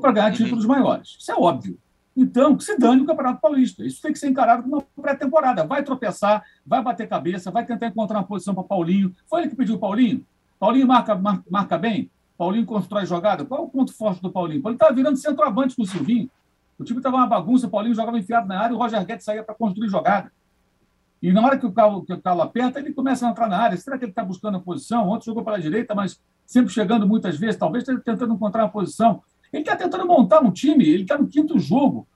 para 0.00 0.12
ganhar 0.12 0.32
títulos 0.32 0.64
uhum. 0.64 0.70
maiores. 0.70 1.16
Isso 1.18 1.30
é 1.30 1.34
óbvio. 1.34 1.78
Então, 2.16 2.56
que 2.56 2.64
se 2.64 2.78
dane 2.78 3.02
o 3.02 3.06
Campeonato 3.06 3.40
Paulista. 3.40 3.84
Isso 3.84 4.00
tem 4.00 4.12
que 4.12 4.18
ser 4.18 4.28
encarado 4.28 4.62
como 4.62 4.76
uma 4.76 5.02
pré-temporada. 5.02 5.64
Vai 5.64 5.82
tropeçar, 5.82 6.42
vai 6.64 6.82
bater 6.82 7.06
cabeça, 7.06 7.50
vai 7.50 7.64
tentar 7.66 7.88
encontrar 7.88 8.18
uma 8.18 8.26
posição 8.26 8.54
para 8.54 8.64
Paulinho. 8.64 9.14
Foi 9.28 9.42
ele 9.42 9.50
que 9.50 9.56
pediu 9.56 9.74
o 9.76 9.78
Paulinho? 9.78 10.24
Paulinho 10.58 10.86
marca, 10.86 11.14
marca, 11.14 11.44
marca 11.50 11.76
bem? 11.76 12.10
Paulinho 12.38 12.64
constrói 12.64 13.04
jogada? 13.04 13.44
Qual 13.44 13.60
é 13.60 13.64
o 13.64 13.68
ponto 13.68 13.92
forte 13.92 14.22
do 14.22 14.30
Paulinho? 14.30 14.62
Ele 14.64 14.74
estava 14.74 14.94
virando 14.94 15.16
centroavante 15.18 15.76
com 15.76 15.82
o 15.82 15.86
Silvinho. 15.86 16.30
O 16.78 16.84
time 16.84 16.98
estava 16.98 17.16
uma 17.16 17.26
bagunça, 17.26 17.66
o 17.66 17.70
Paulinho 17.70 17.94
jogava 17.94 18.18
enfiado 18.18 18.46
na 18.46 18.60
área 18.60 18.72
e 18.72 18.76
o 18.76 18.78
Roger 18.78 19.04
Guedes 19.04 19.24
saía 19.24 19.42
para 19.42 19.54
construir 19.54 19.88
jogada. 19.88 20.30
E 21.22 21.32
na 21.32 21.42
hora 21.42 21.58
que 21.58 21.66
o 21.66 21.72
calo, 21.72 22.04
que 22.04 22.12
o 22.12 22.20
calo 22.20 22.42
aperta, 22.42 22.78
ele 22.78 22.92
começa 22.92 23.26
a 23.26 23.30
entrar 23.30 23.48
na 23.48 23.58
área. 23.58 23.76
Será 23.76 23.98
que 23.98 24.04
ele 24.04 24.12
está 24.12 24.22
buscando 24.22 24.58
a 24.58 24.60
posição? 24.60 25.08
Ontem 25.08 25.26
jogou 25.26 25.42
pela 25.42 25.58
direita, 25.58 25.94
mas 25.94 26.20
sempre 26.44 26.72
chegando 26.72 27.06
muitas 27.06 27.36
vezes, 27.38 27.56
talvez 27.56 27.84
tentando 27.84 28.34
encontrar 28.34 28.64
uma 28.64 28.70
posição. 28.70 29.22
Ele 29.56 29.62
está 29.62 29.74
tentando 29.74 30.06
montar 30.06 30.42
um 30.42 30.50
time, 30.50 30.86
ele 30.86 31.02
está 31.02 31.16
no 31.16 31.26
quinto 31.26 31.58
jogo. 31.58 32.06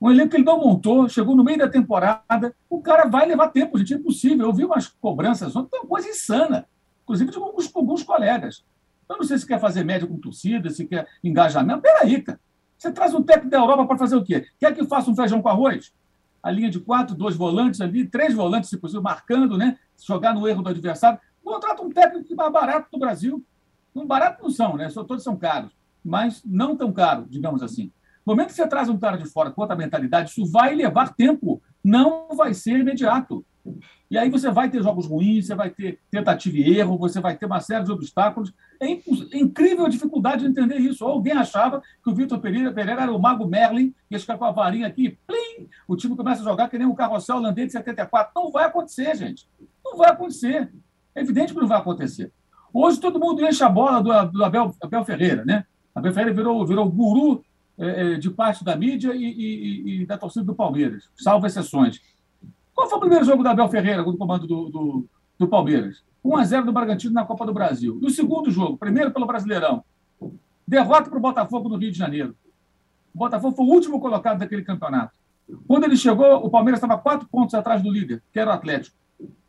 Um 0.00 0.10
elenco 0.10 0.30
que 0.30 0.36
ele 0.36 0.44
não 0.44 0.58
montou, 0.58 1.06
chegou 1.06 1.36
no 1.36 1.44
meio 1.44 1.58
da 1.58 1.68
temporada. 1.68 2.54
O 2.70 2.80
cara 2.80 3.06
vai 3.06 3.26
levar 3.26 3.48
tempo, 3.48 3.76
gente, 3.76 3.92
é 3.92 3.96
impossível. 3.98 4.46
Eu 4.46 4.52
vi 4.54 4.64
umas 4.64 4.86
cobranças 4.88 5.54
ontem, 5.54 5.76
uma 5.76 5.86
coisa 5.86 6.08
insana, 6.08 6.66
inclusive 7.02 7.30
de 7.30 7.36
alguns, 7.36 7.70
alguns 7.76 8.02
colegas. 8.02 8.64
Eu 9.06 9.18
não 9.18 9.24
sei 9.24 9.36
se 9.36 9.46
quer 9.46 9.60
fazer 9.60 9.84
média 9.84 10.08
com 10.08 10.16
torcida, 10.18 10.70
se 10.70 10.86
quer 10.86 11.06
engajamento. 11.22 11.82
Peraí, 11.82 12.22
cara. 12.22 12.40
Você 12.78 12.90
traz 12.90 13.12
um 13.12 13.22
técnico 13.22 13.50
da 13.50 13.58
Europa 13.58 13.86
para 13.86 13.98
fazer 13.98 14.16
o 14.16 14.24
quê? 14.24 14.46
Quer 14.58 14.74
que 14.74 14.86
faça 14.86 15.10
um 15.10 15.16
feijão 15.16 15.42
com 15.42 15.48
arroz? 15.48 15.92
A 16.42 16.50
linha 16.50 16.70
de 16.70 16.80
quatro, 16.80 17.14
dois 17.14 17.36
volantes 17.36 17.82
ali, 17.82 18.06
três 18.06 18.32
volantes, 18.32 18.70
se 18.70 18.78
possível, 18.78 19.02
marcando, 19.02 19.58
né? 19.58 19.76
Jogar 20.02 20.32
no 20.32 20.48
erro 20.48 20.62
do 20.62 20.70
adversário. 20.70 21.18
Contrata 21.44 21.82
um 21.82 21.90
técnico 21.90 22.26
que 22.26 22.34
mais 22.34 22.50
barato 22.50 22.88
do 22.90 22.98
Brasil. 22.98 23.44
Um 23.94 24.06
barato 24.06 24.42
não 24.42 24.50
são, 24.50 24.76
né? 24.76 24.88
Todos 24.88 25.22
são 25.22 25.36
caros 25.36 25.77
mas 26.04 26.42
não 26.44 26.76
tão 26.76 26.92
caro, 26.92 27.26
digamos 27.28 27.62
assim. 27.62 27.92
No 28.24 28.34
momento 28.34 28.48
que 28.48 28.54
você 28.54 28.66
traz 28.66 28.88
um 28.88 28.98
cara 28.98 29.16
de 29.16 29.26
fora 29.26 29.50
com 29.50 29.62
outra 29.62 29.76
mentalidade, 29.76 30.30
isso 30.30 30.44
vai 30.50 30.74
levar 30.74 31.14
tempo, 31.14 31.62
não 31.82 32.28
vai 32.36 32.52
ser 32.52 32.78
imediato. 32.78 33.44
E 34.10 34.16
aí 34.16 34.30
você 34.30 34.50
vai 34.50 34.70
ter 34.70 34.82
jogos 34.82 35.06
ruins, 35.06 35.46
você 35.46 35.54
vai 35.54 35.70
ter 35.70 35.98
tentativa 36.10 36.56
e 36.56 36.78
erro, 36.78 36.96
você 36.96 37.20
vai 37.20 37.36
ter 37.36 37.46
uma 37.46 37.60
série 37.60 37.84
de 37.84 37.92
obstáculos. 37.92 38.52
É, 38.80 38.90
é 38.90 39.38
incrível 39.38 39.84
a 39.84 39.88
dificuldade 39.88 40.42
de 40.42 40.50
entender 40.50 40.76
isso. 40.76 41.04
Alguém 41.04 41.34
achava 41.34 41.82
que 42.02 42.10
o 42.10 42.14
Vitor 42.14 42.40
Pereira, 42.40 42.72
Pereira 42.72 43.02
era 43.02 43.12
o 43.12 43.18
mago 43.18 43.46
Merlin, 43.46 43.94
ia 44.10 44.18
ficar 44.18 44.38
com 44.38 44.44
a 44.44 44.50
varinha 44.50 44.86
aqui, 44.86 45.18
plim, 45.26 45.68
o 45.86 45.96
time 45.96 46.16
começa 46.16 46.40
a 46.40 46.44
jogar 46.44 46.68
que 46.68 46.78
nem 46.78 46.86
um 46.86 46.94
carrossel 46.94 47.36
holandês 47.36 47.68
de 47.68 47.72
74. 47.72 48.32
Não 48.34 48.50
vai 48.50 48.64
acontecer, 48.64 49.14
gente. 49.16 49.48
Não 49.84 49.96
vai 49.96 50.10
acontecer. 50.10 50.72
É 51.14 51.20
evidente 51.20 51.52
que 51.52 51.60
não 51.60 51.68
vai 51.68 51.78
acontecer. 51.78 52.32
Hoje 52.72 53.00
todo 53.00 53.18
mundo 53.18 53.44
enche 53.44 53.62
a 53.64 53.68
bola 53.68 54.02
do, 54.02 54.32
do 54.32 54.44
Abel, 54.44 54.74
Abel 54.82 55.04
Ferreira, 55.04 55.44
né? 55.44 55.64
A 55.98 56.12
Ferreira 56.12 56.32
virou, 56.32 56.66
virou 56.66 56.90
guru 56.90 57.42
é, 57.78 58.14
é, 58.14 58.14
de 58.16 58.30
parte 58.30 58.64
da 58.64 58.76
mídia 58.76 59.14
e, 59.14 59.24
e, 59.24 60.02
e, 60.02 60.06
da 60.06 60.18
torcida 60.18 60.44
do 60.44 60.54
Palmeiras, 60.54 61.08
salvo 61.16 61.46
exceções. 61.46 62.00
Qual 62.74 62.88
foi 62.88 62.98
o 62.98 63.00
primeiro 63.00 63.24
jogo 63.24 63.42
da 63.42 63.50
Abel 63.50 63.68
Ferreira 63.68 64.04
com 64.04 64.10
o 64.10 64.16
comando 64.16 64.46
do, 64.46 64.68
do, 64.68 65.06
do 65.38 65.48
Palmeiras? 65.48 66.02
1 66.24 66.36
a 66.36 66.44
0 66.44 66.66
do 66.66 66.72
Bragantino 66.72 67.14
na 67.14 67.24
Copa 67.24 67.46
do 67.46 67.52
Brasil. 67.54 67.98
No 68.00 68.10
segundo 68.10 68.50
jogo, 68.50 68.76
primeiro 68.76 69.10
pelo 69.10 69.26
Brasileirão, 69.26 69.84
derrota 70.66 71.08
para 71.08 71.18
o 71.18 71.22
Botafogo 71.22 71.68
no 71.68 71.76
Rio 71.76 71.90
de 71.90 71.98
Janeiro. 71.98 72.36
O 73.14 73.18
Botafogo 73.18 73.56
foi 73.56 73.64
o 73.64 73.68
último 73.68 74.00
colocado 74.00 74.38
daquele 74.38 74.62
campeonato. 74.62 75.16
Quando 75.66 75.84
ele 75.84 75.96
chegou, 75.96 76.44
o 76.44 76.50
Palmeiras 76.50 76.78
estava 76.82 77.00
quatro 77.00 77.26
pontos 77.28 77.54
atrás 77.54 77.82
do 77.82 77.90
líder, 77.90 78.22
que 78.32 78.38
era 78.38 78.50
o 78.50 78.52
Atlético. 78.52 78.96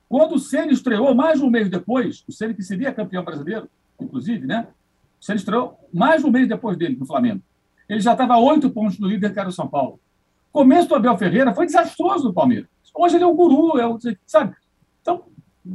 Quando 0.07 0.35
o 0.35 0.39
Ceni 0.39 0.73
estreou, 0.73 1.13
mais 1.13 1.39
de 1.39 1.45
um 1.45 1.49
mês 1.49 1.69
depois, 1.69 2.23
o 2.27 2.31
Ceni 2.31 2.53
que 2.53 2.63
seria 2.63 2.93
campeão 2.93 3.23
brasileiro, 3.23 3.69
inclusive, 3.99 4.47
né? 4.47 4.67
Você 5.19 5.33
estreou 5.33 5.77
mais 5.93 6.23
um 6.23 6.31
mês 6.31 6.47
depois 6.47 6.77
dele 6.77 6.95
no 6.95 7.05
Flamengo. 7.05 7.41
Ele 7.87 7.99
já 7.99 8.13
estava 8.13 8.35
a 8.35 8.39
oito 8.39 8.69
pontos 8.69 8.97
do 8.97 9.07
líder, 9.07 9.33
que 9.33 9.39
era 9.39 9.49
o 9.49 9.51
São 9.51 9.67
Paulo. 9.67 9.99
Começo 10.51 10.87
do 10.87 10.95
Abel 10.95 11.17
Ferreira 11.17 11.53
foi 11.53 11.65
desastroso 11.65 12.25
no 12.25 12.33
Palmeiras. 12.33 12.69
Hoje 12.95 13.17
ele 13.17 13.23
é 13.23 13.27
um 13.27 13.35
guru, 13.35 13.77
é 13.77 13.85
o, 13.85 13.97
sabe? 14.25 14.55
Então, 15.01 15.23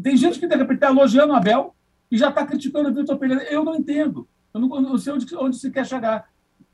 tem 0.03 0.17
gente 0.17 0.39
que 0.39 0.47
de 0.47 0.57
repente 0.57 0.77
está 0.77 0.89
elogiando 0.89 1.33
o 1.33 1.37
Abel 1.37 1.75
e 2.11 2.17
já 2.17 2.29
está 2.29 2.45
criticando 2.47 2.89
o 2.89 2.95
Vitor 2.95 3.19
Pereira. 3.19 3.45
Eu 3.45 3.65
não 3.65 3.75
entendo. 3.75 4.27
Eu 4.53 4.61
não, 4.61 4.69
não 4.69 4.99
sei 4.99 5.13
onde, 5.13 5.37
onde, 5.37 5.57
se 5.57 5.71
quer 5.71 5.87
chegar. 5.87 6.29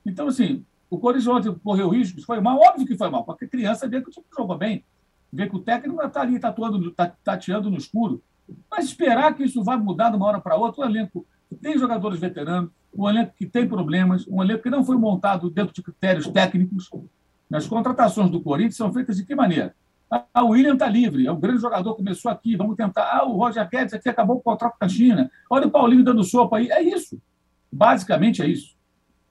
Então, 0.05 0.29
assim, 0.29 0.65
o 0.89 0.99
Corinthians 0.99 1.29
ontem 1.29 1.61
correu 1.63 1.89
riscos, 1.89 2.25
foi 2.25 2.41
mal, 2.41 2.59
óbvio 2.59 2.87
que 2.87 2.97
foi 2.97 3.09
mal, 3.11 3.25
porque 3.25 3.47
criança 3.47 3.89
vê 3.89 4.01
que 4.01 4.09
o 4.09 4.11
time 4.11 4.27
jogou 4.37 4.57
bem, 4.57 4.85
vê 5.33 5.49
que 5.49 5.57
o 5.57 5.61
técnico 5.61 6.03
está 6.03 6.23
ali 6.23 6.39
tatuando, 6.39 6.91
tá, 6.91 7.13
tateando 7.25 7.71
no 7.71 7.77
escuro. 7.77 8.23
Mas 8.71 8.87
esperar 8.87 9.35
que 9.35 9.45
isso 9.45 9.63
vá 9.63 9.77
mudar 9.77 10.11
de 10.11 10.17
uma 10.17 10.27
hora 10.27 10.41
para 10.41 10.57
outra, 10.57 10.83
o 10.83 10.85
elenco 10.85 11.27
que 11.51 11.57
tem 11.57 11.77
jogadores 11.77 12.21
veteranos, 12.21 12.71
um 12.97 13.09
elenco 13.09 13.35
que 13.37 13.45
tem 13.45 13.69
problemas, 13.69 14.27
um 14.29 14.41
elenco 14.41 14.63
que 14.63 14.71
não 14.71 14.85
foi 14.85 14.97
montado 14.97 15.51
dentro 15.51 15.75
de 15.75 15.83
critérios 15.83 16.29
técnicos. 16.29 16.89
As 17.53 17.67
contratações 17.67 18.31
do 18.31 18.41
Corinthians 18.41 18.77
são 18.77 18.93
feitas 18.93 19.17
de 19.17 19.27
que 19.27 19.35
maneira? 19.35 19.75
Ah, 20.09 20.45
o 20.45 20.51
William 20.51 20.75
está 20.75 20.89
livre, 20.89 21.27
é 21.27 21.33
um 21.33 21.39
grande 21.39 21.61
jogador, 21.61 21.95
começou 21.95 22.31
aqui, 22.31 22.57
vamos 22.57 22.77
tentar. 22.77 23.03
Ah, 23.03 23.25
o 23.25 23.37
Roger 23.37 23.69
Guedes 23.69 23.95
aqui 23.95 24.09
acabou 24.09 24.37
o 24.37 24.41
contrato 24.41 24.77
com 24.79 24.85
a 24.85 24.89
China. 24.89 25.31
Olha 25.49 25.67
o 25.67 25.71
Paulinho 25.71 26.05
dando 26.05 26.23
sopa 26.23 26.59
aí. 26.59 26.71
É 26.71 26.83
isso. 26.83 27.21
Basicamente 27.71 28.43
é 28.43 28.47
isso. 28.47 28.77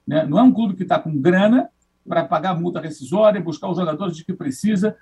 Né? 0.06 0.24
Não 0.26 0.38
é 0.38 0.42
um 0.42 0.52
clube 0.52 0.74
que 0.74 0.82
está 0.82 0.98
com 0.98 1.18
grana 1.18 1.70
para 2.06 2.24
pagar 2.24 2.58
multa 2.58 2.80
rescisória, 2.80 3.40
buscar 3.40 3.70
os 3.70 3.78
jogadores 3.78 4.16
de 4.16 4.24
que 4.24 4.32
precisa. 4.32 4.96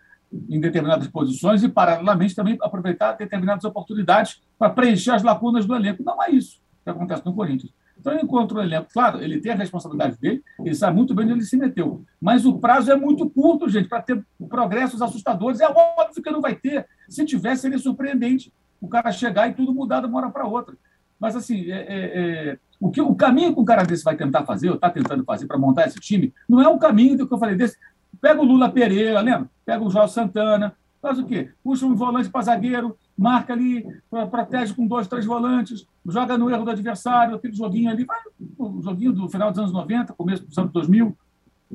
em 0.48 0.60
determinadas 0.60 1.08
posições 1.08 1.62
e, 1.62 1.68
paralelamente, 1.68 2.34
também 2.34 2.58
aproveitar 2.60 3.12
determinadas 3.12 3.64
oportunidades 3.64 4.42
para 4.58 4.68
preencher 4.70 5.12
as 5.12 5.22
lacunas 5.22 5.64
do 5.64 5.74
elenco. 5.74 6.02
Não 6.04 6.22
é 6.22 6.30
isso 6.30 6.60
que 6.92 6.98
acontece 6.98 7.24
no 7.24 7.34
Corinthians. 7.34 7.72
Então, 7.98 8.12
ele 8.12 8.22
encontra 8.22 8.58
o 8.58 8.62
elenco. 8.62 8.88
Claro, 8.92 9.22
ele 9.22 9.40
tem 9.40 9.52
a 9.52 9.56
responsabilidade 9.56 10.18
dele, 10.18 10.42
ele 10.60 10.74
sabe 10.74 10.96
muito 10.96 11.14
bem 11.14 11.26
onde 11.26 11.34
ele 11.34 11.42
se 11.42 11.56
meteu. 11.56 12.04
Mas 12.20 12.46
o 12.46 12.58
prazo 12.58 12.90
é 12.90 12.96
muito 12.96 13.28
curto, 13.28 13.68
gente, 13.68 13.88
para 13.88 14.02
ter 14.02 14.24
progressos 14.48 15.02
assustadores. 15.02 15.60
É 15.60 15.68
óbvio 15.68 16.22
que 16.22 16.30
não 16.30 16.40
vai 16.40 16.54
ter. 16.54 16.86
Se 17.08 17.24
tivesse, 17.24 17.62
seria 17.62 17.78
surpreendente 17.78 18.52
o 18.80 18.88
cara 18.88 19.10
chegar 19.10 19.48
e 19.48 19.54
tudo 19.54 19.74
mudar 19.74 20.00
de 20.00 20.06
uma 20.06 20.18
hora 20.18 20.30
para 20.30 20.46
outra. 20.46 20.76
Mas, 21.18 21.34
assim, 21.34 21.70
é, 21.70 21.78
é, 21.78 22.50
é, 22.50 22.58
o, 22.78 22.90
que, 22.90 23.00
o 23.00 23.14
caminho 23.14 23.52
que 23.52 23.60
um 23.60 23.64
cara 23.64 23.82
desse 23.82 24.04
vai 24.04 24.16
tentar 24.16 24.44
fazer, 24.44 24.68
ou 24.68 24.76
está 24.76 24.88
tentando 24.88 25.24
fazer 25.24 25.46
para 25.46 25.58
montar 25.58 25.86
esse 25.86 25.98
time, 25.98 26.32
não 26.48 26.62
é 26.62 26.68
um 26.68 26.78
caminho 26.78 27.18
do 27.18 27.26
que 27.26 27.34
eu 27.34 27.38
falei 27.38 27.56
desse. 27.56 27.76
Pega 28.20 28.40
o 28.40 28.44
Lula 28.44 28.70
Pereira, 28.70 29.20
lembra? 29.20 29.50
Pega 29.66 29.82
o 29.82 29.90
João 29.90 30.06
Santana, 30.06 30.76
faz 31.02 31.18
o 31.18 31.24
quê? 31.24 31.50
Puxa 31.62 31.84
um 31.84 31.94
volante 31.94 32.30
para 32.30 32.42
zagueiro, 32.42 32.96
marca 33.18 33.52
ali, 33.52 33.84
protege 34.30 34.72
com 34.72 34.86
dois, 34.86 35.08
três 35.08 35.26
volantes, 35.26 35.84
joga 36.06 36.38
no 36.38 36.48
erro 36.48 36.64
do 36.64 36.70
adversário, 36.70 37.34
aquele 37.34 37.52
joguinho 37.52 37.90
ali, 37.90 38.04
vai, 38.04 38.20
o 38.56 38.80
joguinho 38.80 39.12
do 39.12 39.28
final 39.28 39.50
dos 39.50 39.58
anos 39.58 39.72
90, 39.72 40.12
começo 40.12 40.46
dos 40.46 40.56
anos 40.56 40.70
2000, 40.70 41.16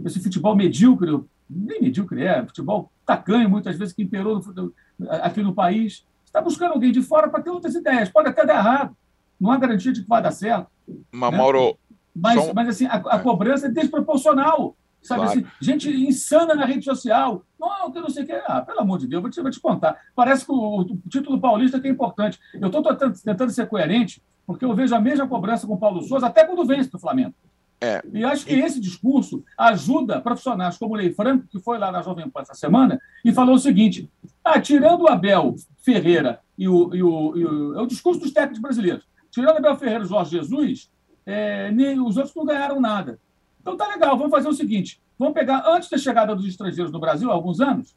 esse 0.05 0.23
futebol 0.23 0.55
medíocre, 0.55 1.11
nem 1.49 1.81
medíocre 1.81 2.23
é, 2.23 2.45
futebol 2.45 2.89
tacanho, 3.05 3.49
muitas 3.49 3.77
vezes, 3.77 3.93
que 3.93 4.01
imperou 4.01 4.39
no, 4.39 4.73
aqui 5.21 5.43
no 5.43 5.53
país. 5.53 6.05
Está 6.25 6.41
buscando 6.41 6.71
alguém 6.71 6.91
de 6.91 7.01
fora 7.01 7.29
para 7.29 7.43
ter 7.43 7.49
outras 7.49 7.75
ideias. 7.75 8.09
Pode 8.09 8.29
até 8.29 8.45
dar 8.45 8.55
errado, 8.55 8.95
não 9.39 9.51
há 9.51 9.57
garantia 9.57 9.91
de 9.91 10.01
que 10.01 10.07
vai 10.07 10.21
dar 10.21 10.31
certo. 10.31 10.67
Mas, 11.11 11.31
né? 11.31 11.37
Mauro. 11.37 11.77
Mas, 12.15 12.53
mas 12.53 12.69
assim, 12.69 12.85
a, 12.85 12.95
a, 12.95 13.19
cobrança 13.19 13.67
é 13.67 13.69
desproporcional. 13.69 14.75
Sabe 15.03 15.21
claro. 15.21 15.39
assim, 15.39 15.47
gente 15.61 15.89
insana 15.89 16.55
na 16.55 16.65
rede 16.65 16.85
social. 16.85 17.45
Não, 17.59 17.91
que 17.91 17.99
não 17.99 18.09
sei 18.09 18.23
o 18.23 18.25
que. 18.25 18.31
Ah, 18.31 18.61
pelo 18.61 18.79
amor 18.79 18.97
de 18.97 19.07
Deus, 19.07 19.21
vou 19.21 19.29
te, 19.29 19.41
vou 19.41 19.51
te 19.51 19.59
contar. 19.59 19.97
Parece 20.15 20.45
que 20.45 20.51
o, 20.51 20.81
o 20.81 20.97
título 21.09 21.39
paulista 21.39 21.79
que 21.79 21.87
é 21.87 21.91
importante. 21.91 22.39
Eu 22.53 22.67
estou 22.67 22.81
tentando, 22.81 23.21
tentando 23.21 23.51
ser 23.51 23.67
coerente, 23.67 24.23
porque 24.47 24.63
eu 24.63 24.73
vejo 24.73 24.95
a 24.95 25.01
mesma 25.01 25.27
cobrança 25.27 25.67
com 25.67 25.73
o 25.73 25.77
Paulo 25.77 26.01
Souza, 26.01 26.27
até 26.27 26.45
quando 26.45 26.65
vence 26.65 26.89
do 26.89 26.97
Flamengo. 26.97 27.35
É. 27.81 28.01
E 28.13 28.23
acho 28.23 28.45
que 28.45 28.53
esse 28.53 28.79
discurso 28.79 29.43
ajuda 29.57 30.21
profissionais 30.21 30.77
como 30.77 30.93
o 30.93 30.97
Lei 30.97 31.11
Franco, 31.11 31.47
que 31.49 31.59
foi 31.59 31.77
lá 31.77 31.91
na 31.91 32.01
Jovem 32.01 32.29
Pan 32.29 32.41
essa 32.41 32.53
semana, 32.53 32.97
e 33.25 33.33
falou 33.33 33.55
o 33.55 33.59
seguinte: 33.59 34.09
ah, 34.41 34.59
tirando 34.59 35.01
o 35.01 35.09
Abel 35.09 35.55
Ferreira 35.83 36.39
e 36.57 36.65
o, 36.65 36.95
e 36.95 37.03
o, 37.03 37.37
e 37.37 37.45
o, 37.45 37.75
é 37.75 37.81
o 37.81 37.85
discurso 37.85 38.21
dos 38.21 38.31
técnicos 38.31 38.61
brasileiros, 38.61 39.05
tirando 39.29 39.55
o 39.55 39.57
Abel 39.57 39.75
Ferreira 39.75 40.03
e 40.03 40.05
o 40.05 40.09
Jorge 40.09 40.31
Jesus, 40.31 40.89
é, 41.25 41.71
nem, 41.71 41.99
os 41.99 42.15
outros 42.15 42.33
não 42.33 42.45
ganharam 42.45 42.79
nada. 42.79 43.19
Então 43.63 43.77
tá 43.77 43.87
legal, 43.87 44.15
vamos 44.17 44.29
fazer 44.29 44.49
o 44.49 44.53
seguinte: 44.53 45.01
vamos 45.17 45.33
pegar, 45.33 45.63
antes 45.65 45.89
da 45.89 45.97
chegada 45.97 46.35
dos 46.35 46.45
estrangeiros 46.45 46.91
no 46.91 46.99
Brasil, 46.99 47.31
há 47.31 47.33
alguns 47.33 47.59
anos, 47.59 47.95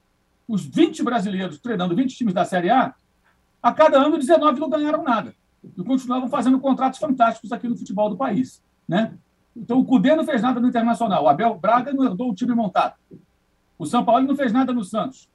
os 0.48 0.64
20 0.64 1.02
brasileiros 1.02 1.58
treinando 1.58 1.94
20 1.94 2.16
times 2.16 2.32
da 2.32 2.44
Série 2.44 2.70
A, 2.70 2.94
a 3.60 3.72
cada 3.72 3.98
ano 3.98 4.16
19 4.16 4.60
não 4.60 4.70
ganharam 4.70 5.02
nada. 5.02 5.34
E 5.76 5.82
continuavam 5.82 6.28
fazendo 6.28 6.60
contratos 6.60 7.00
fantásticos 7.00 7.50
aqui 7.50 7.68
no 7.68 7.76
futebol 7.76 8.08
do 8.08 8.16
país. 8.16 8.62
Né? 8.88 9.12
Então 9.56 9.80
o 9.80 9.84
Cudê 9.84 10.14
não 10.14 10.24
fez 10.24 10.40
nada 10.40 10.60
no 10.60 10.68
Internacional, 10.68 11.24
o 11.24 11.28
Abel 11.28 11.58
Braga 11.58 11.92
não 11.92 12.04
herdou 12.04 12.30
o 12.30 12.34
time 12.34 12.54
montado. 12.54 12.94
O 13.76 13.84
São 13.84 14.04
Paulo 14.04 14.24
não 14.24 14.36
fez 14.36 14.52
nada 14.52 14.72
no 14.72 14.84
Santos. 14.84 15.28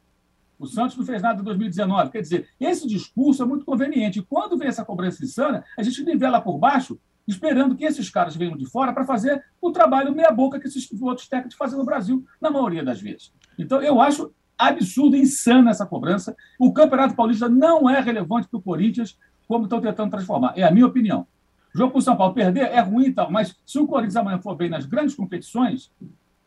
O 0.57 0.65
Santos 0.65 0.95
não 0.95 1.05
fez 1.05 1.21
nada 1.21 1.41
em 1.41 1.43
2019. 1.43 2.11
Quer 2.11 2.21
dizer, 2.21 2.47
esse 2.59 2.87
discurso 2.87 3.43
é 3.43 3.45
muito 3.45 3.65
conveniente. 3.65 4.19
E 4.19 4.21
quando 4.21 4.57
vem 4.57 4.67
essa 4.67 4.85
cobrança 4.85 5.23
insana, 5.23 5.65
a 5.77 5.83
gente 5.83 6.03
nivela 6.03 6.39
por 6.39 6.57
baixo 6.57 6.99
esperando 7.31 7.75
que 7.75 7.85
esses 7.85 8.09
caras 8.09 8.35
venham 8.35 8.57
de 8.57 8.65
fora 8.65 8.93
para 8.93 9.05
fazer 9.05 9.43
o 9.59 9.71
trabalho 9.71 10.13
meia-boca 10.13 10.59
que 10.59 10.67
esses 10.67 10.89
outros 11.01 11.27
técnicos 11.27 11.57
fazem 11.57 11.77
no 11.77 11.85
Brasil, 11.85 12.25
na 12.39 12.51
maioria 12.51 12.83
das 12.83 13.01
vezes. 13.01 13.33
Então, 13.57 13.81
eu 13.81 13.99
acho 13.99 14.31
absurdo, 14.57 15.15
insana 15.15 15.71
essa 15.71 15.85
cobrança. 15.85 16.35
O 16.59 16.71
Campeonato 16.71 17.15
Paulista 17.15 17.49
não 17.49 17.89
é 17.89 17.99
relevante 17.99 18.47
para 18.47 18.59
o 18.59 18.61
Corinthians, 18.61 19.17
como 19.47 19.63
estão 19.63 19.81
tentando 19.81 20.11
transformar. 20.11 20.53
É 20.55 20.63
a 20.63 20.71
minha 20.71 20.85
opinião. 20.85 21.25
O 21.73 21.77
jogo 21.77 21.91
para 21.91 21.99
o 21.99 22.01
São 22.01 22.15
Paulo 22.15 22.33
perder 22.33 22.65
é 22.65 22.79
ruim 22.79 23.05
e 23.05 23.13
tal, 23.13 23.31
mas 23.31 23.55
se 23.65 23.79
o 23.79 23.87
Corinthians 23.87 24.17
amanhã 24.17 24.39
for 24.39 24.55
bem 24.55 24.69
nas 24.69 24.85
grandes 24.85 25.15
competições, 25.15 25.91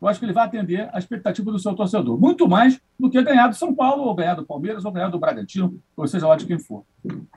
eu 0.05 0.09
acho 0.09 0.21
que 0.21 0.27
ele 0.27 0.35
vai 0.35 0.45
atender 0.45 0.91
a 0.93 0.99
expectativa 0.99 1.51
do 1.51 1.59
seu 1.59 1.75
torcedor. 1.75 2.21
Muito 2.21 2.47
mais 2.47 2.79
do 3.01 3.09
que 3.09 3.23
ganhar 3.23 3.49
do 3.49 3.57
São 3.57 3.75
Paulo, 3.75 4.03
ou 4.03 4.15
ganhar 4.15 4.35
do 4.35 4.45
Palmeiras, 4.45 4.85
ou 4.85 4.93
ganhar 4.93 5.09
do 5.09 5.19
Bragantino, 5.19 5.81
ou 5.97 6.07
seja 6.07 6.29
lá 6.29 6.37
de 6.37 6.45
quem 6.45 6.59
for. 6.59 6.85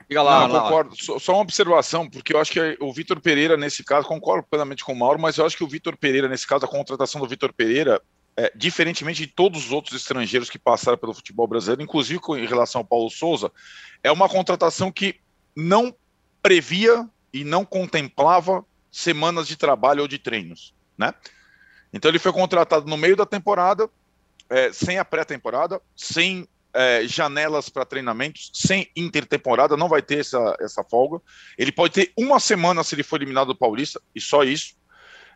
Diga 0.06 0.22
lá, 0.22 0.46
Não, 0.46 0.60
concordo. 0.60 0.94
Só, 1.02 1.18
só 1.18 1.32
uma 1.32 1.40
observação, 1.40 2.08
porque 2.08 2.34
eu 2.34 2.38
acho 2.38 2.52
que 2.52 2.76
o 2.78 2.92
Vitor 2.92 3.20
Pereira, 3.22 3.56
nesse 3.56 3.82
caso, 3.82 4.06
concordo 4.06 4.46
plenamente 4.50 4.84
com 4.84 4.92
o 4.92 4.98
Mauro, 4.98 5.18
mas 5.18 5.38
eu 5.38 5.46
acho 5.46 5.56
que 5.56 5.64
o 5.64 5.68
Vitor 5.68 5.96
Pereira, 5.96 6.28
nesse 6.28 6.46
caso, 6.46 6.66
a 6.66 6.68
contratação 6.68 7.22
do 7.22 7.26
Vitor 7.26 7.54
Pereira, 7.54 8.02
é, 8.36 8.52
diferentemente 8.54 9.26
de 9.26 9.32
todos 9.32 9.64
os 9.64 9.72
outros 9.72 9.96
estrangeiros 9.96 10.50
que 10.50 10.58
passaram 10.58 10.98
pelo 10.98 11.14
futebol 11.14 11.48
brasileiro, 11.48 11.82
inclusive 11.82 12.20
em 12.36 12.46
relação 12.46 12.82
ao 12.82 12.86
Paulo 12.86 13.08
Souza, 13.08 13.50
é 14.02 14.12
uma 14.12 14.28
contratação 14.28 14.92
que 14.92 15.16
não 15.56 15.94
previa 16.42 17.08
e 17.32 17.44
não 17.44 17.64
contemplava 17.64 18.62
semanas 18.90 19.48
de 19.48 19.56
trabalho 19.56 20.02
ou 20.02 20.08
de 20.08 20.18
treinos, 20.18 20.74
né? 20.98 21.14
Então 21.92 22.10
ele 22.10 22.18
foi 22.18 22.32
contratado 22.32 22.86
no 22.86 22.96
meio 22.96 23.16
da 23.16 23.26
temporada, 23.26 23.88
é, 24.50 24.72
sem 24.72 24.98
a 24.98 25.04
pré-temporada, 25.04 25.80
sem 25.96 26.48
é, 26.72 27.06
janelas 27.06 27.68
para 27.68 27.84
treinamentos, 27.84 28.50
sem 28.54 28.90
intertemporada, 28.94 29.76
não 29.76 29.88
vai 29.88 30.02
ter 30.02 30.20
essa, 30.20 30.56
essa 30.60 30.84
folga. 30.84 31.20
Ele 31.56 31.72
pode 31.72 31.94
ter 31.94 32.12
uma 32.16 32.38
semana 32.38 32.84
se 32.84 32.94
ele 32.94 33.02
for 33.02 33.16
eliminado 33.16 33.48
do 33.48 33.56
Paulista, 33.56 34.00
e 34.14 34.20
só 34.20 34.44
isso. 34.44 34.76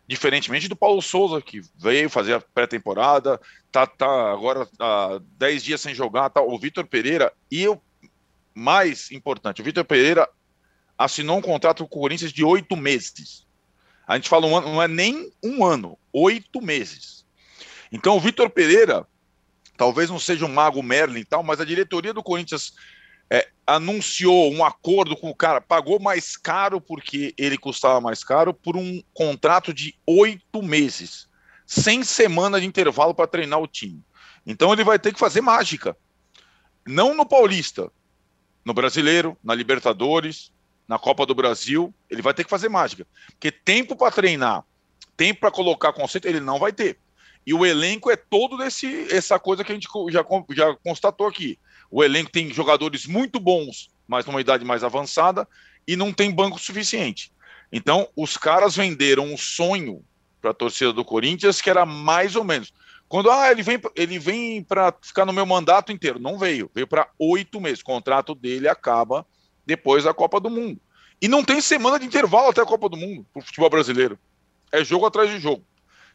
Diferentemente 0.06 0.68
do 0.68 0.76
Paulo 0.76 1.00
Souza, 1.00 1.40
que 1.40 1.60
veio 1.78 2.10
fazer 2.10 2.34
a 2.34 2.40
pré-temporada, 2.40 3.40
tá, 3.70 3.86
tá 3.86 4.32
agora 4.32 4.68
há 4.78 5.20
10 5.38 5.62
dias 5.62 5.80
sem 5.80 5.94
jogar, 5.94 6.30
tá, 6.30 6.42
o 6.42 6.58
Vitor 6.58 6.86
Pereira, 6.86 7.32
e 7.50 7.66
o 7.68 7.80
mais 8.54 9.10
importante, 9.10 9.62
o 9.62 9.64
Vitor 9.64 9.84
Pereira 9.84 10.28
assinou 10.98 11.38
um 11.38 11.42
contrato 11.42 11.86
com 11.86 11.98
o 11.98 12.02
Corinthians 12.02 12.32
de 12.32 12.44
oito 12.44 12.76
meses. 12.76 13.46
A 14.06 14.16
gente 14.16 14.28
fala 14.28 14.46
um 14.46 14.56
ano, 14.56 14.68
não 14.68 14.82
é 14.82 14.88
nem 14.88 15.32
um 15.42 15.64
ano, 15.64 15.98
oito 16.12 16.60
meses. 16.60 17.24
Então 17.90 18.16
o 18.16 18.20
Vitor 18.20 18.50
Pereira, 18.50 19.06
talvez 19.76 20.10
não 20.10 20.18
seja 20.18 20.44
um 20.44 20.52
mago 20.52 20.82
Merlin 20.82 21.20
e 21.20 21.24
tal, 21.24 21.42
mas 21.42 21.60
a 21.60 21.64
diretoria 21.64 22.12
do 22.12 22.22
Corinthians 22.22 22.74
é, 23.30 23.48
anunciou 23.66 24.52
um 24.52 24.64
acordo 24.64 25.16
com 25.16 25.30
o 25.30 25.34
cara, 25.34 25.60
pagou 25.60 25.98
mais 25.98 26.36
caro 26.36 26.80
porque 26.80 27.34
ele 27.38 27.56
custava 27.56 28.00
mais 28.00 28.22
caro 28.22 28.52
por 28.52 28.76
um 28.76 29.02
contrato 29.14 29.72
de 29.72 29.94
oito 30.06 30.62
meses, 30.62 31.28
sem 31.66 32.02
semana 32.02 32.60
de 32.60 32.66
intervalo 32.66 33.14
para 33.14 33.26
treinar 33.26 33.60
o 33.60 33.66
time. 33.66 34.02
Então 34.46 34.72
ele 34.72 34.84
vai 34.84 34.98
ter 34.98 35.12
que 35.12 35.18
fazer 35.18 35.40
mágica. 35.40 35.96
Não 36.86 37.14
no 37.14 37.24
Paulista, 37.24 37.90
no 38.64 38.74
Brasileiro, 38.74 39.36
na 39.42 39.54
Libertadores, 39.54 40.52
na 40.88 40.98
Copa 40.98 41.24
do 41.24 41.34
Brasil, 41.34 41.94
ele 42.10 42.22
vai 42.22 42.34
ter 42.34 42.44
que 42.44 42.50
fazer 42.50 42.68
mágica. 42.68 43.06
Porque 43.28 43.50
tempo 43.50 43.96
para 43.96 44.12
treinar, 44.12 44.64
tempo 45.16 45.40
para 45.40 45.50
colocar 45.50 45.92
conceito, 45.92 46.26
ele 46.26 46.40
não 46.40 46.58
vai 46.58 46.72
ter. 46.72 46.98
E 47.46 47.52
o 47.52 47.66
elenco 47.66 48.10
é 48.10 48.16
todo 48.16 48.56
desse 48.56 49.06
essa 49.12 49.38
coisa 49.38 49.64
que 49.64 49.72
a 49.72 49.74
gente 49.74 49.88
já, 50.10 50.24
já 50.50 50.76
constatou 50.84 51.26
aqui. 51.26 51.58
O 51.90 52.02
elenco 52.02 52.30
tem 52.30 52.52
jogadores 52.52 53.06
muito 53.06 53.40
bons, 53.40 53.90
mas 54.06 54.24
numa 54.24 54.40
idade 54.40 54.64
mais 54.64 54.84
avançada, 54.84 55.46
e 55.86 55.96
não 55.96 56.12
tem 56.12 56.30
banco 56.30 56.58
suficiente. 56.58 57.32
Então, 57.72 58.08
os 58.16 58.36
caras 58.36 58.76
venderam 58.76 59.24
um 59.24 59.36
sonho 59.36 60.04
para 60.40 60.50
a 60.50 60.54
torcida 60.54 60.92
do 60.92 61.04
Corinthians 61.04 61.60
que 61.60 61.70
era 61.70 61.86
mais 61.86 62.36
ou 62.36 62.44
menos. 62.44 62.72
Quando 63.08 63.30
ah, 63.30 63.50
ele 63.50 63.62
vem, 63.62 63.80
ele 63.94 64.18
vem 64.18 64.62
para 64.62 64.94
ficar 65.02 65.26
no 65.26 65.32
meu 65.32 65.44
mandato 65.44 65.92
inteiro. 65.92 66.18
Não 66.18 66.38
veio, 66.38 66.70
veio 66.74 66.86
para 66.86 67.10
oito 67.18 67.60
meses. 67.60 67.80
O 67.80 67.84
contrato 67.84 68.34
dele 68.34 68.68
acaba 68.68 69.26
depois 69.66 70.04
da 70.04 70.14
Copa 70.14 70.40
do 70.40 70.50
Mundo. 70.50 70.80
E 71.20 71.28
não 71.28 71.44
tem 71.44 71.60
semana 71.60 71.98
de 71.98 72.06
intervalo 72.06 72.48
até 72.48 72.60
a 72.60 72.66
Copa 72.66 72.88
do 72.88 72.96
Mundo 72.96 73.24
para 73.32 73.40
o 73.40 73.44
futebol 73.44 73.70
brasileiro. 73.70 74.18
É 74.72 74.84
jogo 74.84 75.06
atrás 75.06 75.30
de 75.30 75.38
jogo. 75.38 75.64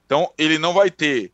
Então, 0.06 0.32
ele 0.38 0.58
não 0.58 0.74
vai 0.74 0.92
ter 0.92 1.32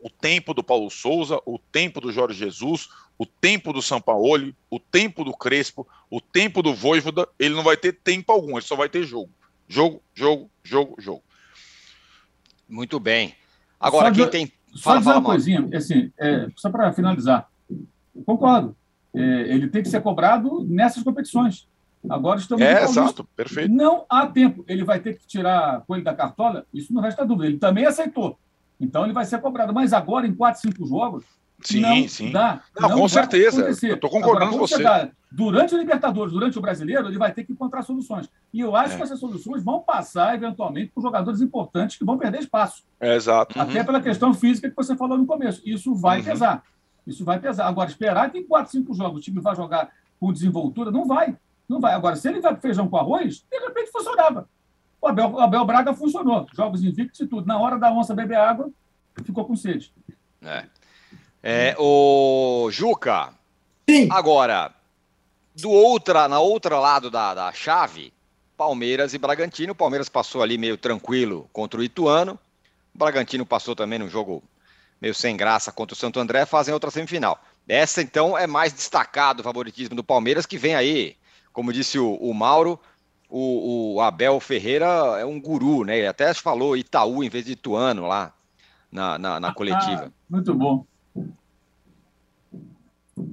o 0.00 0.08
tempo 0.08 0.54
do 0.54 0.62
Paulo 0.62 0.90
Souza, 0.90 1.40
o 1.44 1.58
tempo 1.58 2.00
do 2.00 2.12
Jorge 2.12 2.38
Jesus, 2.38 2.88
o 3.18 3.24
tempo 3.26 3.72
do 3.72 3.80
Sampaoli, 3.80 4.54
o 4.70 4.78
tempo 4.78 5.24
do 5.24 5.32
Crespo, 5.32 5.86
o 6.10 6.20
tempo 6.20 6.62
do 6.62 6.74
Voivoda. 6.74 7.26
Ele 7.38 7.54
não 7.54 7.62
vai 7.62 7.76
ter 7.76 7.92
tempo 7.92 8.30
algum, 8.30 8.52
ele 8.52 8.66
só 8.66 8.76
vai 8.76 8.88
ter 8.88 9.02
jogo. 9.04 9.30
Jogo, 9.66 10.02
jogo, 10.14 10.50
jogo, 10.62 10.94
jogo. 10.98 11.22
Muito 12.68 13.00
bem. 13.00 13.34
Agora, 13.80 14.08
só 14.08 14.14
quem 14.14 14.30
tem. 14.30 14.52
Fala, 14.80 14.96
só 14.96 14.98
dizer 14.98 15.10
uma 15.10 15.22
coisinha, 15.22 15.68
assim, 15.74 16.12
é, 16.18 16.48
só 16.56 16.70
para 16.70 16.92
finalizar. 16.92 17.48
concordo 18.26 18.76
ele 19.20 19.68
tem 19.68 19.82
que 19.82 19.88
ser 19.88 20.00
cobrado 20.00 20.64
nessas 20.68 21.02
competições. 21.02 21.68
Agora 22.08 22.38
estamos 22.38 22.64
É, 22.64 22.84
exato, 22.84 23.24
perfeito. 23.36 23.72
Não 23.72 24.04
há 24.08 24.26
tempo. 24.26 24.64
Ele 24.68 24.84
vai 24.84 25.00
ter 25.00 25.18
que 25.18 25.26
tirar 25.26 25.82
coelho 25.86 26.04
da 26.04 26.14
cartola, 26.14 26.66
isso 26.72 26.92
não 26.92 27.00
resta 27.00 27.24
dúvida. 27.24 27.46
Ele 27.46 27.58
também 27.58 27.86
aceitou. 27.86 28.38
Então 28.78 29.04
ele 29.04 29.12
vai 29.12 29.24
ser 29.24 29.40
cobrado. 29.40 29.72
Mas 29.72 29.92
agora, 29.92 30.26
em 30.26 30.34
quatro, 30.34 30.60
cinco 30.60 30.86
jogos, 30.86 31.24
sim, 31.62 31.80
não 31.80 32.08
sim. 32.08 32.30
dá. 32.30 32.60
Não, 32.78 32.90
não 32.90 32.98
com 32.98 33.08
certeza. 33.08 33.62
Acontecer. 33.62 33.90
Eu 33.90 33.94
estou 33.94 34.10
concordando 34.10 34.46
agora, 34.46 34.58
com 34.58 34.66
você. 34.66 34.76
Chegar, 34.76 35.10
durante 35.30 35.74
o 35.74 35.78
Libertadores, 35.78 36.32
durante 36.32 36.58
o 36.58 36.60
Brasileiro, 36.60 37.08
ele 37.08 37.18
vai 37.18 37.32
ter 37.32 37.44
que 37.44 37.52
encontrar 37.52 37.82
soluções. 37.82 38.28
E 38.52 38.60
eu 38.60 38.76
acho 38.76 38.94
é. 38.94 38.96
que 38.96 39.02
essas 39.02 39.18
soluções 39.18 39.64
vão 39.64 39.80
passar, 39.80 40.34
eventualmente, 40.34 40.92
por 40.94 41.02
jogadores 41.02 41.40
importantes 41.40 41.96
que 41.96 42.04
vão 42.04 42.18
perder 42.18 42.40
espaço. 42.40 42.84
É, 43.00 43.14
exato. 43.14 43.58
Até 43.58 43.80
uhum. 43.80 43.86
pela 43.86 44.02
questão 44.02 44.34
física 44.34 44.68
que 44.68 44.76
você 44.76 44.96
falou 44.96 45.16
no 45.16 45.26
começo. 45.26 45.62
Isso 45.64 45.94
vai 45.94 46.18
uhum. 46.18 46.24
pesar. 46.24 46.62
Isso 47.06 47.24
vai 47.24 47.38
pesar. 47.38 47.66
Agora, 47.66 47.88
esperar 47.88 48.30
que 48.30 48.38
em 48.38 48.44
4, 48.44 48.72
5 48.72 48.94
jogos 48.94 49.20
o 49.20 49.22
time 49.22 49.40
vai 49.40 49.54
jogar 49.54 49.90
com 50.18 50.32
desenvoltura, 50.32 50.90
não 50.90 51.06
vai. 51.06 51.36
Não 51.68 51.80
vai. 51.80 51.94
Agora, 51.94 52.16
se 52.16 52.28
ele 52.28 52.40
vai 52.40 52.52
para 52.52 52.60
feijão 52.60 52.88
com 52.88 52.96
arroz, 52.96 53.44
de 53.50 53.58
repente 53.58 53.90
funcionava. 53.90 54.48
O 55.00 55.06
Abel, 55.06 55.30
o 55.32 55.40
Abel 55.40 55.64
Braga 55.64 55.94
funcionou. 55.94 56.46
Jogos 56.54 56.82
invictos 56.82 57.20
e 57.20 57.26
tudo. 57.26 57.46
Na 57.46 57.58
hora 57.58 57.78
da 57.78 57.92
onça 57.92 58.14
beber 58.14 58.38
água, 58.38 58.70
ficou 59.22 59.44
com 59.44 59.54
sede. 59.54 59.92
É. 60.42 60.64
é 61.42 61.76
o 61.78 62.68
Juca. 62.70 63.34
Sim. 63.88 64.08
Agora, 64.10 64.72
do 65.54 65.70
outra, 65.70 66.26
na 66.26 66.40
outra 66.40 66.78
lado 66.78 67.10
da, 67.10 67.34
da 67.34 67.52
chave, 67.52 68.12
Palmeiras 68.56 69.14
e 69.14 69.18
Bragantino. 69.18 69.72
O 69.72 69.76
Palmeiras 69.76 70.08
passou 70.08 70.42
ali 70.42 70.56
meio 70.56 70.76
tranquilo 70.76 71.48
contra 71.52 71.80
o 71.80 71.84
Ituano. 71.84 72.38
O 72.94 72.98
Bragantino 72.98 73.44
passou 73.44 73.74
também 73.74 73.98
num 73.98 74.08
jogo 74.08 74.42
meio 75.04 75.14
sem 75.14 75.36
graça 75.36 75.70
contra 75.70 75.92
o 75.92 75.96
Santo 75.96 76.18
André, 76.18 76.46
fazem 76.46 76.72
outra 76.72 76.90
semifinal. 76.90 77.38
Essa, 77.68 78.00
então, 78.00 78.36
é 78.38 78.46
mais 78.46 78.72
destacado 78.72 79.40
o 79.40 79.42
favoritismo 79.42 79.94
do 79.94 80.02
Palmeiras, 80.02 80.46
que 80.46 80.56
vem 80.56 80.74
aí, 80.74 81.16
como 81.52 81.74
disse 81.74 81.98
o, 81.98 82.14
o 82.14 82.32
Mauro, 82.32 82.80
o, 83.28 83.96
o, 83.96 84.00
Abel 84.00 84.40
Ferreira 84.40 84.86
é 85.18 85.24
um 85.26 85.38
guru, 85.38 85.84
né? 85.84 85.98
Ele 85.98 86.06
até 86.06 86.32
falou 86.32 86.76
Itaú 86.76 87.22
em 87.22 87.28
vez 87.28 87.44
de 87.44 87.52
Ituano 87.52 88.06
lá 88.06 88.32
na, 88.90 89.18
na, 89.18 89.40
na 89.40 89.52
coletiva. 89.52 90.06
Ah, 90.06 90.12
muito 90.30 90.54
bom. 90.54 90.86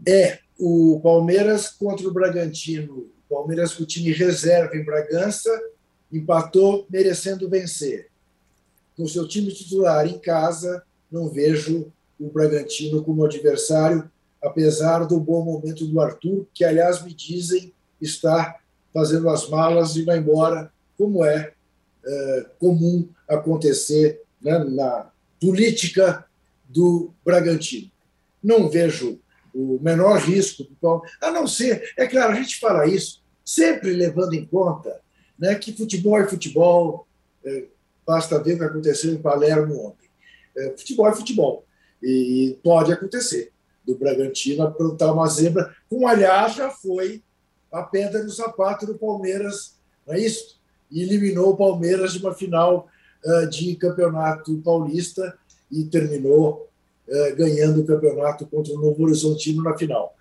É, 0.08 0.40
o 0.60 1.00
Palmeiras 1.02 1.70
contra 1.70 2.08
o 2.08 2.14
Bragantino. 2.14 3.10
O 3.30 3.36
Palmeiras 3.36 3.74
com 3.74 3.84
o 3.84 3.86
time 3.86 4.12
reserva 4.12 4.76
em 4.76 4.84
Bragança 4.84 5.50
empatou 6.12 6.86
merecendo 6.90 7.50
vencer. 7.50 8.10
Com 8.98 9.08
seu 9.08 9.28
time 9.28 9.54
titular 9.54 10.08
em 10.08 10.18
casa, 10.20 10.84
não 11.12 11.30
vejo 11.30 11.92
o 12.20 12.30
Bragantino 12.30 13.04
como 13.04 13.26
adversário, 13.26 14.10
apesar 14.42 15.06
do 15.06 15.20
bom 15.20 15.44
momento 15.44 15.86
do 15.86 16.00
Arthur, 16.00 16.46
que, 16.54 16.64
aliás, 16.64 17.04
me 17.04 17.14
dizem 17.14 17.74
está 18.00 18.60
fazendo 18.94 19.30
as 19.30 19.48
malas 19.48 19.96
e 19.96 20.04
vai 20.04 20.18
embora, 20.18 20.72
como 20.98 21.24
é, 21.24 21.54
é 22.06 22.46
comum 22.60 23.08
acontecer 23.28 24.22
né, 24.42 24.58
na 24.60 25.10
política 25.40 26.26
do 26.68 27.14
Bragantino. 27.24 27.92
Não 28.44 28.70
vejo 28.70 29.20
o 29.54 29.80
menor 29.82 30.20
risco, 30.20 30.66
a 31.22 31.32
não 31.32 31.46
ser, 31.46 31.94
é 31.98 32.08
claro, 32.08 32.34
a 32.34 32.36
gente 32.36 32.60
fala 32.60 32.88
isso, 32.88 33.22
sempre 33.46 33.92
levando 33.94 34.34
em 34.34 34.46
conta 34.46 35.00
né, 35.38 35.56
que 35.56 35.74
futebol 35.74 36.20
é 36.20 36.28
futebol, 36.28 37.08
é, 37.44 37.66
basta 38.06 38.42
ver 38.42 38.56
o 38.56 38.58
que 38.60 38.64
aconteceu 38.64 39.12
em 39.12 39.22
Palermo 39.22 39.88
ontem. 39.88 40.01
É, 40.56 40.74
futebol 40.78 41.08
é 41.08 41.16
futebol, 41.16 41.66
e 42.02 42.58
pode 42.64 42.92
acontecer 42.92 43.52
do 43.86 43.96
Bragantino 43.96 44.64
aprontar 44.64 45.14
uma 45.14 45.28
zebra, 45.28 45.76
como 45.90 46.08
aliás 46.08 46.56
já 46.56 46.70
foi 46.70 47.24
a 47.72 47.84
pedra 47.84 48.24
no 48.24 48.30
sapato 48.30 48.86
do 48.86 48.98
Palmeiras, 48.98 49.78
não 50.06 50.14
é 50.14 50.20
isso? 50.20 50.60
E 50.90 51.02
eliminou 51.02 51.52
o 51.52 51.58
Palmeiras 51.58 52.14
de 52.14 52.20
uma 52.20 52.34
final 52.34 52.88
uh, 53.24 53.48
de 53.50 53.76
campeonato 53.76 54.58
paulista 54.58 55.38
e 55.72 55.86
terminou 55.86 56.70
uh, 57.08 57.36
ganhando 57.36 57.82
o 57.82 57.86
campeonato 57.86 58.46
contra 58.46 58.74
o 58.74 58.80
Novo 58.80 59.04
Horizontino 59.04 59.64
na 59.64 59.78
final. 59.78 60.16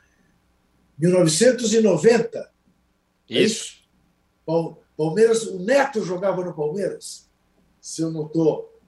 1990, 0.99 2.39
é 2.39 3.43
isso. 3.43 3.65
Isso? 3.65 3.81
Palmeiras, 4.97 5.47
o 5.47 5.59
Neto 5.61 6.05
jogava 6.05 6.45
no 6.45 6.55
Palmeiras, 6.55 7.29
se 7.81 8.03
eu 8.03 8.11
não 8.11 8.27
estou 8.27 8.79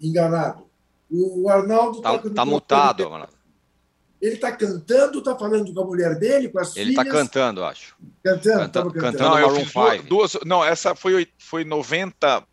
enganado. 0.00 0.69
O 1.10 1.48
Arnaldo 1.48 1.98
está 1.98 2.18
tá, 2.18 2.30
tá 2.30 2.44
mutado, 2.44 3.10
mano. 3.10 3.28
Ele 4.20 4.34
está 4.34 4.52
cantando, 4.52 5.18
está 5.18 5.34
falando 5.34 5.72
com 5.72 5.80
a 5.80 5.84
mulher 5.84 6.18
dele, 6.18 6.50
com 6.50 6.58
as 6.58 6.76
ele 6.76 6.94
tá 6.94 7.02
filhas. 7.02 7.16
Ele 7.16 7.24
está 7.24 7.40
cantando, 7.40 7.64
acho. 7.64 7.96
Cantando, 8.22 8.58
Canta, 8.58 8.82
cantando. 8.82 8.92
cantando. 8.92 9.30
Não, 9.30 9.38
eu 9.38 9.54
fiz 9.56 9.72
duas, 9.72 10.02
duas, 10.04 10.38
Não, 10.44 10.64
essa 10.64 10.94
foi, 10.94 11.26
foi 11.38 11.64
90 11.64 12.46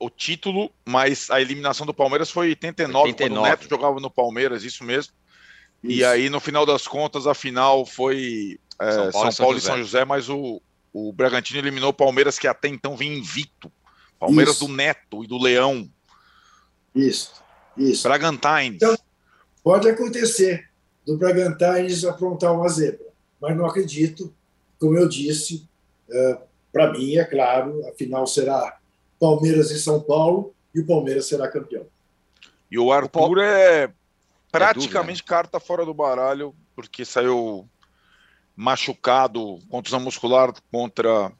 o 0.00 0.10
título, 0.10 0.70
mas 0.84 1.30
a 1.30 1.40
eliminação 1.40 1.86
do 1.86 1.94
Palmeiras 1.94 2.28
foi 2.28 2.48
89, 2.48 3.10
89. 3.10 3.14
quando 3.14 3.38
o 3.38 3.48
Neto 3.48 3.68
jogava 3.68 4.00
no 4.00 4.10
Palmeiras, 4.10 4.64
isso 4.64 4.82
mesmo. 4.82 5.12
Isso. 5.82 6.00
E 6.00 6.04
aí, 6.04 6.28
no 6.28 6.40
final 6.40 6.66
das 6.66 6.88
contas, 6.88 7.26
a 7.26 7.34
final 7.34 7.86
foi 7.86 8.58
é, 8.80 8.90
São 8.90 9.10
Paulo, 9.12 9.32
São 9.32 9.44
Paulo 9.44 9.58
e 9.58 9.60
São 9.60 9.76
José, 9.76 9.98
José 9.98 10.04
mas 10.04 10.28
o, 10.28 10.60
o 10.92 11.12
Bragantino 11.12 11.60
eliminou 11.60 11.90
o 11.90 11.94
Palmeiras, 11.94 12.36
que 12.36 12.48
até 12.48 12.66
então 12.66 12.96
vinha 12.96 13.16
invicto. 13.16 13.70
Palmeiras 14.18 14.56
isso. 14.56 14.66
do 14.66 14.72
Neto 14.72 15.24
e 15.24 15.26
do 15.28 15.38
Leão. 15.38 15.88
Isso, 16.94 17.41
isso. 17.76 18.02
Bragantines. 18.04 18.76
Então, 18.76 18.96
pode 19.62 19.88
acontecer 19.88 20.68
do 21.06 21.16
Bragantines 21.16 22.04
aprontar 22.04 22.54
uma 22.54 22.68
zebra. 22.68 23.06
Mas 23.40 23.56
não 23.56 23.66
acredito, 23.66 24.32
como 24.78 24.96
eu 24.96 25.08
disse, 25.08 25.68
é, 26.10 26.38
para 26.72 26.92
mim, 26.92 27.16
é 27.16 27.24
claro, 27.24 27.86
a 27.88 27.92
final 27.92 28.26
será 28.26 28.78
Palmeiras 29.18 29.70
e 29.70 29.78
São 29.78 30.00
Paulo 30.00 30.54
e 30.74 30.80
o 30.80 30.86
Palmeiras 30.86 31.26
será 31.26 31.48
campeão. 31.48 31.86
E 32.70 32.78
o 32.78 32.90
Arthur 32.92 33.38
é, 33.38 33.84
é 33.84 33.90
praticamente 34.50 35.22
é 35.22 35.24
carta 35.24 35.60
fora 35.60 35.84
do 35.84 35.92
baralho, 35.92 36.54
porque 36.74 37.04
saiu 37.04 37.68
machucado, 38.56 39.58
contusão 39.68 40.00
muscular 40.00 40.52
contra 40.70 41.32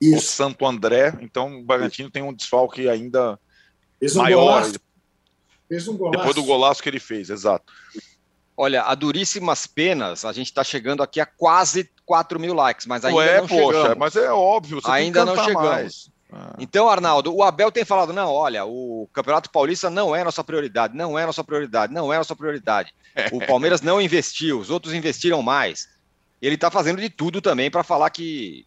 Isso. 0.00 0.16
o 0.16 0.20
Santo 0.20 0.66
André. 0.66 1.16
Então 1.20 1.60
o 1.60 1.64
Bragantino 1.64 2.06
Isso. 2.06 2.12
tem 2.12 2.22
um 2.22 2.32
desfalque 2.32 2.88
ainda 2.88 3.38
um 4.02 4.14
maior. 4.16 4.62
Golaço. 4.62 4.85
Fez 5.68 5.88
um 5.88 5.96
golaço. 5.96 6.18
Depois 6.18 6.34
do 6.34 6.44
golaço 6.44 6.82
que 6.82 6.88
ele 6.88 7.00
fez, 7.00 7.30
exato. 7.30 7.72
Olha, 8.56 8.82
a 8.82 8.94
duríssimas 8.94 9.66
penas, 9.66 10.24
a 10.24 10.32
gente 10.32 10.46
está 10.46 10.64
chegando 10.64 11.02
aqui 11.02 11.20
a 11.20 11.26
quase 11.26 11.90
4 12.06 12.40
mil 12.40 12.54
likes, 12.54 12.86
mas 12.86 13.04
ainda 13.04 13.18
Ué, 13.18 13.40
não 13.40 13.48
poxa, 13.48 13.78
chegamos. 13.78 13.98
mas 13.98 14.16
é 14.16 14.30
óbvio, 14.32 14.80
ainda 14.84 15.24
não 15.24 15.36
chegamos. 15.44 16.10
Ah. 16.32 16.54
Então, 16.58 16.88
Arnaldo, 16.88 17.34
o 17.34 17.42
Abel 17.42 17.70
tem 17.70 17.84
falado: 17.84 18.12
não, 18.12 18.32
olha, 18.32 18.64
o 18.64 19.08
Campeonato 19.12 19.50
Paulista 19.50 19.90
não 19.90 20.16
é 20.16 20.24
nossa 20.24 20.42
prioridade, 20.42 20.96
não 20.96 21.18
é 21.18 21.26
nossa 21.26 21.44
prioridade, 21.44 21.92
não 21.92 22.12
é 22.12 22.16
nossa 22.16 22.34
prioridade. 22.34 22.94
O 23.32 23.44
Palmeiras 23.46 23.80
não 23.82 24.00
investiu, 24.00 24.58
os 24.58 24.70
outros 24.70 24.94
investiram 24.94 25.42
mais. 25.42 25.88
Ele 26.40 26.54
está 26.54 26.70
fazendo 26.70 27.00
de 27.00 27.08
tudo 27.08 27.40
também 27.40 27.70
para 27.70 27.82
falar 27.82 28.10
que, 28.10 28.66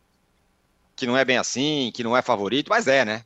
que 0.95 1.06
não 1.06 1.18
é 1.18 1.24
bem 1.24 1.38
assim, 1.38 1.91
que 1.93 2.04
não 2.04 2.16
é 2.16 2.22
favorito, 2.22 2.70
mas 2.70 2.88
é, 2.88 3.06
né? 3.06 3.24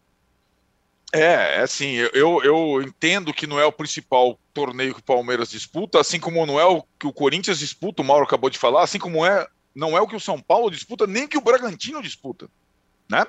É, 1.15 1.57
é 1.57 1.61
assim, 1.61 1.91
eu, 2.11 2.43
eu 2.43 2.81
entendo 2.81 3.31
que 3.31 3.45
não 3.45 3.59
é 3.59 3.65
o 3.65 3.71
principal 3.71 4.39
torneio 4.51 4.95
que 4.95 4.99
o 4.99 5.03
Palmeiras 5.03 5.51
disputa, 5.51 5.99
assim 5.99 6.19
como 6.19 6.43
não 6.43 6.59
é 6.59 6.65
o 6.65 6.81
que 6.99 7.05
o 7.05 7.13
Corinthians 7.13 7.59
disputa, 7.59 8.01
o 8.01 8.05
Mauro 8.05 8.25
acabou 8.25 8.49
de 8.49 8.57
falar, 8.57 8.81
assim 8.81 8.97
como 8.97 9.23
é, 9.23 9.47
não 9.75 9.95
é 9.95 10.01
o 10.01 10.07
que 10.07 10.15
o 10.15 10.19
São 10.19 10.41
Paulo 10.41 10.71
disputa, 10.71 11.05
nem 11.05 11.27
que 11.27 11.37
o 11.37 11.41
Bragantino 11.41 12.01
disputa, 12.01 12.49
né? 13.07 13.27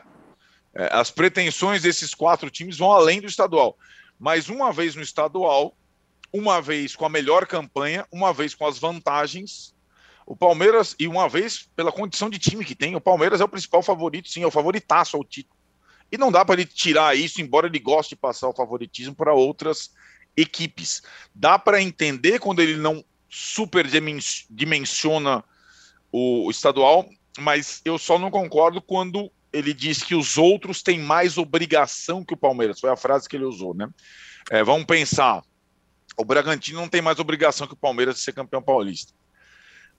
É, 0.74 0.88
as 0.92 1.10
pretensões 1.10 1.82
desses 1.82 2.14
quatro 2.14 2.48
times 2.48 2.78
vão 2.78 2.90
além 2.90 3.20
do 3.20 3.26
estadual. 3.26 3.76
Mas 4.18 4.48
uma 4.48 4.72
vez 4.72 4.94
no 4.94 5.02
estadual, 5.02 5.76
uma 6.32 6.62
vez 6.62 6.96
com 6.96 7.04
a 7.04 7.10
melhor 7.10 7.46
campanha, 7.46 8.06
uma 8.10 8.32
vez 8.32 8.54
com 8.54 8.66
as 8.66 8.78
vantagens, 8.78 9.74
o 10.24 10.34
Palmeiras, 10.34 10.96
e 10.98 11.06
uma 11.06 11.28
vez 11.28 11.68
pela 11.76 11.92
condição 11.92 12.30
de 12.30 12.38
time 12.38 12.64
que 12.64 12.74
tem, 12.74 12.96
o 12.96 13.00
Palmeiras 13.00 13.42
é 13.42 13.44
o 13.44 13.48
principal 13.48 13.82
favorito, 13.82 14.30
sim, 14.30 14.42
é 14.42 14.46
o 14.46 14.50
favoritaço 14.50 15.18
ao 15.18 15.22
título. 15.22 15.53
E 16.10 16.18
não 16.18 16.30
dá 16.30 16.44
para 16.44 16.60
ele 16.60 16.66
tirar 16.66 17.16
isso, 17.16 17.40
embora 17.40 17.66
ele 17.66 17.78
goste 17.78 18.14
de 18.14 18.20
passar 18.20 18.48
o 18.48 18.54
favoritismo 18.54 19.14
para 19.14 19.32
outras 19.34 19.90
equipes. 20.36 21.02
Dá 21.34 21.58
para 21.58 21.82
entender 21.82 22.38
quando 22.38 22.60
ele 22.60 22.76
não 22.76 23.04
superdimensiona 23.28 25.42
o 26.12 26.48
estadual, 26.50 27.08
mas 27.38 27.80
eu 27.84 27.98
só 27.98 28.18
não 28.18 28.30
concordo 28.30 28.80
quando 28.80 29.30
ele 29.52 29.74
diz 29.74 30.02
que 30.02 30.14
os 30.14 30.38
outros 30.38 30.82
têm 30.82 30.98
mais 30.98 31.38
obrigação 31.38 32.24
que 32.24 32.34
o 32.34 32.36
Palmeiras. 32.36 32.80
Foi 32.80 32.90
a 32.90 32.96
frase 32.96 33.28
que 33.28 33.36
ele 33.36 33.44
usou, 33.44 33.74
né? 33.74 33.88
É, 34.50 34.62
vamos 34.62 34.84
pensar. 34.84 35.42
O 36.16 36.24
Bragantino 36.24 36.80
não 36.80 36.88
tem 36.88 37.02
mais 37.02 37.18
obrigação 37.18 37.66
que 37.66 37.74
o 37.74 37.76
Palmeiras 37.76 38.14
de 38.16 38.22
ser 38.22 38.32
campeão 38.32 38.62
paulista. 38.62 39.12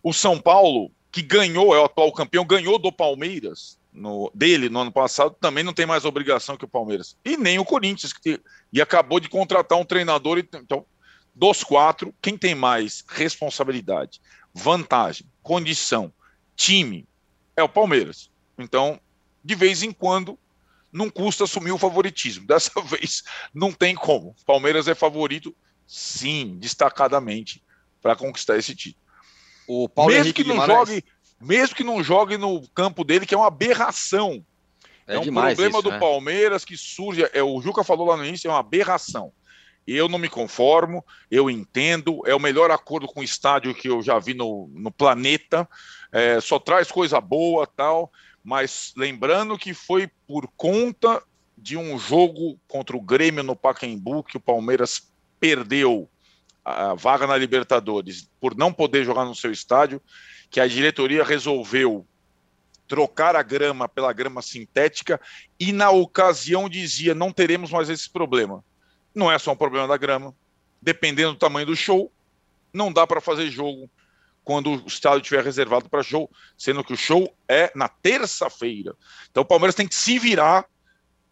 O 0.04 0.14
São 0.14 0.40
Paulo, 0.40 0.92
que 1.12 1.22
ganhou, 1.22 1.76
é 1.76 1.80
o 1.80 1.86
atual 1.86 2.12
campeão, 2.14 2.46
ganhou 2.46 2.78
do 2.78 2.92
Palmeiras, 2.92 3.80
no, 3.96 4.32
dele 4.36 4.70
no 4.70 4.80
ano 4.80 4.92
passado 4.92 5.36
também 5.40 5.64
não 5.64 5.74
tem 5.74 5.86
mais 5.86 6.06
obrigação 6.06 6.58
que 6.58 6.66
o 6.66 6.70
Palmeiras. 6.70 7.18
E 7.24 7.38
nem 7.38 7.58
o 7.58 7.66
Corinthians, 7.66 8.14
que 8.14 8.40
e 8.72 8.82
acabou 8.82 9.20
de 9.20 9.30
contratar 9.30 9.78
um 9.78 9.86
treinador. 9.86 10.38
Então, 10.38 10.86
dos 11.34 11.64
quatro, 11.64 12.14
quem 12.22 12.38
tem 12.38 12.54
mais 12.54 13.04
responsabilidade, 13.08 14.22
vantagem, 14.54 15.28
condição, 15.42 16.14
time, 16.56 17.08
é 17.56 17.64
o 17.64 17.70
Palmeiras. 17.70 18.30
Então, 18.58 19.00
de 19.44 19.56
vez 19.56 19.82
em 19.82 19.92
quando, 19.92 20.38
não 20.92 21.10
custa 21.10 21.46
assumir 21.46 21.72
o 21.72 21.78
favoritismo. 21.78 22.46
Dessa 22.48 22.82
vez, 22.82 23.24
não 23.54 23.72
tem 23.72 23.96
como. 23.96 24.36
Palmeiras 24.46 24.88
é 24.88 24.96
favorito, 24.96 25.56
sim, 25.88 26.58
destacadamente, 26.60 27.64
para 28.02 28.16
conquistar 28.16 28.58
esse 28.58 28.76
título. 28.76 29.04
O 29.68 29.90
Paulo 29.90 30.12
Mesmo 30.12 30.26
Henrique 30.26 30.44
que 30.44 30.48
não 30.48 30.56
Guimarães... 30.56 30.90
jogue 30.90 31.04
mesmo 31.40 31.76
que 31.76 31.84
não 31.84 32.04
jogue 32.04 32.38
no 32.38 32.68
campo 32.70 33.04
dele, 33.04 33.26
que 33.26 33.34
é 33.34 33.38
uma 33.38 33.48
aberração. 33.48 34.44
É, 35.08 35.16
é 35.16 35.20
um 35.20 35.26
problema 35.26 35.80
isso, 35.80 35.82
do 35.82 35.92
né? 35.92 36.00
Palmeiras 36.00 36.66
que 36.66 36.76
surge. 36.78 37.28
É, 37.34 37.44
o 37.44 37.62
Juca 37.62 37.84
falou 37.84 38.08
lá 38.08 38.18
no 38.18 38.26
início, 38.26 38.48
é 38.48 38.52
uma 38.52 38.60
aberração. 38.60 39.32
Eu 39.88 40.10
não 40.10 40.18
me 40.18 40.28
conformo, 40.28 41.06
eu 41.30 41.48
entendo, 41.48 42.22
é 42.26 42.34
o 42.34 42.40
melhor 42.40 42.72
acordo 42.72 43.08
com 43.08 43.20
o 43.20 43.24
estádio 43.24 43.76
que 43.76 43.88
eu 43.88 44.02
já 44.02 44.18
vi 44.18 44.34
no, 44.34 44.68
no 44.74 44.90
planeta, 44.90 45.70
é, 46.12 46.42
só 46.42 46.58
traz 46.58 46.92
coisa 46.92 47.22
boa 47.22 47.68
tal, 47.68 48.12
mas 48.44 48.94
lembrando 48.98 49.60
que 49.60 49.76
foi 49.76 50.10
por 50.28 50.48
conta 50.58 51.22
de 51.56 51.78
um 51.78 52.00
jogo 52.00 52.60
contra 52.68 52.98
o 52.98 53.02
Grêmio 53.02 53.44
no 53.44 53.56
Pacaembu 53.56 54.24
que 54.24 54.38
o 54.38 54.40
Palmeiras 54.40 55.12
perdeu 55.40 56.10
a 56.64 56.96
vaga 56.96 57.28
na 57.28 57.38
Libertadores 57.38 58.28
por 58.40 58.56
não 58.56 58.74
poder 58.74 59.06
jogar 59.06 59.24
no 59.26 59.36
seu 59.36 59.52
estádio, 59.52 60.02
que 60.56 60.62
a 60.62 60.68
diretoria 60.68 61.22
resolveu 61.22 62.08
trocar 62.88 63.36
a 63.36 63.44
grama 63.44 63.90
pela 63.90 64.14
grama 64.14 64.42
sintética 64.42 65.20
e 65.60 65.74
na 65.74 65.92
ocasião 65.92 66.70
dizia 66.70 67.14
não 67.14 67.30
teremos 67.30 67.72
mais 67.72 67.90
esse 67.90 68.10
problema. 68.10 68.64
Não 69.14 69.30
é 69.30 69.38
só 69.38 69.52
um 69.52 69.58
problema 69.58 69.86
da 69.86 69.98
grama. 69.98 70.34
Dependendo 70.82 71.34
do 71.34 71.38
tamanho 71.38 71.66
do 71.66 71.76
show, 71.76 72.10
não 72.72 72.90
dá 72.90 73.06
para 73.06 73.20
fazer 73.20 73.52
jogo 73.52 73.90
quando 74.46 74.82
o 74.82 74.88
estádio 74.88 75.24
estiver 75.24 75.44
reservado 75.44 75.90
para 75.90 76.02
show, 76.02 76.32
sendo 76.58 76.86
que 76.86 76.94
o 76.94 76.98
show 76.98 77.36
é 77.50 77.70
na 77.76 77.90
terça-feira. 77.90 78.96
Então 79.30 79.44
o 79.44 79.46
Palmeiras 79.46 79.76
tem 79.76 79.86
que 79.86 79.94
se 79.96 80.18
virar 80.18 80.66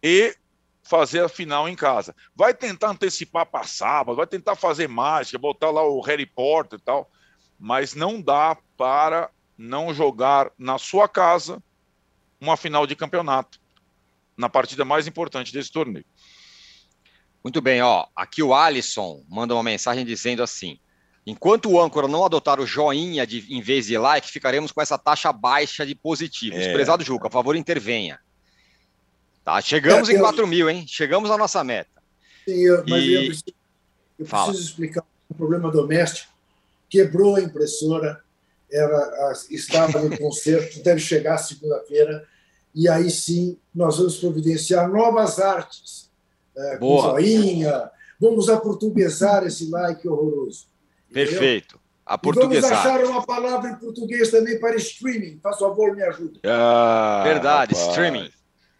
e 0.02 0.36
fazer 0.82 1.24
a 1.24 1.30
final 1.30 1.66
em 1.66 1.74
casa. 1.74 2.14
Vai 2.36 2.52
tentar 2.52 2.90
antecipar 2.90 3.46
para 3.46 3.64
sábado, 3.64 4.16
vai 4.16 4.26
tentar 4.26 4.54
fazer 4.54 4.86
mágica, 4.86 5.38
botar 5.38 5.70
lá 5.70 5.82
o 5.82 6.02
Harry 6.02 6.26
Potter 6.26 6.78
e 6.78 6.82
tal, 6.82 7.10
mas 7.58 7.94
não 7.94 8.20
dá 8.20 8.56
para 8.76 9.30
não 9.56 9.94
jogar 9.94 10.50
na 10.58 10.78
sua 10.78 11.08
casa 11.08 11.62
uma 12.40 12.56
final 12.56 12.86
de 12.86 12.96
campeonato, 12.96 13.60
na 14.36 14.48
partida 14.48 14.84
mais 14.84 15.06
importante 15.06 15.52
desse 15.52 15.70
torneio. 15.70 16.04
Muito 17.42 17.60
bem, 17.60 17.82
ó. 17.82 18.06
Aqui 18.16 18.42
o 18.42 18.54
Alisson 18.54 19.22
manda 19.28 19.54
uma 19.54 19.62
mensagem 19.62 20.04
dizendo 20.04 20.42
assim: 20.42 20.78
enquanto 21.26 21.70
o 21.70 21.80
âncora 21.80 22.08
não 22.08 22.24
adotar 22.24 22.58
o 22.58 22.66
joinha 22.66 23.26
de, 23.26 23.54
em 23.54 23.60
vez 23.60 23.86
de 23.86 23.98
like, 23.98 24.30
ficaremos 24.30 24.72
com 24.72 24.80
essa 24.80 24.98
taxa 24.98 25.32
baixa 25.32 25.86
de 25.86 25.94
positivos. 25.94 26.58
É. 26.58 26.72
Prezado 26.72 27.04
Juca, 27.04 27.28
por 27.28 27.34
favor, 27.34 27.56
intervenha. 27.56 28.18
Tá, 29.44 29.60
chegamos 29.60 30.08
é, 30.08 30.14
em 30.14 30.18
4 30.18 30.46
mil, 30.46 30.70
hein? 30.70 30.86
Chegamos 30.88 31.30
à 31.30 31.36
nossa 31.36 31.62
meta. 31.62 32.02
Sim, 32.46 32.60
eu, 32.60 32.84
mas 32.88 33.02
e... 33.02 33.12
eu 33.12 33.26
preciso, 33.26 33.54
eu 34.18 34.26
preciso 34.26 34.62
explicar 34.62 35.04
um 35.30 35.34
problema 35.34 35.70
doméstico. 35.70 36.33
Quebrou 36.94 37.34
a 37.34 37.40
impressora, 37.40 38.20
era, 38.70 39.32
estava 39.50 39.98
no 39.98 40.16
concerto, 40.16 40.80
deve 40.80 41.00
chegar 41.00 41.38
segunda-feira, 41.38 42.24
e 42.72 42.88
aí 42.88 43.10
sim 43.10 43.58
nós 43.74 43.98
vamos 43.98 44.18
providenciar 44.18 44.88
novas 44.88 45.40
artes 45.40 46.08
é, 46.56 46.76
com 46.76 47.00
joinha, 47.00 47.90
vamos 48.20 48.48
aportuguesar 48.48 49.44
esse 49.44 49.68
like 49.68 50.06
horroroso. 50.08 50.68
Perfeito. 51.12 51.80
A 52.06 52.16
vamos 52.16 52.62
achar 52.62 53.04
uma 53.04 53.26
palavra 53.26 53.70
em 53.70 53.74
português 53.74 54.30
também 54.30 54.60
para 54.60 54.76
streaming. 54.76 55.40
Faz 55.42 55.58
favor, 55.58 55.96
me 55.96 56.02
ajude. 56.04 56.38
Ah, 56.44 57.22
Verdade, 57.24 57.74
rapaz. 57.74 57.88
streaming. 57.90 58.30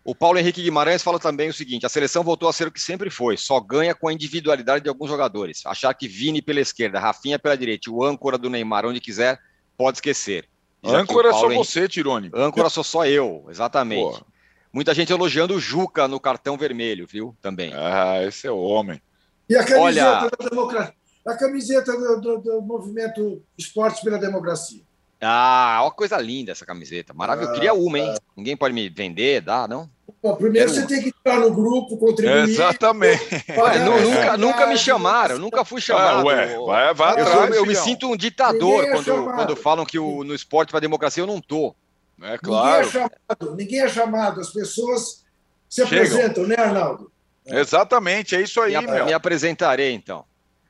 O 0.04 0.14
Paulo 0.14 0.38
Henrique 0.38 0.62
Guimarães 0.62 1.02
fala 1.02 1.18
também 1.18 1.48
o 1.48 1.54
seguinte: 1.54 1.86
a 1.86 1.88
seleção 1.88 2.22
voltou 2.22 2.48
a 2.48 2.52
ser 2.52 2.68
o 2.68 2.72
que 2.72 2.80
sempre 2.80 3.08
foi, 3.08 3.38
só 3.38 3.58
ganha 3.58 3.94
com 3.94 4.08
a 4.08 4.12
individualidade 4.12 4.82
de 4.84 4.88
alguns 4.88 5.08
jogadores. 5.08 5.62
Achar 5.64 5.94
que 5.94 6.06
Vini 6.06 6.42
pela 6.42 6.60
esquerda, 6.60 7.00
Rafinha 7.00 7.38
pela 7.38 7.56
direita, 7.56 7.90
o 7.90 8.04
âncora 8.04 8.36
do 8.36 8.50
Neymar 8.50 8.84
onde 8.84 9.00
quiser, 9.00 9.38
pode 9.78 9.96
esquecer. 9.96 10.46
Já 10.84 10.98
âncora 10.98 11.30
é 11.30 11.32
só 11.32 11.48
você, 11.48 11.88
Tirone. 11.88 12.30
Âncora 12.34 12.68
sou 12.68 12.84
só 12.84 13.06
eu, 13.06 13.46
exatamente. 13.48 14.18
Pô. 14.18 14.26
Muita 14.70 14.92
gente 14.92 15.10
elogiando 15.10 15.54
o 15.54 15.60
Juca 15.60 16.06
no 16.06 16.20
cartão 16.20 16.58
vermelho, 16.58 17.06
viu? 17.06 17.34
Também. 17.40 17.72
Ah, 17.74 18.22
esse 18.22 18.46
é 18.46 18.50
o 18.50 18.58
homem. 18.58 19.00
E 19.48 19.56
a 19.56 19.64
camiseta 19.64 19.80
Olha... 19.82 20.30
da 20.38 20.48
democracia? 20.50 20.94
A 21.26 21.36
camiseta 21.36 21.92
do, 21.92 22.20
do, 22.20 22.38
do 22.38 22.60
movimento 22.60 23.42
Esportes 23.56 24.02
pela 24.02 24.18
Democracia. 24.18 24.82
Ah, 25.24 25.80
ó 25.82 25.90
coisa 25.90 26.18
linda 26.18 26.52
essa 26.52 26.66
camiseta. 26.66 27.14
Maravilhoso. 27.14 27.52
Ah, 27.52 27.54
Queria 27.54 27.74
uma, 27.74 27.98
hein? 27.98 28.14
Ninguém 28.36 28.56
pode 28.56 28.74
me 28.74 28.88
vender, 28.88 29.40
dá, 29.40 29.66
não? 29.66 29.88
Bom, 30.22 30.36
primeiro 30.36 30.70
Quero 30.70 30.74
você 30.74 30.80
uma. 30.80 30.88
tem 30.88 31.02
que 31.02 31.18
entrar 31.18 31.40
no 31.40 31.54
grupo, 31.54 31.96
contribuir. 31.96 32.48
Exatamente. 32.50 33.44
Ué, 33.56 33.78
nunca, 33.78 34.36
nunca 34.36 34.66
me 34.66 34.76
chamaram, 34.76 35.38
nunca 35.38 35.64
fui 35.64 35.80
chamado. 35.80 36.20
Ah, 36.20 36.24
ué, 36.24 36.56
vai, 36.66 36.94
vai 36.94 37.20
eu, 37.20 37.26
atrás, 37.26 37.56
eu 37.56 37.66
me 37.66 37.74
sinto 37.74 38.10
um 38.10 38.16
ditador 38.16 38.84
é 38.84 38.90
quando, 38.90 39.24
quando 39.24 39.56
falam 39.56 39.84
que 39.84 39.98
o, 39.98 40.24
no 40.24 40.34
esporte 40.34 40.70
para 40.70 40.80
democracia 40.80 41.22
eu 41.22 41.26
não 41.26 41.40
tô. 41.40 41.74
É 42.22 42.38
claro. 42.38 42.86
Ninguém 42.86 43.00
é 43.00 43.08
chamado, 43.08 43.56
ninguém 43.56 43.80
é 43.80 43.88
chamado. 43.88 44.40
As 44.40 44.50
pessoas 44.50 45.24
se 45.68 45.86
Chegam. 45.86 46.04
apresentam, 46.04 46.46
né, 46.46 46.54
Arnaldo? 46.56 47.10
Exatamente, 47.46 48.34
é 48.34 48.40
isso 48.40 48.60
aí, 48.60 48.76
me, 48.78 48.86
meu. 48.86 49.04
Me 49.04 49.12
apresentarei, 49.12 49.92
então. 49.92 50.24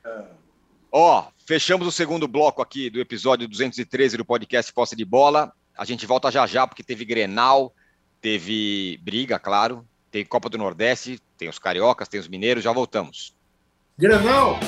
É. 0.05 0.23
Ó, 0.91 1.25
fechamos 1.45 1.87
o 1.87 1.91
segundo 1.91 2.27
bloco 2.27 2.61
aqui 2.61 2.89
do 2.89 2.99
episódio 2.99 3.47
213 3.47 4.17
do 4.17 4.25
podcast 4.25 4.73
Posse 4.73 4.95
de 4.95 5.05
Bola. 5.05 5.53
A 5.77 5.85
gente 5.85 6.05
volta 6.05 6.31
já 6.31 6.47
já, 6.47 6.65
porque 6.65 6.83
teve 6.83 7.05
Grenal, 7.05 7.73
teve 8.19 8.99
briga, 9.03 9.37
claro, 9.37 9.87
tem 10.09 10.25
Copa 10.25 10.49
do 10.49 10.57
Nordeste, 10.57 11.19
tem 11.37 11.47
os 11.47 11.59
cariocas, 11.59 12.07
tem 12.07 12.19
os 12.19 12.27
mineiros, 12.27 12.63
já 12.63 12.71
voltamos. 12.71 13.35
Grenal! 13.97 14.59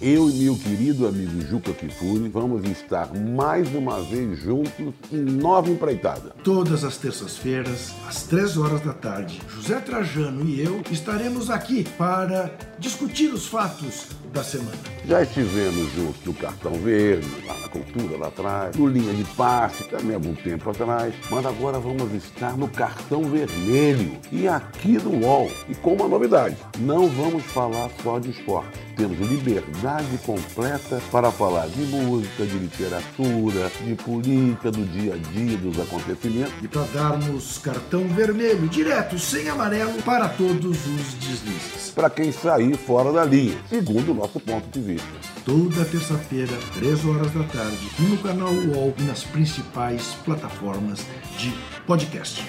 Eu 0.00 0.28
e 0.28 0.34
meu 0.34 0.54
querido 0.54 1.08
amigo 1.08 1.40
Juca 1.40 1.72
Kifuri 1.72 2.28
vamos 2.28 2.68
estar 2.68 3.14
mais 3.14 3.74
uma 3.74 4.02
vez 4.02 4.38
juntos 4.38 4.92
em 5.10 5.22
nova 5.22 5.70
empreitada. 5.70 6.34
Todas 6.44 6.84
as 6.84 6.98
terças-feiras, 6.98 7.94
às 8.06 8.24
três 8.24 8.58
horas 8.58 8.82
da 8.82 8.92
tarde, 8.92 9.40
José 9.48 9.80
Trajano 9.80 10.44
e 10.44 10.60
eu 10.60 10.82
estaremos 10.90 11.48
aqui 11.48 11.82
para 11.96 12.50
discutir 12.78 13.32
os 13.32 13.46
fatos 13.46 14.08
da 14.34 14.44
semana. 14.44 14.76
Já 15.06 15.22
estivemos 15.22 15.90
juntos 15.94 16.22
no 16.26 16.34
Cartão 16.34 16.74
Verde, 16.74 17.26
lá 17.46 17.58
na 17.58 17.68
Cultura, 17.68 18.18
lá 18.18 18.26
atrás, 18.28 18.76
no 18.76 18.86
Linha 18.86 19.14
de 19.14 19.24
Passe, 19.34 19.82
também 19.84 20.12
há 20.12 20.16
algum 20.16 20.34
tempo 20.34 20.68
atrás, 20.68 21.14
mas 21.30 21.46
agora 21.46 21.78
vamos 21.78 22.12
estar 22.12 22.54
no 22.58 22.68
Cartão 22.68 23.22
Vermelho 23.22 24.18
e 24.30 24.46
aqui 24.46 24.98
no 24.98 25.24
UOL. 25.24 25.50
E 25.70 25.74
com 25.74 25.94
uma 25.94 26.06
novidade, 26.06 26.58
não 26.80 27.08
vamos 27.08 27.44
falar 27.44 27.90
só 28.02 28.18
de 28.18 28.30
esporte. 28.30 28.85
Temos 28.96 29.18
liberdade 29.18 30.18
completa 30.24 31.02
para 31.12 31.30
falar 31.30 31.68
de 31.68 31.82
música, 31.82 32.46
de 32.46 32.58
literatura, 32.58 33.70
de 33.84 33.94
política, 33.94 34.70
do 34.70 34.86
dia 34.86 35.12
a 35.12 35.18
dia, 35.18 35.58
dos 35.58 35.78
acontecimentos. 35.78 36.54
E 36.62 36.66
para 36.66 36.84
darmos 36.84 37.58
cartão 37.58 38.08
vermelho, 38.08 38.66
direto, 38.68 39.18
sem 39.18 39.50
amarelo, 39.50 40.02
para 40.02 40.30
todos 40.30 40.78
os 40.86 41.14
deslizes. 41.14 41.92
Para 41.94 42.08
quem 42.08 42.32
sair 42.32 42.74
fora 42.74 43.12
da 43.12 43.24
linha, 43.26 43.58
segundo 43.68 44.12
o 44.12 44.14
nosso 44.14 44.40
ponto 44.40 44.66
de 44.70 44.80
vista. 44.80 45.08
Toda 45.44 45.84
terça-feira, 45.84 46.52
3 46.74 47.04
horas 47.04 47.30
da 47.32 47.44
tarde, 47.44 47.90
no 47.98 48.16
canal 48.18 48.50
UOL 48.50 48.94
e 48.98 49.02
nas 49.02 49.24
principais 49.24 50.16
plataformas 50.24 51.04
de 51.36 51.52
podcast. 51.86 52.42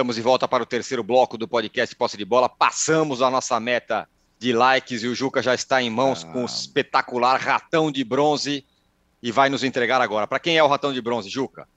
Estamos 0.00 0.16
de 0.16 0.22
volta 0.22 0.48
para 0.48 0.62
o 0.62 0.66
terceiro 0.66 1.04
bloco 1.04 1.36
do 1.36 1.46
podcast 1.46 1.94
Posse 1.94 2.16
de 2.16 2.24
Bola. 2.24 2.48
Passamos 2.48 3.20
a 3.20 3.28
nossa 3.28 3.60
meta 3.60 4.08
de 4.38 4.50
likes 4.50 5.02
e 5.02 5.06
o 5.06 5.14
Juca 5.14 5.42
já 5.42 5.54
está 5.54 5.82
em 5.82 5.90
mãos 5.90 6.24
ah. 6.24 6.32
com 6.32 6.42
o 6.42 6.46
espetacular 6.46 7.38
ratão 7.38 7.92
de 7.92 8.02
bronze 8.02 8.64
e 9.22 9.30
vai 9.30 9.50
nos 9.50 9.62
entregar 9.62 10.00
agora. 10.00 10.26
Para 10.26 10.38
quem 10.38 10.56
é 10.56 10.64
o 10.64 10.66
ratão 10.66 10.90
de 10.94 11.02
bronze, 11.02 11.28
Juca? 11.28 11.68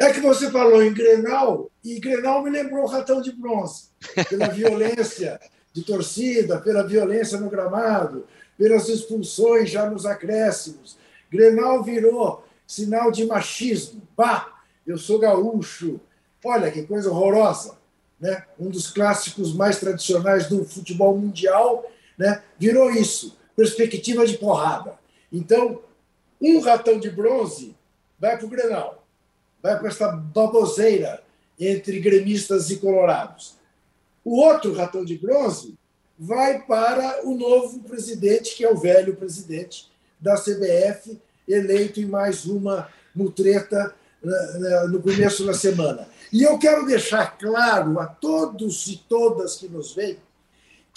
É 0.00 0.12
que 0.12 0.18
você 0.18 0.50
falou 0.50 0.82
em 0.82 0.92
Grenal 0.92 1.70
e 1.84 2.00
Grenal 2.00 2.42
me 2.42 2.50
lembrou 2.50 2.82
o 2.82 2.88
ratão 2.88 3.22
de 3.22 3.30
bronze, 3.30 3.84
pela 4.28 4.48
violência 4.50 5.40
de 5.72 5.84
torcida, 5.84 6.58
pela 6.58 6.84
violência 6.84 7.38
no 7.38 7.48
gramado, 7.48 8.26
pelas 8.58 8.88
expulsões 8.88 9.70
já 9.70 9.88
nos 9.88 10.06
acréscimos. 10.06 10.98
Grenal 11.30 11.84
virou 11.84 12.44
sinal 12.66 13.12
de 13.12 13.24
machismo. 13.26 14.02
Pá, 14.16 14.60
eu 14.84 14.98
sou 14.98 15.20
gaúcho, 15.20 16.00
Olha 16.44 16.70
que 16.70 16.82
coisa 16.82 17.10
horrorosa. 17.10 17.78
Né? 18.18 18.44
Um 18.58 18.68
dos 18.68 18.90
clássicos 18.90 19.54
mais 19.54 19.78
tradicionais 19.78 20.48
do 20.48 20.64
futebol 20.64 21.16
mundial 21.16 21.90
né? 22.18 22.42
virou 22.58 22.90
isso 22.90 23.38
perspectiva 23.56 24.26
de 24.26 24.38
porrada. 24.38 24.98
Então, 25.32 25.82
um 26.40 26.60
ratão 26.60 26.98
de 26.98 27.10
bronze 27.10 27.74
vai 28.18 28.36
para 28.36 28.46
o 28.46 28.50
Grenal, 28.50 29.06
vai 29.62 29.78
para 29.78 29.88
essa 29.88 30.08
baboseira 30.08 31.22
entre 31.58 32.00
gremistas 32.00 32.70
e 32.70 32.76
colorados. 32.76 33.56
O 34.24 34.38
outro 34.38 34.72
ratão 34.72 35.04
de 35.04 35.16
bronze 35.18 35.74
vai 36.18 36.62
para 36.62 37.26
o 37.26 37.34
novo 37.36 37.80
presidente, 37.80 38.56
que 38.56 38.64
é 38.64 38.70
o 38.70 38.76
velho 38.76 39.16
presidente 39.16 39.90
da 40.18 40.36
CBF, 40.36 41.18
eleito 41.48 42.00
em 42.00 42.06
mais 42.06 42.44
uma 42.44 42.88
mutreta 43.14 43.94
no 44.88 45.00
começo 45.02 45.44
da 45.46 45.54
semana. 45.54 46.06
E 46.32 46.42
eu 46.42 46.58
quero 46.58 46.86
deixar 46.86 47.38
claro 47.38 47.98
a 47.98 48.06
todos 48.06 48.86
e 48.86 48.96
todas 49.08 49.56
que 49.56 49.68
nos 49.68 49.94
veem 49.94 50.18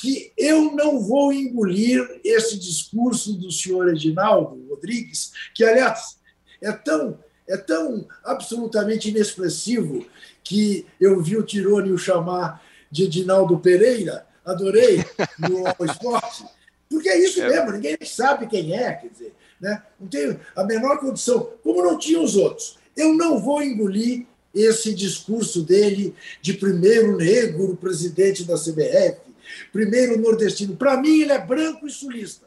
que 0.03 0.33
eu 0.37 0.75
não 0.75 0.99
vou 0.99 1.31
engolir 1.31 2.19
esse 2.25 2.59
discurso 2.59 3.33
do 3.33 3.49
senhor 3.49 3.87
Edinaldo 3.87 4.67
Rodrigues, 4.69 5.31
que, 5.55 5.63
aliás, 5.63 6.17
é 6.61 6.71
tão, 6.73 7.17
é 7.47 7.55
tão 7.55 8.05
absolutamente 8.23 9.09
inexpressivo 9.09 10.05
que 10.43 10.85
eu 10.99 11.21
vi 11.21 11.37
o 11.37 11.43
Tirone 11.43 11.91
o 11.91 11.97
chamar 11.97 12.61
de 12.91 13.03
Edinaldo 13.05 13.57
Pereira, 13.59 14.27
adorei, 14.45 14.97
no 15.39 15.63
esporte, 15.85 16.43
porque 16.89 17.07
é 17.07 17.17
isso 17.17 17.41
é. 17.41 17.47
mesmo, 17.47 17.71
ninguém 17.71 17.97
sabe 18.03 18.47
quem 18.47 18.73
é, 18.73 18.91
quer 18.93 19.09
dizer, 19.09 19.33
né? 19.59 19.83
não 19.97 20.07
tem 20.07 20.37
a 20.55 20.63
menor 20.65 20.99
condição, 20.99 21.49
como 21.63 21.81
não 21.81 21.97
tinha 21.97 22.19
os 22.19 22.35
outros. 22.35 22.77
Eu 22.95 23.13
não 23.13 23.39
vou 23.39 23.61
engolir 23.61 24.25
esse 24.53 24.93
discurso 24.93 25.63
dele 25.63 26.13
de 26.41 26.53
primeiro 26.53 27.17
negro 27.17 27.75
presidente 27.75 28.43
da 28.43 28.55
CBF, 28.55 29.19
primeiro 29.71 30.19
nordestino. 30.19 30.75
Para 30.75 30.97
mim, 30.97 31.21
ele 31.21 31.31
é 31.31 31.39
branco 31.39 31.87
e 31.87 31.91
sulista. 31.91 32.45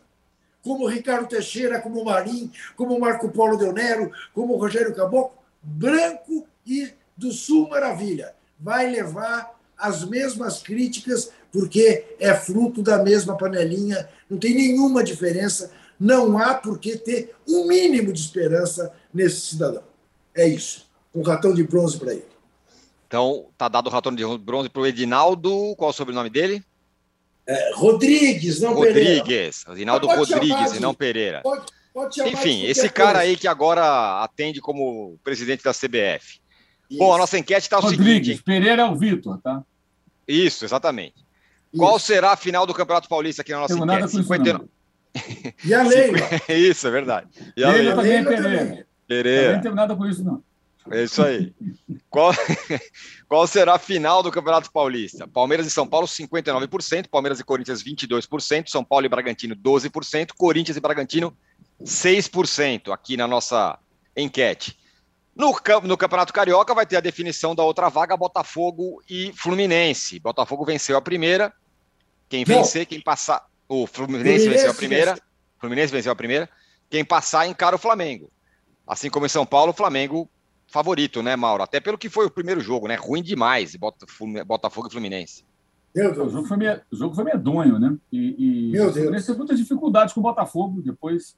Como 0.62 0.86
Ricardo 0.86 1.28
Teixeira, 1.28 1.80
como 1.80 2.04
Marim, 2.04 2.50
como 2.76 2.98
Marco 2.98 3.28
Polo 3.30 3.56
Del 3.56 3.72
Nero, 3.72 4.10
como 4.32 4.56
Rogério 4.56 4.94
Caboclo, 4.94 5.36
branco 5.62 6.46
e 6.66 6.90
do 7.16 7.32
Sul 7.32 7.68
Maravilha. 7.68 8.34
Vai 8.58 8.90
levar 8.90 9.56
as 9.76 10.04
mesmas 10.04 10.62
críticas, 10.62 11.30
porque 11.52 12.16
é 12.18 12.34
fruto 12.34 12.82
da 12.82 13.02
mesma 13.02 13.36
panelinha, 13.36 14.08
não 14.28 14.38
tem 14.38 14.54
nenhuma 14.54 15.04
diferença, 15.04 15.70
não 15.98 16.38
há 16.38 16.54
por 16.54 16.78
que 16.78 16.96
ter 16.96 17.34
um 17.48 17.66
mínimo 17.66 18.12
de 18.12 18.20
esperança 18.20 18.92
nesse 19.12 19.40
cidadão. 19.40 19.82
É 20.36 20.46
isso. 20.46 20.86
Um 21.14 21.22
ratão 21.22 21.54
de 21.54 21.64
bronze 21.64 21.98
para 21.98 22.12
ele. 22.12 22.26
Então, 23.06 23.46
tá 23.56 23.68
dado 23.68 23.86
o 23.86 23.90
ratão 23.90 24.14
de 24.14 24.22
bronze 24.38 24.68
para 24.68 24.82
o 24.82 24.86
Edinaldo. 24.86 25.74
Qual 25.76 25.90
é 25.90 25.92
o 25.92 25.96
sobrenome 25.96 26.28
dele? 26.28 26.62
É, 27.46 27.72
Rodrigues, 27.74 28.60
não 28.60 28.74
Rodrigues. 28.74 29.22
Pereira. 29.22 29.50
Edinaldo 29.68 30.06
Rodrigues 30.08 30.72
e 30.72 30.80
não 30.80 30.92
Pereira. 30.92 31.40
Pode, 31.42 31.66
pode 31.94 32.20
Enfim, 32.22 32.64
esse 32.64 32.88
cara 32.88 33.20
aí 33.20 33.36
que 33.36 33.46
agora 33.46 34.22
atende 34.22 34.60
como 34.60 35.18
presidente 35.22 35.62
da 35.62 35.72
CBF. 35.72 36.40
Isso. 36.90 36.98
Bom, 36.98 37.14
a 37.14 37.18
nossa 37.18 37.38
enquete 37.38 37.62
está 37.62 37.78
o 37.78 37.82
Rodrigues, 37.82 38.06
seguinte. 38.06 38.42
Pereira 38.42 38.82
é 38.82 38.84
o 38.84 38.96
Vitor, 38.96 39.38
tá? 39.40 39.62
Isso, 40.26 40.64
exatamente. 40.64 41.14
Isso. 41.72 41.80
Qual 41.82 41.98
será 41.98 42.32
a 42.32 42.36
final 42.36 42.66
do 42.66 42.74
Campeonato 42.74 43.08
Paulista 43.08 43.42
aqui 43.42 43.52
na 43.52 43.60
nossa 43.60 43.74
enquete? 43.74 43.86
Nada 43.86 44.08
59... 44.08 44.64
E 45.64 45.72
a 45.72 45.82
Leila. 45.82 46.18
isso, 46.50 46.86
é 46.86 46.90
verdade. 46.90 47.28
E 47.56 47.64
a 47.64 47.70
Leila, 47.70 47.94
também 47.96 48.12
é 48.12 48.24
Pereira. 48.24 48.85
Pereira. 49.06 49.54
Não 49.54 49.62
tem 49.62 49.74
nada 49.74 49.94
com 49.94 50.06
isso, 50.06 50.24
não. 50.24 50.42
É 50.90 51.02
isso 51.02 51.22
aí. 51.22 51.52
Qual, 52.10 52.32
qual 53.28 53.46
será 53.46 53.74
a 53.74 53.78
final 53.78 54.22
do 54.22 54.30
Campeonato 54.30 54.72
Paulista? 54.72 55.26
Palmeiras 55.26 55.66
e 55.66 55.70
São 55.70 55.86
Paulo, 55.86 56.06
59%, 56.06 57.08
Palmeiras 57.08 57.40
e 57.40 57.44
Corinthians, 57.44 57.82
22%, 57.82 58.68
São 58.68 58.82
Paulo 58.82 59.04
e 59.04 59.08
Bragantino, 59.08 59.54
12%, 59.54 60.30
Corinthians 60.36 60.76
e 60.76 60.80
Bragantino, 60.80 61.36
6% 61.82 62.92
aqui 62.92 63.16
na 63.16 63.26
nossa 63.26 63.78
enquete. 64.16 64.78
No, 65.34 65.54
no 65.82 65.96
Campeonato 65.98 66.32
Carioca 66.32 66.74
vai 66.74 66.86
ter 66.86 66.96
a 66.96 67.00
definição 67.00 67.54
da 67.54 67.62
outra 67.62 67.90
vaga, 67.90 68.16
Botafogo 68.16 69.02
e 69.08 69.30
Fluminense. 69.34 70.18
Botafogo 70.18 70.64
venceu 70.64 70.96
a 70.96 71.02
primeira. 71.02 71.52
Quem 72.28 72.44
vencer, 72.44 72.86
quem 72.86 73.00
passar. 73.00 73.44
O 73.68 73.86
Fluminense, 73.86 74.24
Fluminense 74.24 74.48
venceu 74.48 74.70
a 74.70 74.74
primeira. 74.74 75.18
Fluminense 75.60 75.92
venceu 75.92 76.12
a 76.12 76.16
primeira. 76.16 76.48
Quem 76.88 77.04
passar 77.04 77.46
encara 77.46 77.76
o 77.76 77.78
Flamengo. 77.78 78.30
Assim 78.86 79.10
como 79.10 79.26
em 79.26 79.30
São 79.30 79.44
Paulo, 79.44 79.70
o 79.70 79.74
Flamengo 79.74 80.28
favorito, 80.68 81.22
né, 81.22 81.36
Mauro? 81.36 81.62
Até 81.62 81.80
pelo 81.80 81.98
que 81.98 82.08
foi 82.08 82.26
o 82.26 82.30
primeiro 82.30 82.60
jogo, 82.60 82.86
né? 82.88 82.94
Ruim 82.94 83.22
demais, 83.22 83.76
Botafogo 84.46 84.88
e 84.88 84.92
Fluminense. 84.92 85.44
Meu 85.94 86.12
Deus. 86.12 86.28
O 86.28 86.30
jogo 86.30 86.46
foi, 86.46 86.56
me... 86.58 86.66
o 86.92 86.96
jogo 86.96 87.14
foi 87.14 87.24
medonho, 87.24 87.78
né? 87.78 87.96
E, 88.12 88.68
e 88.68 88.72
Meu 88.72 88.84
Deus. 88.84 88.90
o 88.90 88.98
Fluminense 88.98 89.26
teve 89.26 89.38
muitas 89.38 89.58
dificuldades 89.58 90.12
com 90.12 90.20
o 90.20 90.22
Botafogo. 90.22 90.82
Depois, 90.82 91.36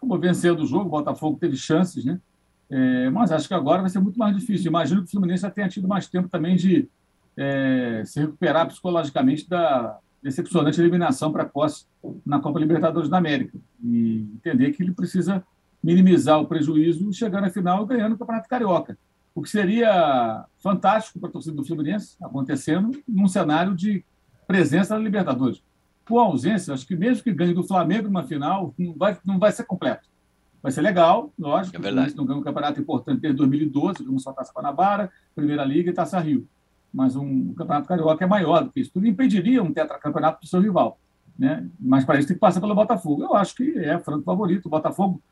como 0.00 0.18
vencendo 0.18 0.62
o 0.62 0.66
jogo, 0.66 0.86
o 0.86 0.90
Botafogo 0.90 1.38
teve 1.40 1.56
chances, 1.56 2.04
né? 2.04 2.20
É, 2.68 3.10
mas 3.10 3.30
acho 3.32 3.46
que 3.46 3.54
agora 3.54 3.80
vai 3.80 3.90
ser 3.90 4.00
muito 4.00 4.18
mais 4.18 4.36
difícil. 4.36 4.68
Imagino 4.68 5.02
que 5.02 5.08
o 5.08 5.10
Fluminense 5.10 5.42
já 5.42 5.50
tenha 5.50 5.68
tido 5.68 5.86
mais 5.86 6.08
tempo 6.08 6.28
também 6.28 6.56
de 6.56 6.88
é, 7.36 8.02
se 8.04 8.20
recuperar 8.20 8.66
psicologicamente 8.66 9.48
da 9.48 9.98
decepcionante 10.22 10.80
eliminação 10.80 11.32
para 11.32 11.44
precoce 11.44 11.86
na 12.26 12.40
Copa 12.40 12.58
Libertadores 12.58 13.08
da 13.08 13.18
América. 13.18 13.56
E 13.82 14.28
entender 14.34 14.72
que 14.72 14.82
ele 14.82 14.92
precisa 14.92 15.44
minimizar 15.82 16.40
o 16.40 16.46
prejuízo, 16.46 17.12
chegar 17.12 17.40
na 17.40 17.50
final 17.50 17.86
ganhando 17.86 18.14
o 18.14 18.18
Campeonato 18.18 18.48
Carioca. 18.48 18.98
O 19.34 19.42
que 19.42 19.48
seria 19.48 20.44
fantástico 20.58 21.18
para 21.18 21.28
a 21.28 21.32
torcida 21.32 21.56
do 21.56 21.64
Fluminense 21.64 22.16
acontecendo 22.20 22.90
num 23.08 23.28
cenário 23.28 23.74
de 23.74 24.04
presença 24.46 24.96
na 24.96 25.04
Libertadores. 25.04 25.62
Com 26.04 26.18
a 26.18 26.24
ausência, 26.24 26.74
acho 26.74 26.86
que 26.86 26.96
mesmo 26.96 27.22
que 27.22 27.32
ganhe 27.32 27.54
do 27.54 27.62
Flamengo 27.62 28.08
numa 28.08 28.24
final, 28.24 28.74
não 28.76 28.94
vai, 28.94 29.16
não 29.24 29.38
vai 29.38 29.52
ser 29.52 29.64
completo. 29.64 30.08
Vai 30.62 30.72
ser 30.72 30.82
legal, 30.82 31.32
lógico. 31.38 31.76
É 31.76 31.80
verdade. 31.80 32.14
Não 32.16 32.26
ganhou 32.26 32.40
um 32.40 32.44
campeonato 32.44 32.80
importante 32.80 33.20
desde 33.20 33.38
2012, 33.38 34.04
ganhou 34.04 34.18
só 34.18 34.32
Taça 34.32 34.52
Guanabara, 34.52 35.10
Primeira 35.34 35.64
Liga 35.64 35.90
e 35.90 35.94
Taça 35.94 36.18
Rio. 36.18 36.46
Mas 36.92 37.16
um, 37.16 37.24
um 37.24 37.54
campeonato 37.54 37.88
carioca 37.88 38.24
é 38.24 38.28
maior 38.28 38.64
do 38.64 38.70
que 38.70 38.80
isso. 38.80 38.90
Tudo 38.92 39.06
impediria 39.06 39.62
um 39.62 39.72
tetracampeonato 39.72 40.40
do 40.40 40.46
seu 40.46 40.60
rival. 40.60 40.98
Né? 41.38 41.66
Mas 41.78 42.04
para 42.04 42.18
isso 42.18 42.28
tem 42.28 42.36
que 42.36 42.40
passar 42.40 42.60
pelo 42.60 42.74
Botafogo. 42.74 43.22
Eu 43.22 43.34
acho 43.34 43.54
que 43.54 43.78
é 43.78 43.98
franco 43.98 44.24
favorito. 44.24 44.66
O 44.66 44.70
Botafogo 44.70 45.22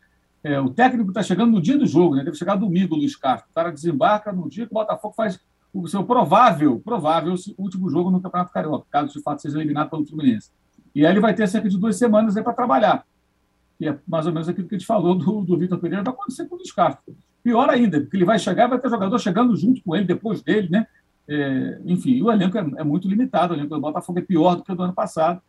é, 0.43 0.61
o 0.61 0.71
técnico 0.71 1.11
está 1.11 1.23
chegando 1.23 1.53
no 1.53 1.61
dia 1.61 1.77
do 1.77 1.87
jogo, 1.87 2.15
né? 2.15 2.25
deve 2.25 2.37
chegar 2.37 2.55
domingo, 2.55 2.95
Luiz 2.95 3.17
Castro. 3.17 3.51
O 3.51 3.55
cara 3.55 3.71
desembarca 3.71 4.33
no 4.33 4.49
dia 4.49 4.67
que 4.67 4.73
o 4.73 4.75
Botafogo 4.75 5.15
faz 5.15 5.41
o 5.73 5.87
seu 5.87 6.05
provável, 6.05 6.81
provável 6.81 7.35
último 7.59 7.91
jogo 7.91 8.11
no 8.11 8.21
Campeonato 8.21 8.53
Carioca, 8.53 8.87
caso 8.91 9.13
de 9.13 9.23
fato 9.23 9.43
seja 9.43 9.59
eliminado 9.59 9.91
pelo 9.91 10.07
Fluminense. 10.07 10.51
E 10.95 11.05
aí 11.05 11.13
ele 11.13 11.21
vai 11.21 11.35
ter 11.35 11.47
cerca 11.47 11.69
de 11.69 11.79
duas 11.79 11.97
semanas 11.97 12.35
para 12.35 12.53
trabalhar. 12.53 13.05
E 13.79 13.89
é 13.89 13.99
mais 14.07 14.27
ou 14.27 14.33
menos 14.33 14.49
aquilo 14.49 14.67
que 14.67 14.75
a 14.75 14.79
gente 14.79 14.87
falou 14.87 15.15
do, 15.15 15.43
do 15.43 15.59
Vitor 15.59 15.79
Pereira 15.79 16.03
vai 16.03 16.13
acontecer 16.13 16.47
com 16.47 16.55
o 16.55 16.59
Luiz 16.59 16.73
Castro. 16.73 17.17
Pior 17.43 17.69
ainda, 17.69 18.01
porque 18.01 18.17
ele 18.17 18.25
vai 18.25 18.39
chegar 18.39 18.67
vai 18.67 18.79
ter 18.79 18.89
jogador 18.89 19.19
chegando 19.19 19.55
junto 19.57 19.83
com 19.83 19.95
ele, 19.95 20.05
depois 20.05 20.43
dele, 20.43 20.69
né? 20.71 20.87
É, 21.29 21.81
enfim, 21.85 22.23
o 22.23 22.33
elenco 22.33 22.57
é, 22.57 22.61
é, 22.79 22.85
muito 22.85 23.07
limitado, 23.07 23.53
o 23.53 23.57
elenco 23.57 23.75
do 23.75 23.81
Botafogo 23.81 24.19
é 24.19 24.23
pior 24.23 24.57
do 24.57 24.65
que 24.65 24.73
o 24.73 24.75
do 24.75 24.83
ano 24.83 24.95
passado. 24.95 25.41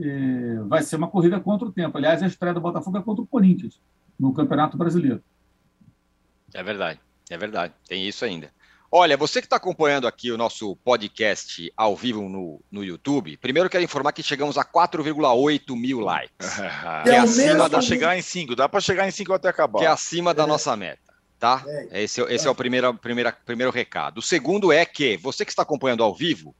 É, 0.00 0.56
vai 0.66 0.82
ser 0.82 0.96
uma 0.96 1.06
corrida 1.06 1.38
contra 1.38 1.68
o 1.68 1.72
tempo. 1.72 1.96
Aliás, 1.96 2.22
a 2.22 2.26
estreia 2.26 2.54
do 2.54 2.60
Botafogo 2.60 2.96
é 2.96 3.02
contra 3.02 3.22
o 3.22 3.26
Corinthians 3.26 3.78
no 4.18 4.32
Campeonato 4.32 4.76
Brasileiro. 4.76 5.22
É 6.52 6.62
verdade, 6.62 7.00
é 7.30 7.36
verdade. 7.36 7.74
Tem 7.86 8.06
isso 8.06 8.24
ainda. 8.24 8.50
Olha, 8.96 9.16
você 9.16 9.40
que 9.40 9.46
está 9.46 9.56
acompanhando 9.56 10.06
aqui 10.06 10.30
o 10.30 10.38
nosso 10.38 10.76
podcast 10.76 11.68
ao 11.76 11.96
vivo 11.96 12.28
no, 12.28 12.62
no 12.70 12.84
YouTube, 12.84 13.36
primeiro 13.38 13.68
quero 13.68 13.82
informar 13.82 14.12
que 14.12 14.22
chegamos 14.22 14.56
a 14.56 14.64
4,8 14.64 15.76
mil 15.76 15.98
likes. 15.98 16.30
que 17.02 17.10
é, 17.10 17.14
é 17.14 17.18
acima 17.18 17.68
da... 17.68 17.82
chegar 17.82 18.16
em 18.16 18.22
5, 18.22 18.54
dá 18.54 18.68
para 18.68 18.80
chegar 18.80 19.08
em 19.08 19.10
5 19.10 19.32
até 19.32 19.48
acabar. 19.48 19.80
Que 19.80 19.84
é 19.84 19.88
acima 19.88 20.32
da 20.32 20.44
é. 20.44 20.46
nossa 20.46 20.76
meta, 20.76 21.12
tá? 21.40 21.64
É. 21.66 22.04
Esse, 22.04 22.20
esse 22.20 22.46
é 22.46 22.50
o 22.50 22.54
primeiro, 22.54 22.94
primeiro, 22.94 23.32
primeiro 23.44 23.72
recado. 23.72 24.18
O 24.18 24.22
segundo 24.22 24.72
é 24.72 24.84
que 24.84 25.16
você 25.16 25.44
que 25.44 25.50
está 25.50 25.62
acompanhando 25.62 26.04
ao 26.04 26.14
vivo, 26.14 26.54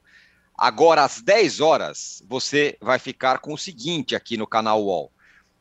agora 0.59 1.05
às 1.05 1.23
10 1.23 1.61
horas, 1.61 2.21
você 2.29 2.77
vai 2.81 2.99
ficar 2.99 3.39
com 3.39 3.55
o 3.55 3.59
seguinte 3.59 4.17
aqui 4.17 4.37
no 4.37 4.47
canal 4.49 4.83
UOL. 4.83 5.13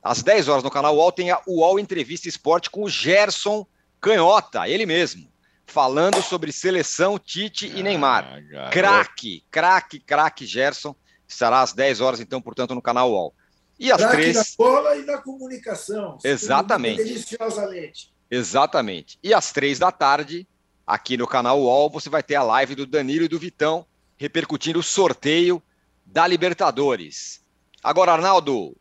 Às 0.03 0.21
10 0.21 0.49
horas 0.49 0.63
no 0.63 0.69
canal 0.69 0.95
UOL 0.95 1.11
tem 1.11 1.31
a 1.31 1.41
UOL 1.47 1.79
Entrevista 1.79 2.27
Esporte 2.27 2.69
com 2.69 2.83
o 2.83 2.89
Gerson 2.89 3.65
Canhota, 4.01 4.67
ele 4.67 4.85
mesmo, 4.85 5.31
falando 5.65 6.21
sobre 6.21 6.51
seleção, 6.51 7.17
Tite 7.17 7.67
e 7.67 7.81
Neymar. 7.81 8.43
Ah, 8.53 8.69
craque, 8.69 9.45
craque, 9.49 9.99
craque 9.99 10.45
Gerson. 10.45 10.93
Estará 11.25 11.61
às 11.61 11.71
10 11.71 12.01
horas, 12.01 12.19
então, 12.19 12.41
portanto, 12.41 12.75
no 12.75 12.81
canal 12.81 13.11
UOL. 13.11 13.33
E 13.79 13.91
às 13.91 13.97
craque 13.97 14.17
três... 14.17 14.35
da 14.35 14.43
bola 14.57 14.95
e 14.97 15.05
da 15.05 15.17
comunicação. 15.19 16.17
Exatamente. 16.21 17.01
Deliciosamente. 17.01 18.13
Exatamente. 18.29 19.17
E 19.23 19.33
às 19.33 19.53
três 19.53 19.79
da 19.79 19.91
tarde, 19.91 20.45
aqui 20.85 21.15
no 21.15 21.25
canal 21.25 21.61
UOL, 21.61 21.89
você 21.89 22.09
vai 22.09 22.21
ter 22.21 22.35
a 22.35 22.43
live 22.43 22.75
do 22.75 22.85
Danilo 22.85 23.23
e 23.23 23.29
do 23.29 23.39
Vitão, 23.39 23.85
repercutindo 24.17 24.79
o 24.79 24.83
sorteio 24.83 25.63
da 26.05 26.27
Libertadores. 26.27 27.41
Agora, 27.81 28.11
Arnaldo, 28.11 28.75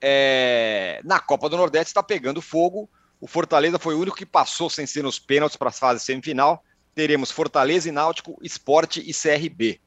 é, 0.00 1.00
na 1.04 1.18
Copa 1.18 1.48
do 1.48 1.56
Nordeste 1.56 1.88
está 1.88 2.02
pegando 2.02 2.40
fogo. 2.40 2.88
O 3.20 3.26
Fortaleza 3.26 3.78
foi 3.78 3.94
o 3.94 4.00
único 4.00 4.16
que 4.16 4.26
passou 4.26 4.70
sem 4.70 4.86
ser 4.86 5.02
nos 5.02 5.18
pênaltis 5.18 5.56
para 5.56 5.68
a 5.68 5.72
fase 5.72 6.04
semifinal. 6.04 6.62
Teremos 6.94 7.30
Fortaleza 7.30 7.88
e 7.88 7.92
Náutico, 7.92 8.38
Esporte 8.42 9.00
e 9.00 9.12
CRB. 9.12 9.80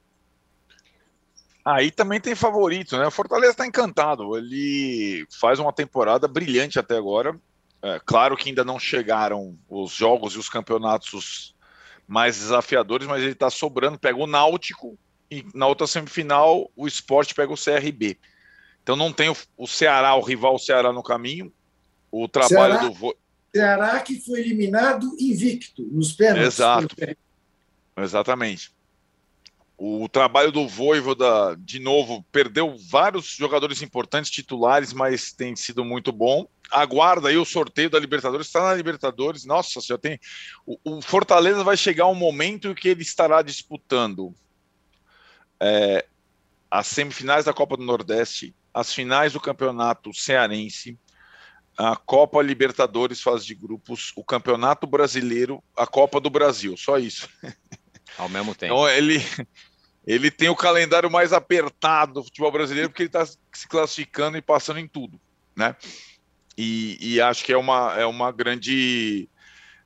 Aí 1.64 1.91
também 1.91 2.20
tem 2.20 2.36
favorito, 2.36 2.97
né? 2.97 3.05
O 3.05 3.12
Fortaleza 3.12 3.51
está 3.51 3.66
encantado. 3.66 4.36
Ele 4.38 5.26
faz 5.39 5.59
uma 5.59 5.72
temporada 5.72 6.28
brilhante 6.28 6.80
até 6.80 6.97
agora. 6.97 7.39
É, 7.82 7.99
claro 8.05 8.36
que 8.36 8.49
ainda 8.49 8.64
não 8.64 8.80
chegaram 8.80 9.57
os 9.70 9.91
jogos 9.91 10.34
e 10.34 10.39
os 10.39 10.49
campeonatos 10.49 11.55
mais 12.07 12.38
desafiadores, 12.38 13.07
mas 13.07 13.22
ele 13.22 13.32
está 13.32 13.49
sobrando. 13.49 13.99
Pega 13.99 14.18
o 14.18 14.28
Náutico 14.28 14.97
e 15.30 15.45
na 15.53 15.68
outra 15.68 15.88
semifinal 15.88 16.70
o 16.76 16.88
Esporte 16.88 17.34
pega 17.34 17.53
o 17.53 17.57
CRB. 17.57 18.20
Então 18.84 18.96
não 18.96 19.12
tem 19.12 19.30
o, 19.30 19.38
o 19.58 19.68
Ceará, 19.68 20.16
o 20.16 20.22
rival 20.22 20.58
Ceará 20.58 20.92
no 20.92 21.04
caminho. 21.04 21.52
O 22.12 22.28
trabalho 22.28 22.74
Ceará, 22.74 22.88
do 22.88 23.16
Ceará 23.54 24.00
que 24.02 24.20
foi 24.20 24.42
eliminado 24.42 25.16
invicto 25.20 25.84
nos 25.84 26.12
pênaltis. 26.12 26.56
Exato. 26.56 26.96
Exatamente. 27.98 28.72
o 29.78 30.08
trabalho 30.08 30.52
do 30.52 30.68
Voivoda, 30.68 31.56
de 31.60 31.80
novo, 31.80 32.24
perdeu 32.32 32.76
vários 32.90 33.26
jogadores 33.26 33.82
importantes, 33.82 34.32
titulares, 34.32 34.94
mas 34.94 35.32
tem 35.32 35.56
sido 35.56 35.84
muito 35.84 36.12
bom. 36.12 36.48
Aguarda 36.70 37.30
aí 37.30 37.38
o 37.38 37.46
sorteio 37.46 37.90
da 37.90 38.00
Libertadores, 38.00 38.48
está 38.48 38.62
na 38.62 38.74
Libertadores. 38.74 39.46
Nossa, 39.46 39.82
já 39.82 39.98
tem. 39.98 40.20
O, 40.66 40.78
o, 40.84 41.02
Fortaleza 41.02 41.64
vai 41.64 41.76
chegar 41.76 42.08
um 42.08 42.16
momento 42.16 42.70
em 42.70 42.76
que 42.76 42.90
ele 42.90 43.02
estará 43.02 43.42
disputando 43.42 44.34
é, 45.60 46.06
as 46.70 46.88
semifinais 46.88 47.46
da 47.46 47.54
Copa 47.54 47.76
do 47.76 47.84
Nordeste, 47.84 48.56
as 48.74 48.94
finais 48.94 49.34
do 49.34 49.40
Campeonato 49.40 50.14
Cearense, 50.14 50.98
a 51.78 51.96
Copa 51.96 52.42
Libertadores 52.42 53.22
fase 53.22 53.46
de 53.46 53.56
grupos, 53.56 54.12
o 54.16 54.24
Campeonato 54.24 54.86
Brasileiro, 54.86 55.64
a 55.76 55.88
Copa 55.88 56.20
do 56.20 56.30
Brasil, 56.30 56.76
só 56.78 56.98
isso. 56.98 57.30
Ao 58.18 58.30
mesmo 58.30 58.54
tempo. 58.54 58.74
Então 58.74 58.90
ele, 58.90 59.22
ele 60.06 60.30
tem 60.30 60.50
o 60.50 60.56
calendário 60.56 61.10
mais 61.10 61.34
apertado 61.34 62.14
do 62.14 62.24
futebol 62.24 62.52
brasileiro 62.52 62.90
porque 62.90 63.04
ele 63.04 63.10
está 63.10 63.26
se 63.26 63.68
classificando 63.68 64.38
e 64.38 64.42
passando 64.42 64.80
em 64.80 64.88
tudo, 64.88 65.20
né? 65.56 65.76
E, 66.58 66.98
e, 67.00 67.22
acho 67.22 67.46
que 67.46 67.54
é 67.54 67.58
uma, 67.58 67.96
é 67.98 68.06
uma 68.06 68.32
grande 68.32 69.30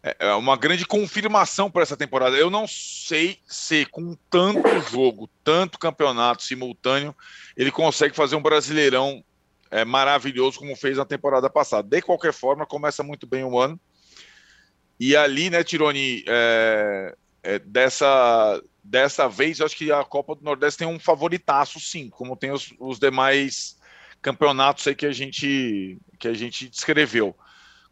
é, 0.05 0.15
é 0.19 0.33
uma 0.35 0.55
grande 0.55 0.85
confirmação 0.85 1.71
para 1.71 1.81
essa 1.81 1.97
temporada. 1.97 2.37
Eu 2.37 2.51
não 2.51 2.67
sei 2.67 3.39
se 3.47 3.85
com 3.87 4.15
tanto 4.29 4.79
jogo, 4.91 5.27
tanto 5.43 5.79
campeonato 5.79 6.43
simultâneo, 6.43 7.15
ele 7.57 7.71
consegue 7.71 8.15
fazer 8.15 8.35
um 8.35 8.41
brasileirão 8.41 9.23
é, 9.71 9.83
maravilhoso 9.83 10.59
como 10.59 10.75
fez 10.75 10.97
na 10.97 11.05
temporada 11.05 11.49
passada. 11.49 11.87
De 11.87 12.03
qualquer 12.03 12.33
forma, 12.33 12.67
começa 12.67 13.01
muito 13.01 13.25
bem 13.25 13.43
o 13.43 13.59
ano. 13.59 13.79
E 14.99 15.15
ali, 15.15 15.49
né, 15.49 15.63
Tironi, 15.63 16.23
é, 16.27 17.15
é, 17.41 17.59
dessa, 17.59 18.61
dessa 18.83 19.27
vez, 19.27 19.59
eu 19.59 19.65
acho 19.65 19.75
que 19.75 19.91
a 19.91 20.03
Copa 20.03 20.35
do 20.35 20.43
Nordeste 20.43 20.77
tem 20.77 20.87
um 20.87 20.99
favoritaço, 20.99 21.79
sim, 21.79 22.09
como 22.09 22.37
tem 22.37 22.51
os, 22.51 22.71
os 22.79 22.99
demais 22.99 23.75
campeonatos 24.21 24.87
aí 24.87 24.95
que 24.95 25.05
a 25.05 25.11
gente 25.11 25.97
que 26.17 26.27
a 26.27 26.33
gente 26.33 26.69
descreveu. 26.69 27.35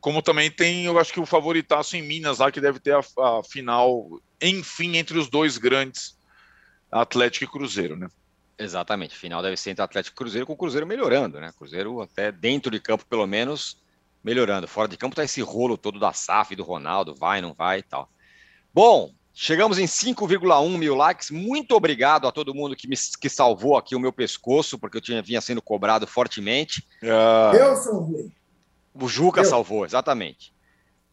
Como 0.03 0.21
também 0.21 0.51
tem, 0.51 0.83
eu 0.83 0.99
acho 0.99 1.13
que 1.13 1.19
o 1.21 1.25
favoritaço 1.25 1.95
em 1.95 2.01
Minas 2.01 2.39
lá, 2.39 2.51
que 2.51 2.59
deve 2.59 2.77
ter 2.77 2.93
a, 2.93 2.99
a 2.99 3.41
final, 3.41 4.19
enfim, 4.41 4.97
entre 4.97 5.17
os 5.17 5.29
dois 5.29 5.57
grandes, 5.57 6.17
Atlético 6.91 7.45
e 7.45 7.47
Cruzeiro, 7.47 7.95
né? 7.95 8.09
Exatamente, 8.59 9.15
final 9.15 9.41
deve 9.41 9.55
ser 9.55 9.69
entre 9.69 9.81
Atlético 9.81 10.13
e 10.13 10.17
Cruzeiro, 10.17 10.45
com 10.45 10.51
o 10.51 10.57
Cruzeiro 10.57 10.85
melhorando, 10.85 11.39
né? 11.39 11.53
Cruzeiro 11.57 12.01
até 12.01 12.33
dentro 12.33 12.69
de 12.69 12.81
campo, 12.81 13.05
pelo 13.05 13.25
menos, 13.25 13.81
melhorando. 14.21 14.67
Fora 14.67 14.89
de 14.89 14.97
campo 14.97 15.15
tá 15.15 15.23
esse 15.23 15.39
rolo 15.39 15.77
todo 15.77 15.97
da 15.97 16.11
SAF, 16.11 16.53
do 16.53 16.63
Ronaldo, 16.63 17.15
vai, 17.15 17.39
não 17.39 17.53
vai 17.53 17.79
e 17.79 17.83
tal. 17.83 18.09
Bom, 18.73 19.09
chegamos 19.33 19.79
em 19.79 19.85
5,1 19.85 20.77
mil 20.77 20.95
likes. 20.95 21.31
Muito 21.31 21.77
obrigado 21.77 22.27
a 22.27 22.31
todo 22.33 22.53
mundo 22.53 22.75
que 22.75 22.89
me 22.89 22.97
que 23.21 23.29
salvou 23.29 23.77
aqui 23.77 23.95
o 23.95 24.01
meu 24.01 24.11
pescoço, 24.11 24.77
porque 24.77 24.97
eu 24.97 25.01
tinha, 25.01 25.21
vinha 25.21 25.39
sendo 25.39 25.61
cobrado 25.61 26.05
fortemente. 26.05 26.85
Uh... 27.01 27.55
Eu 27.55 27.75
salvei. 27.77 28.42
O 28.93 29.07
Juca 29.07 29.41
eu. 29.41 29.45
salvou, 29.45 29.85
exatamente. 29.85 30.53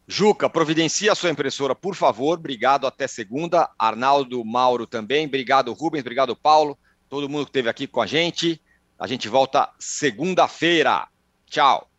Juca, 0.07 0.49
providencia 0.49 1.11
a 1.11 1.15
sua 1.15 1.29
impressora, 1.29 1.73
por 1.73 1.95
favor. 1.95 2.37
Obrigado, 2.37 2.85
até 2.85 3.07
segunda. 3.07 3.69
Arnaldo 3.77 4.43
Mauro 4.43 4.85
também. 4.85 5.25
Obrigado, 5.25 5.73
Rubens. 5.73 6.01
Obrigado, 6.01 6.35
Paulo 6.35 6.77
todo 7.11 7.27
mundo 7.27 7.43
que 7.43 7.49
esteve 7.49 7.67
aqui 7.67 7.85
com 7.85 8.01
a 8.01 8.07
gente. 8.07 8.59
A 8.97 9.05
gente 9.05 9.27
volta 9.27 9.69
segunda-feira. 9.77 11.09
Tchau. 11.45 11.89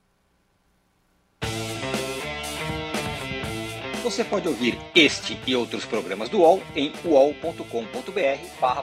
Você 4.02 4.24
pode 4.24 4.48
ouvir 4.48 4.76
este 4.94 5.38
e 5.46 5.54
outros 5.54 5.84
programas 5.84 6.30
do 6.30 6.38
UOL 6.38 6.62
em 6.74 6.92
uol.com.br 7.04 7.62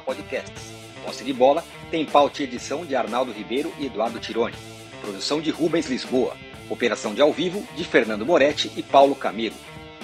podcasts. 0.05 0.71
Posse 1.03 1.23
de 1.23 1.33
bola 1.33 1.63
tem 1.89 2.05
pauta 2.05 2.41
e 2.41 2.45
edição 2.45 2.85
de 2.85 2.95
Arnaldo 2.95 3.31
Ribeiro 3.31 3.73
e 3.79 3.87
Eduardo 3.87 4.19
Tironi. 4.19 4.55
Produção 5.01 5.41
de 5.41 5.49
Rubens 5.49 5.87
Lisboa. 5.87 6.37
Operação 6.69 7.13
de 7.13 7.21
ao 7.21 7.33
vivo 7.33 7.67
de 7.75 7.83
Fernando 7.83 8.25
Moretti 8.25 8.71
e 8.77 8.83
Paulo 8.83 9.15
Camilo. 9.15 9.55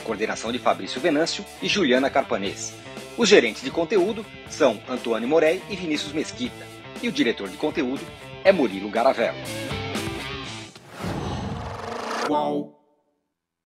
Coordenação 0.04 0.52
de 0.52 0.60
Fabrício 0.60 1.00
Venâncio 1.00 1.46
e 1.62 1.68
Juliana 1.68 2.10
Carpanês. 2.10 2.74
Os 3.18 3.30
gerentes 3.30 3.64
de 3.64 3.72
conteúdo 3.72 4.26
são 4.50 4.80
Antônio 4.90 5.28
Morei 5.28 5.62
e 5.70 5.76
Vinícius 5.76 6.12
Mesquita, 6.12 6.66
e 7.02 7.08
o 7.08 7.12
diretor 7.12 7.48
de 7.48 7.56
conteúdo 7.56 8.02
é 8.44 8.52
Murilo 8.52 8.90
Garavello. 8.90 9.38
Qual? 12.28 12.75